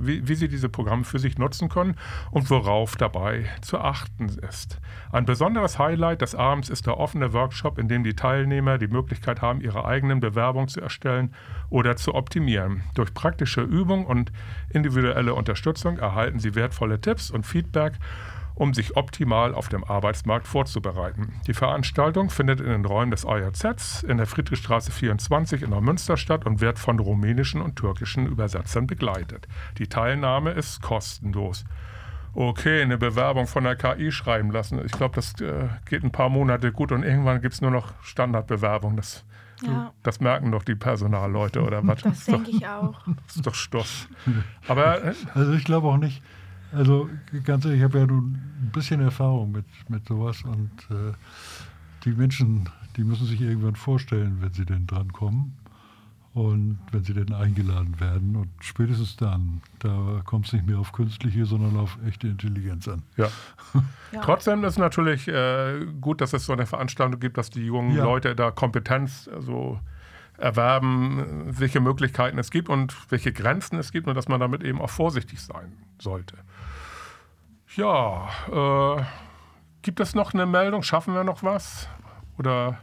wie, 0.00 0.26
wie 0.26 0.34
sie 0.34 0.48
diese 0.48 0.68
Programme 0.68 1.04
für 1.04 1.18
sich 1.18 1.38
nutzen 1.38 1.68
können 1.68 1.96
und 2.30 2.50
worauf 2.50 2.96
dabei 2.96 3.46
zu 3.60 3.78
achten 3.78 4.28
ist. 4.48 4.80
Ein 5.12 5.24
besonderes 5.24 5.78
Highlight 5.78 6.22
des 6.22 6.34
Abends 6.34 6.68
ist 6.68 6.86
der 6.86 6.98
offene 6.98 7.32
Workshop, 7.32 7.78
in 7.78 7.88
dem 7.88 8.04
die 8.04 8.14
Teilnehmer 8.14 8.78
die 8.78 8.88
Möglichkeit 8.88 9.42
haben, 9.42 9.60
ihre 9.60 9.84
eigenen 9.84 10.20
Bewerbungen 10.20 10.68
zu 10.68 10.80
erstellen 10.80 11.34
oder 11.70 11.96
zu 11.96 12.14
optimieren. 12.14 12.82
Durch 12.94 13.14
praktische 13.14 13.62
Übung 13.62 14.06
und 14.06 14.32
individuelle 14.70 15.34
Unterstützung 15.34 15.98
erhalten 15.98 16.38
sie 16.38 16.54
wertvolle 16.54 17.00
Tipps 17.00 17.30
und 17.30 17.46
Feedback 17.46 17.94
um 18.58 18.74
sich 18.74 18.96
optimal 18.96 19.54
auf 19.54 19.68
dem 19.68 19.84
Arbeitsmarkt 19.84 20.46
vorzubereiten. 20.48 21.40
Die 21.46 21.54
Veranstaltung 21.54 22.28
findet 22.28 22.60
in 22.60 22.66
den 22.66 22.84
Räumen 22.84 23.12
des 23.12 23.24
AJZ 23.24 24.02
in 24.02 24.16
der 24.16 24.26
Friedrichstraße 24.26 24.90
24 24.90 25.62
in 25.62 25.70
Neumünster 25.70 26.16
statt 26.16 26.44
und 26.44 26.60
wird 26.60 26.78
von 26.78 26.98
rumänischen 26.98 27.60
und 27.62 27.76
türkischen 27.76 28.26
Übersetzern 28.26 28.86
begleitet. 28.86 29.46
Die 29.78 29.86
Teilnahme 29.86 30.50
ist 30.50 30.82
kostenlos. 30.82 31.64
Okay, 32.34 32.82
eine 32.82 32.98
Bewerbung 32.98 33.46
von 33.46 33.64
der 33.64 33.76
KI 33.76 34.12
schreiben 34.12 34.50
lassen. 34.50 34.80
Ich 34.84 34.92
glaube, 34.92 35.14
das 35.14 35.40
äh, 35.40 35.68
geht 35.88 36.02
ein 36.04 36.12
paar 36.12 36.28
Monate 36.28 36.72
gut 36.72 36.92
und 36.92 37.02
irgendwann 37.02 37.40
gibt 37.40 37.54
es 37.54 37.60
nur 37.60 37.70
noch 37.70 37.92
Standardbewerbung. 38.02 38.96
Das, 38.96 39.24
Ja. 39.62 39.92
das 40.02 40.20
merken 40.20 40.52
doch 40.52 40.62
die 40.62 40.74
Personalleute 40.76 41.62
oder 41.62 41.80
was? 41.86 42.02
Das 42.02 42.18
ist 42.18 42.28
doch, 42.28 42.34
denke 42.34 42.50
ich 42.50 42.66
auch. 42.66 43.00
das 43.26 43.36
ist 43.36 43.46
doch 43.46 43.54
Stoff. 43.54 44.08
Aber 44.68 45.02
äh, 45.04 45.14
Also 45.34 45.52
ich 45.54 45.64
glaube 45.64 45.88
auch 45.88 45.96
nicht, 45.96 46.22
also 46.72 47.08
ganz 47.44 47.64
ehrlich, 47.64 47.80
ich 47.80 47.84
habe 47.84 47.98
ja 47.98 48.06
nun 48.06 48.34
ein 48.34 48.70
bisschen 48.72 49.00
Erfahrung 49.00 49.52
mit, 49.52 49.64
mit 49.88 50.06
sowas 50.06 50.42
und 50.42 50.70
äh, 50.90 51.12
die 52.04 52.10
Menschen, 52.12 52.68
die 52.96 53.04
müssen 53.04 53.26
sich 53.26 53.40
irgendwann 53.40 53.76
vorstellen, 53.76 54.38
wenn 54.40 54.52
sie 54.52 54.64
denn 54.64 54.86
drankommen 54.86 55.56
und 56.34 56.78
wenn 56.92 57.02
sie 57.04 57.14
denn 57.14 57.32
eingeladen 57.32 57.98
werden 58.00 58.36
und 58.36 58.48
spätestens 58.60 59.16
dann, 59.16 59.60
da 59.80 60.20
kommt 60.24 60.46
es 60.46 60.52
nicht 60.52 60.66
mehr 60.66 60.78
auf 60.78 60.92
künstliche, 60.92 61.46
sondern 61.46 61.76
auf 61.76 61.98
echte 62.06 62.28
Intelligenz 62.28 62.86
an. 62.88 63.02
ja. 63.16 63.28
Ja. 64.10 64.22
Trotzdem 64.22 64.64
ist 64.64 64.78
natürlich 64.78 65.28
äh, 65.28 65.84
gut, 66.00 66.22
dass 66.22 66.32
es 66.32 66.46
so 66.46 66.54
eine 66.54 66.64
Veranstaltung 66.64 67.20
gibt, 67.20 67.36
dass 67.36 67.50
die 67.50 67.66
jungen 67.66 67.94
Ja. 67.94 68.04
Leute 68.04 68.34
da 68.34 68.50
Kompetenz 68.50 69.26
äh, 69.26 69.42
so 69.42 69.78
erwerben, 70.38 71.18
äh, 71.50 71.60
welche 71.60 71.80
Möglichkeiten 71.80 72.38
es 72.38 72.50
gibt 72.50 72.70
und 72.70 72.96
welche 73.10 73.32
Grenzen 73.32 73.78
es 73.78 73.92
gibt 73.92 74.06
und 74.08 74.14
dass 74.14 74.28
man 74.28 74.40
damit 74.40 74.62
eben 74.62 74.80
auch 74.80 74.88
vorsichtig 74.88 75.42
sein 75.42 75.72
sollte. 75.98 76.36
Ja, 77.78 78.28
äh, 78.98 79.02
gibt 79.82 80.00
es 80.00 80.14
noch 80.14 80.34
eine 80.34 80.46
Meldung? 80.46 80.82
Schaffen 80.82 81.14
wir 81.14 81.22
noch 81.22 81.42
was? 81.44 81.88
Oder 82.36 82.78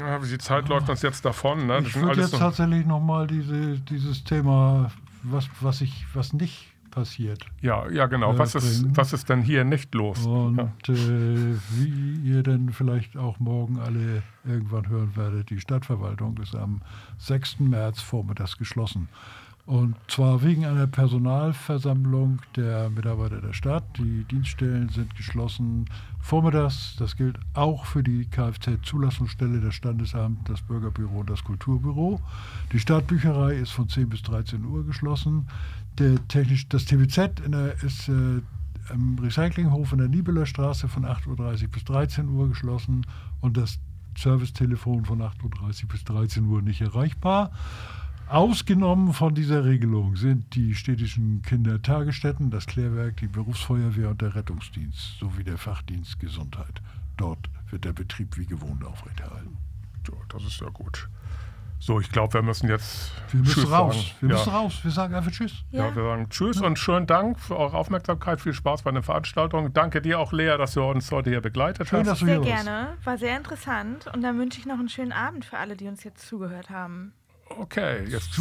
ja, 0.00 0.18
die 0.20 0.38
Zeit 0.38 0.68
läuft 0.68 0.88
uns 0.88 1.02
jetzt 1.02 1.24
davon. 1.24 1.66
Ne? 1.66 1.80
Ich 1.80 1.94
würde 1.96 2.20
jetzt 2.20 2.32
noch- 2.34 2.38
tatsächlich 2.38 2.86
nochmal 2.86 3.26
diese, 3.26 3.78
dieses 3.80 4.22
Thema, 4.22 4.92
was, 5.24 5.48
was, 5.60 5.80
ich, 5.80 6.06
was 6.14 6.32
nicht 6.32 6.68
passiert. 6.92 7.44
ja, 7.62 7.88
ja, 7.90 8.06
genau. 8.06 8.34
äh, 8.34 8.38
Was 8.38 8.54
ist, 8.54 8.84
was 8.96 9.12
ist 9.14 9.28
denn 9.28 9.40
hier 9.42 9.64
nicht 9.64 9.92
los? 9.94 10.24
Und 10.26 10.56
Ja. 10.58 10.94
äh, 10.94 11.56
wie 11.70 12.20
ihr 12.22 12.42
denn 12.42 12.70
vielleicht 12.70 13.16
auch 13.16 13.38
morgen 13.40 13.78
alle 13.80 14.22
irgendwann 14.44 14.88
hören 14.88 15.16
werdet, 15.16 15.50
die 15.50 15.58
Stadtverwaltung 15.58 16.36
ist 16.38 16.54
am 16.54 16.82
6. 17.18 17.60
März 17.60 18.00
vormittags 18.02 18.56
geschlossen. 18.58 19.08
Und 19.64 19.94
zwar 20.08 20.42
wegen 20.42 20.64
einer 20.64 20.88
Personalversammlung 20.88 22.40
der 22.56 22.90
Mitarbeiter 22.90 23.40
der 23.40 23.52
Stadt. 23.52 23.84
Die 23.96 24.24
Dienststellen 24.24 24.88
sind 24.88 25.14
geschlossen 25.16 25.84
vormittags. 26.20 26.96
Das 26.98 27.16
gilt 27.16 27.38
auch 27.54 27.86
für 27.86 28.02
die 28.02 28.26
Kfz-Zulassungsstelle, 28.26 29.60
das 29.60 29.74
Standesamt, 29.74 30.48
das 30.48 30.62
Bürgerbüro 30.62 31.20
und 31.20 31.30
das 31.30 31.44
Kulturbüro. 31.44 32.20
Die 32.72 32.80
Stadtbücherei 32.80 33.54
ist 33.54 33.70
von 33.70 33.88
10 33.88 34.08
bis 34.08 34.22
13 34.22 34.64
Uhr 34.64 34.84
geschlossen. 34.84 35.46
Der 35.98 36.16
technisch, 36.26 36.68
das 36.68 36.84
TBZ 36.84 37.42
der, 37.46 37.80
ist 37.84 38.08
äh, 38.08 38.42
am 38.88 39.16
Recyclinghof 39.20 39.92
in 39.92 39.98
der 39.98 40.08
Niebeler 40.08 40.46
Straße 40.46 40.88
von 40.88 41.04
8.30 41.04 41.62
Uhr 41.62 41.68
bis 41.68 41.84
13 41.84 42.28
Uhr 42.28 42.48
geschlossen 42.48 43.06
und 43.40 43.56
das 43.56 43.78
Servicetelefon 44.18 45.04
von 45.04 45.22
8.30 45.22 45.84
Uhr 45.84 45.88
bis 45.88 46.04
13 46.04 46.46
Uhr 46.46 46.62
nicht 46.62 46.80
erreichbar. 46.80 47.52
Ausgenommen 48.32 49.12
von 49.12 49.34
dieser 49.34 49.66
Regelung 49.66 50.16
sind 50.16 50.54
die 50.54 50.74
städtischen 50.74 51.42
Kindertagesstätten, 51.42 52.50
das 52.50 52.66
Klärwerk, 52.66 53.18
die 53.18 53.26
Berufsfeuerwehr 53.26 54.08
und 54.08 54.22
der 54.22 54.34
Rettungsdienst 54.34 55.18
sowie 55.18 55.44
der 55.44 55.58
Fachdienst 55.58 56.18
Gesundheit. 56.18 56.80
Dort 57.18 57.50
wird 57.68 57.84
der 57.84 57.92
Betrieb 57.92 58.38
wie 58.38 58.46
gewohnt 58.46 58.86
aufrechterhalten. 58.86 59.58
So, 60.06 60.16
das 60.30 60.44
ist 60.44 60.58
ja 60.62 60.70
gut. 60.70 61.10
So, 61.78 62.00
ich 62.00 62.10
glaube, 62.10 62.32
wir 62.32 62.42
müssen 62.42 62.70
jetzt 62.70 63.12
Wir 63.32 63.40
müssen 63.40 63.52
Tschüss 63.64 63.70
raus. 63.70 63.96
sagen. 63.96 64.16
Wir 64.20 64.28
ja. 64.30 64.34
müssen 64.36 64.50
raus. 64.50 64.80
Wir 64.82 64.90
sagen 64.92 65.14
einfach 65.14 65.30
Tschüss. 65.30 65.64
Ja. 65.70 65.88
Ja. 65.88 65.94
wir 65.94 66.02
sagen 66.02 66.30
Tschüss 66.30 66.60
und 66.62 66.78
schönen 66.78 67.06
Dank 67.06 67.38
für 67.38 67.58
eure 67.58 67.76
Aufmerksamkeit. 67.76 68.40
Viel 68.40 68.54
Spaß 68.54 68.80
bei 68.80 68.92
der 68.92 69.02
Veranstaltung. 69.02 69.74
Danke 69.74 70.00
dir 70.00 70.18
auch, 70.18 70.32
Lea, 70.32 70.56
dass 70.56 70.72
du 70.72 70.82
uns 70.82 71.12
heute 71.12 71.28
hier 71.28 71.42
begleitet 71.42 71.88
Schön, 71.88 71.98
hast. 72.00 72.06
dass 72.08 72.18
du 72.20 72.24
Sehr 72.24 72.40
hier 72.40 72.50
warst. 72.50 72.64
gerne. 72.64 72.96
War 73.04 73.18
sehr 73.18 73.36
interessant. 73.36 74.06
Und 74.14 74.22
dann 74.22 74.38
wünsche 74.38 74.58
ich 74.58 74.64
noch 74.64 74.78
einen 74.78 74.88
schönen 74.88 75.12
Abend 75.12 75.44
für 75.44 75.58
alle, 75.58 75.76
die 75.76 75.86
uns 75.86 76.02
jetzt 76.02 76.26
zugehört 76.26 76.70
haben. 76.70 77.12
Okay, 77.58 78.04
jetzt, 78.08 78.40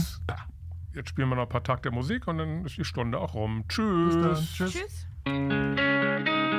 jetzt 0.94 1.10
spielen 1.10 1.30
wir 1.30 1.36
noch 1.36 1.44
ein 1.44 1.50
paar 1.50 1.64
Takte 1.64 1.92
Musik 1.92 2.28
und 2.28 2.38
dann 2.38 2.66
ist 2.66 2.78
die 2.78 2.86
Stunde 2.86 3.20
auch 3.20 3.34
rum. 3.34 3.66
Tschüss. 3.68 4.16
Bis 4.16 4.24
dann. 4.24 4.72
Tschüss. 4.72 5.08
Tschüss. 5.26 6.51